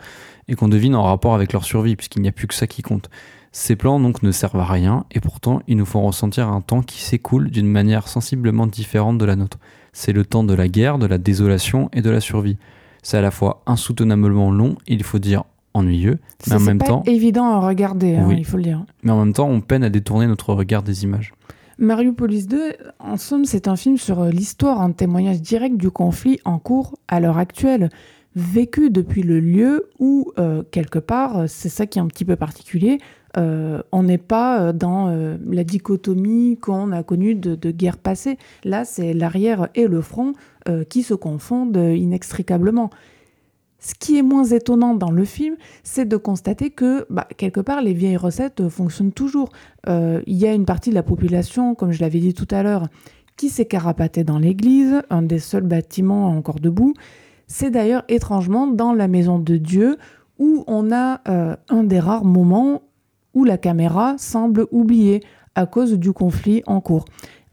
et 0.48 0.54
qu'on 0.54 0.68
devine 0.68 0.94
en 0.94 1.02
rapport 1.02 1.34
avec 1.34 1.52
leur 1.52 1.64
survie, 1.64 1.96
puisqu'il 1.96 2.22
n'y 2.22 2.28
a 2.28 2.32
plus 2.32 2.46
que 2.46 2.54
ça 2.54 2.66
qui 2.66 2.82
compte. 2.82 3.10
Ces 3.52 3.76
plans 3.76 4.00
donc 4.00 4.24
ne 4.24 4.32
servent 4.32 4.58
à 4.58 4.64
rien 4.64 5.04
et 5.12 5.20
pourtant 5.20 5.62
ils 5.68 5.76
nous 5.76 5.86
font 5.86 6.04
ressentir 6.04 6.48
un 6.48 6.60
temps 6.60 6.82
qui 6.82 7.00
s'écoule 7.00 7.50
d'une 7.50 7.68
manière 7.68 8.08
sensiblement 8.08 8.66
différente 8.66 9.16
de 9.16 9.24
la 9.24 9.36
nôtre. 9.36 9.58
C'est 9.92 10.12
le 10.12 10.24
temps 10.24 10.42
de 10.42 10.54
la 10.54 10.66
guerre, 10.66 10.98
de 10.98 11.06
la 11.06 11.18
désolation 11.18 11.88
et 11.92 12.02
de 12.02 12.10
la 12.10 12.20
survie. 12.20 12.56
C'est 13.04 13.16
à 13.16 13.20
la 13.20 13.30
fois 13.30 13.62
insoutenablement 13.66 14.50
long, 14.50 14.76
il 14.88 15.04
faut 15.04 15.20
dire 15.20 15.44
ennuyeux, 15.72 16.18
mais 16.48 16.56
en 16.56 16.60
même 16.60 16.78
pas 16.78 16.86
temps 16.86 17.02
évident 17.06 17.46
à 17.46 17.60
regarder, 17.60 18.16
hein, 18.16 18.28
il 18.36 18.44
faut 18.44 18.56
le 18.56 18.64
dire. 18.64 18.84
Mais 19.04 19.12
en 19.12 19.24
même 19.24 19.32
temps, 19.32 19.48
on 19.48 19.60
peine 19.60 19.84
à 19.84 19.90
détourner 19.90 20.26
notre 20.26 20.52
regard 20.52 20.82
des 20.82 21.04
images. 21.04 21.32
Mariopolis 21.78 22.46
2, 22.46 22.72
en 23.00 23.16
somme, 23.16 23.44
c'est 23.44 23.68
un 23.68 23.76
film 23.76 23.98
sur 23.98 24.24
l'histoire, 24.24 24.80
un 24.80 24.92
témoignage 24.92 25.40
direct 25.40 25.76
du 25.76 25.90
conflit 25.90 26.40
en 26.44 26.58
cours 26.58 26.96
à 27.08 27.20
l'heure 27.20 27.38
actuelle, 27.38 27.88
vécu 28.36 28.90
depuis 28.90 29.22
le 29.22 29.40
lieu 29.40 29.90
où, 29.98 30.32
euh, 30.38 30.62
quelque 30.70 30.98
part, 30.98 31.44
c'est 31.48 31.68
ça 31.68 31.86
qui 31.86 31.98
est 31.98 32.02
un 32.02 32.06
petit 32.06 32.24
peu 32.24 32.36
particulier, 32.36 32.98
euh, 33.36 33.82
on 33.90 34.04
n'est 34.04 34.18
pas 34.18 34.60
euh, 34.60 34.72
dans 34.72 35.08
la 35.44 35.64
dichotomie 35.64 36.56
qu'on 36.60 36.92
a 36.92 37.02
connue 37.02 37.34
de, 37.34 37.54
de 37.54 37.70
guerre 37.70 37.98
passée. 37.98 38.38
Là, 38.64 38.84
c'est 38.84 39.12
l'arrière 39.12 39.68
et 39.74 39.86
le 39.86 40.00
front 40.00 40.32
qui 40.88 41.02
se 41.02 41.12
confondent 41.12 41.76
inextricablement. 41.76 42.88
Ce 43.78 43.94
qui 43.94 44.16
est 44.16 44.22
moins 44.22 44.44
étonnant 44.44 44.94
dans 44.94 45.10
le 45.10 45.26
film, 45.26 45.56
c'est 45.82 46.06
de 46.06 46.16
constater 46.16 46.70
que, 46.70 47.04
bah, 47.10 47.28
quelque 47.36 47.60
part, 47.60 47.82
les 47.82 47.92
vieilles 47.92 48.16
recettes 48.16 48.66
fonctionnent 48.70 49.12
toujours. 49.12 49.50
Il 49.86 50.22
y 50.26 50.46
a 50.46 50.54
une 50.54 50.64
partie 50.64 50.88
de 50.88 50.94
la 50.94 51.02
population, 51.02 51.74
comme 51.74 51.92
je 51.92 52.00
l'avais 52.00 52.20
dit 52.20 52.32
tout 52.32 52.48
à 52.50 52.62
l'heure, 52.62 52.88
qui 53.36 53.50
s'est 53.50 53.66
carapatée 53.66 54.24
dans 54.24 54.38
l'église, 54.38 55.02
un 55.10 55.20
des 55.20 55.38
seuls 55.38 55.64
bâtiments 55.64 56.28
encore 56.28 56.60
debout. 56.60 56.94
C'est 57.46 57.70
d'ailleurs 57.70 58.04
étrangement 58.08 58.66
dans 58.66 58.92
la 58.92 59.08
maison 59.08 59.38
de 59.38 59.56
Dieu 59.56 59.98
où 60.38 60.64
on 60.66 60.90
a 60.90 61.20
un 61.68 61.84
des 61.84 62.00
rares 62.00 62.24
moments 62.24 62.82
où 63.34 63.44
la 63.44 63.58
caméra 63.58 64.16
semble 64.18 64.66
oubliée 64.72 65.20
à 65.54 65.66
cause 65.66 65.92
du 65.98 66.12
conflit 66.12 66.62
en 66.66 66.80
cours. 66.80 67.04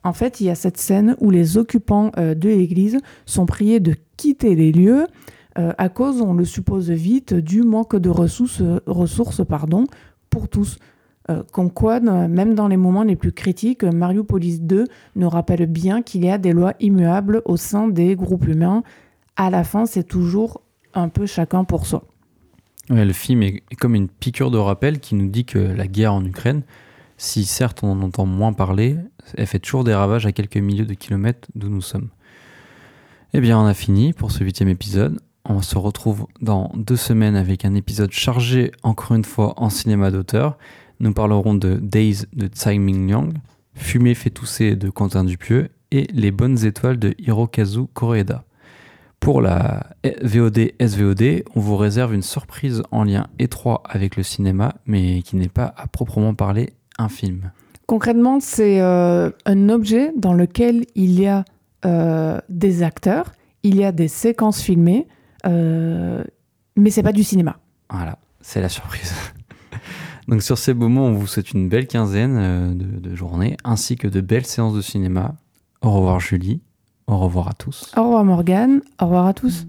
En 0.03 0.13
fait, 0.13 0.41
il 0.41 0.45
y 0.45 0.49
a 0.49 0.55
cette 0.55 0.77
scène 0.77 1.15
où 1.19 1.29
les 1.29 1.57
occupants 1.57 2.11
euh, 2.17 2.33
de 2.33 2.49
l'église 2.49 2.97
sont 3.25 3.45
priés 3.45 3.79
de 3.79 3.95
quitter 4.17 4.55
les 4.55 4.71
lieux 4.71 5.05
euh, 5.59 5.73
à 5.77 5.89
cause, 5.89 6.21
on 6.21 6.33
le 6.33 6.45
suppose 6.45 6.89
vite, 6.89 7.33
du 7.33 7.61
manque 7.61 7.97
de 7.97 8.09
ressources, 8.09 8.63
ressources 8.85 9.45
pardon, 9.45 9.85
pour 10.29 10.47
tous. 10.47 10.77
Euh, 11.29 11.43
comme 11.51 11.71
quoi, 11.71 11.99
même 11.99 12.55
dans 12.55 12.69
les 12.69 12.77
moments 12.77 13.03
les 13.03 13.17
plus 13.17 13.33
critiques, 13.33 13.83
Mario 13.83 14.23
Police 14.23 14.61
2 14.61 14.85
nous 15.17 15.29
rappelle 15.29 15.65
bien 15.65 16.01
qu'il 16.01 16.23
y 16.23 16.29
a 16.29 16.37
des 16.37 16.53
lois 16.53 16.73
immuables 16.79 17.41
au 17.43 17.57
sein 17.57 17.89
des 17.89 18.15
groupes 18.15 18.47
humains. 18.47 18.81
À 19.35 19.49
la 19.49 19.63
fin, 19.63 19.85
c'est 19.85 20.03
toujours 20.03 20.61
un 20.93 21.09
peu 21.09 21.25
chacun 21.25 21.63
pour 21.63 21.85
soi 21.85 22.03
le 22.91 23.13
film 23.13 23.43
est, 23.43 23.63
comme 23.79 23.95
une 23.95 24.07
piqûre 24.07 24.51
de 24.51 24.57
rappel 24.57 24.99
qui 24.99 25.15
nous 25.15 25.29
dit 25.29 25.45
que 25.45 25.59
la 25.59 25.87
guerre 25.87 26.13
en 26.13 26.25
Ukraine, 26.25 26.63
si 27.17 27.45
certes 27.45 27.83
on 27.83 27.91
en 27.91 28.01
entend 28.01 28.25
moins 28.25 28.53
parler, 28.53 28.97
Elle 29.37 29.47
fait 29.47 29.59
toujours 29.59 29.83
des 29.83 29.93
ravages 29.93 30.25
à 30.25 30.31
quelques 30.31 30.57
milliers 30.57 30.85
de 30.85 30.93
kilomètres 30.93 31.47
d'où 31.55 31.69
nous 31.69 31.81
sommes. 31.81 32.09
Eh 33.33 33.39
bien, 33.39 33.59
on 33.59 33.65
a 33.65 33.73
fini 33.73 34.13
pour 34.13 34.31
ce 34.31 34.43
huitième 34.43 34.67
épisode. 34.67 35.19
On 35.45 35.61
se 35.61 35.77
retrouve 35.77 36.27
dans 36.41 36.71
deux 36.75 36.97
semaines 36.97 37.35
avec 37.35 37.63
un 37.63 37.75
épisode 37.75 38.11
chargé, 38.11 38.71
encore 38.83 39.15
une 39.15 39.23
fois, 39.23 39.53
en 39.57 39.69
cinéma 39.69 40.11
d'auteur. 40.11 40.57
Nous 40.99 41.13
parlerons 41.13 41.53
de 41.53 41.75
Days 41.75 42.25
de 42.33 42.47
Tsai 42.47 42.77
Ming-liang, 42.77 43.29
Fumée 43.73 44.15
fait 44.15 44.29
tousser 44.29 44.75
de 44.75 44.89
Quentin 44.89 45.23
Dupieux 45.23 45.69
et 45.91 46.07
Les 46.13 46.31
bonnes 46.31 46.65
étoiles 46.65 46.99
de 46.99 47.15
Hirokazu 47.19 47.85
Koreeda. 47.93 48.43
Pour 49.21 49.39
la 49.43 49.85
VOD 50.23 50.71
SVOD, 50.79 51.43
on 51.55 51.59
vous 51.59 51.77
réserve 51.77 52.15
une 52.15 52.23
surprise 52.23 52.81
en 52.89 53.03
lien 53.03 53.27
étroit 53.37 53.83
avec 53.85 54.15
le 54.15 54.23
cinéma, 54.23 54.73
mais 54.87 55.21
qui 55.21 55.35
n'est 55.35 55.47
pas 55.47 55.75
à 55.77 55.85
proprement 55.85 56.33
parler 56.33 56.73
un 56.97 57.07
film. 57.07 57.51
Concrètement, 57.85 58.39
c'est 58.39 58.81
euh, 58.81 59.29
un 59.45 59.69
objet 59.69 60.11
dans 60.17 60.33
lequel 60.33 60.85
il 60.95 61.19
y 61.19 61.27
a 61.27 61.45
euh, 61.85 62.39
des 62.49 62.81
acteurs, 62.81 63.33
il 63.61 63.75
y 63.75 63.83
a 63.83 63.91
des 63.91 64.07
séquences 64.07 64.59
filmées, 64.59 65.07
euh, 65.45 66.23
mais 66.75 66.89
c'est 66.89 67.03
pas 67.03 67.13
du 67.13 67.23
cinéma. 67.23 67.59
Voilà, 67.91 68.17
c'est 68.41 68.59
la 68.59 68.69
surprise. 68.69 69.13
Donc 70.27 70.41
sur 70.41 70.57
ces 70.57 70.73
beaux 70.73 70.89
mots, 70.89 71.03
on 71.03 71.13
vous 71.13 71.27
souhaite 71.27 71.51
une 71.51 71.69
belle 71.69 71.85
quinzaine 71.85 72.37
euh, 72.39 72.73
de, 72.73 72.99
de 72.99 73.15
journées, 73.15 73.55
ainsi 73.63 73.97
que 73.97 74.07
de 74.07 74.19
belles 74.19 74.47
séances 74.47 74.73
de 74.73 74.81
cinéma. 74.81 75.35
Au 75.83 75.91
revoir 75.91 76.19
Julie, 76.19 76.61
au 77.11 77.17
revoir 77.17 77.49
à 77.49 77.53
tous. 77.53 77.91
Au 77.97 78.03
revoir 78.03 78.23
Morgane, 78.23 78.81
au 78.99 79.05
revoir 79.05 79.27
à 79.27 79.33
tous. 79.33 79.65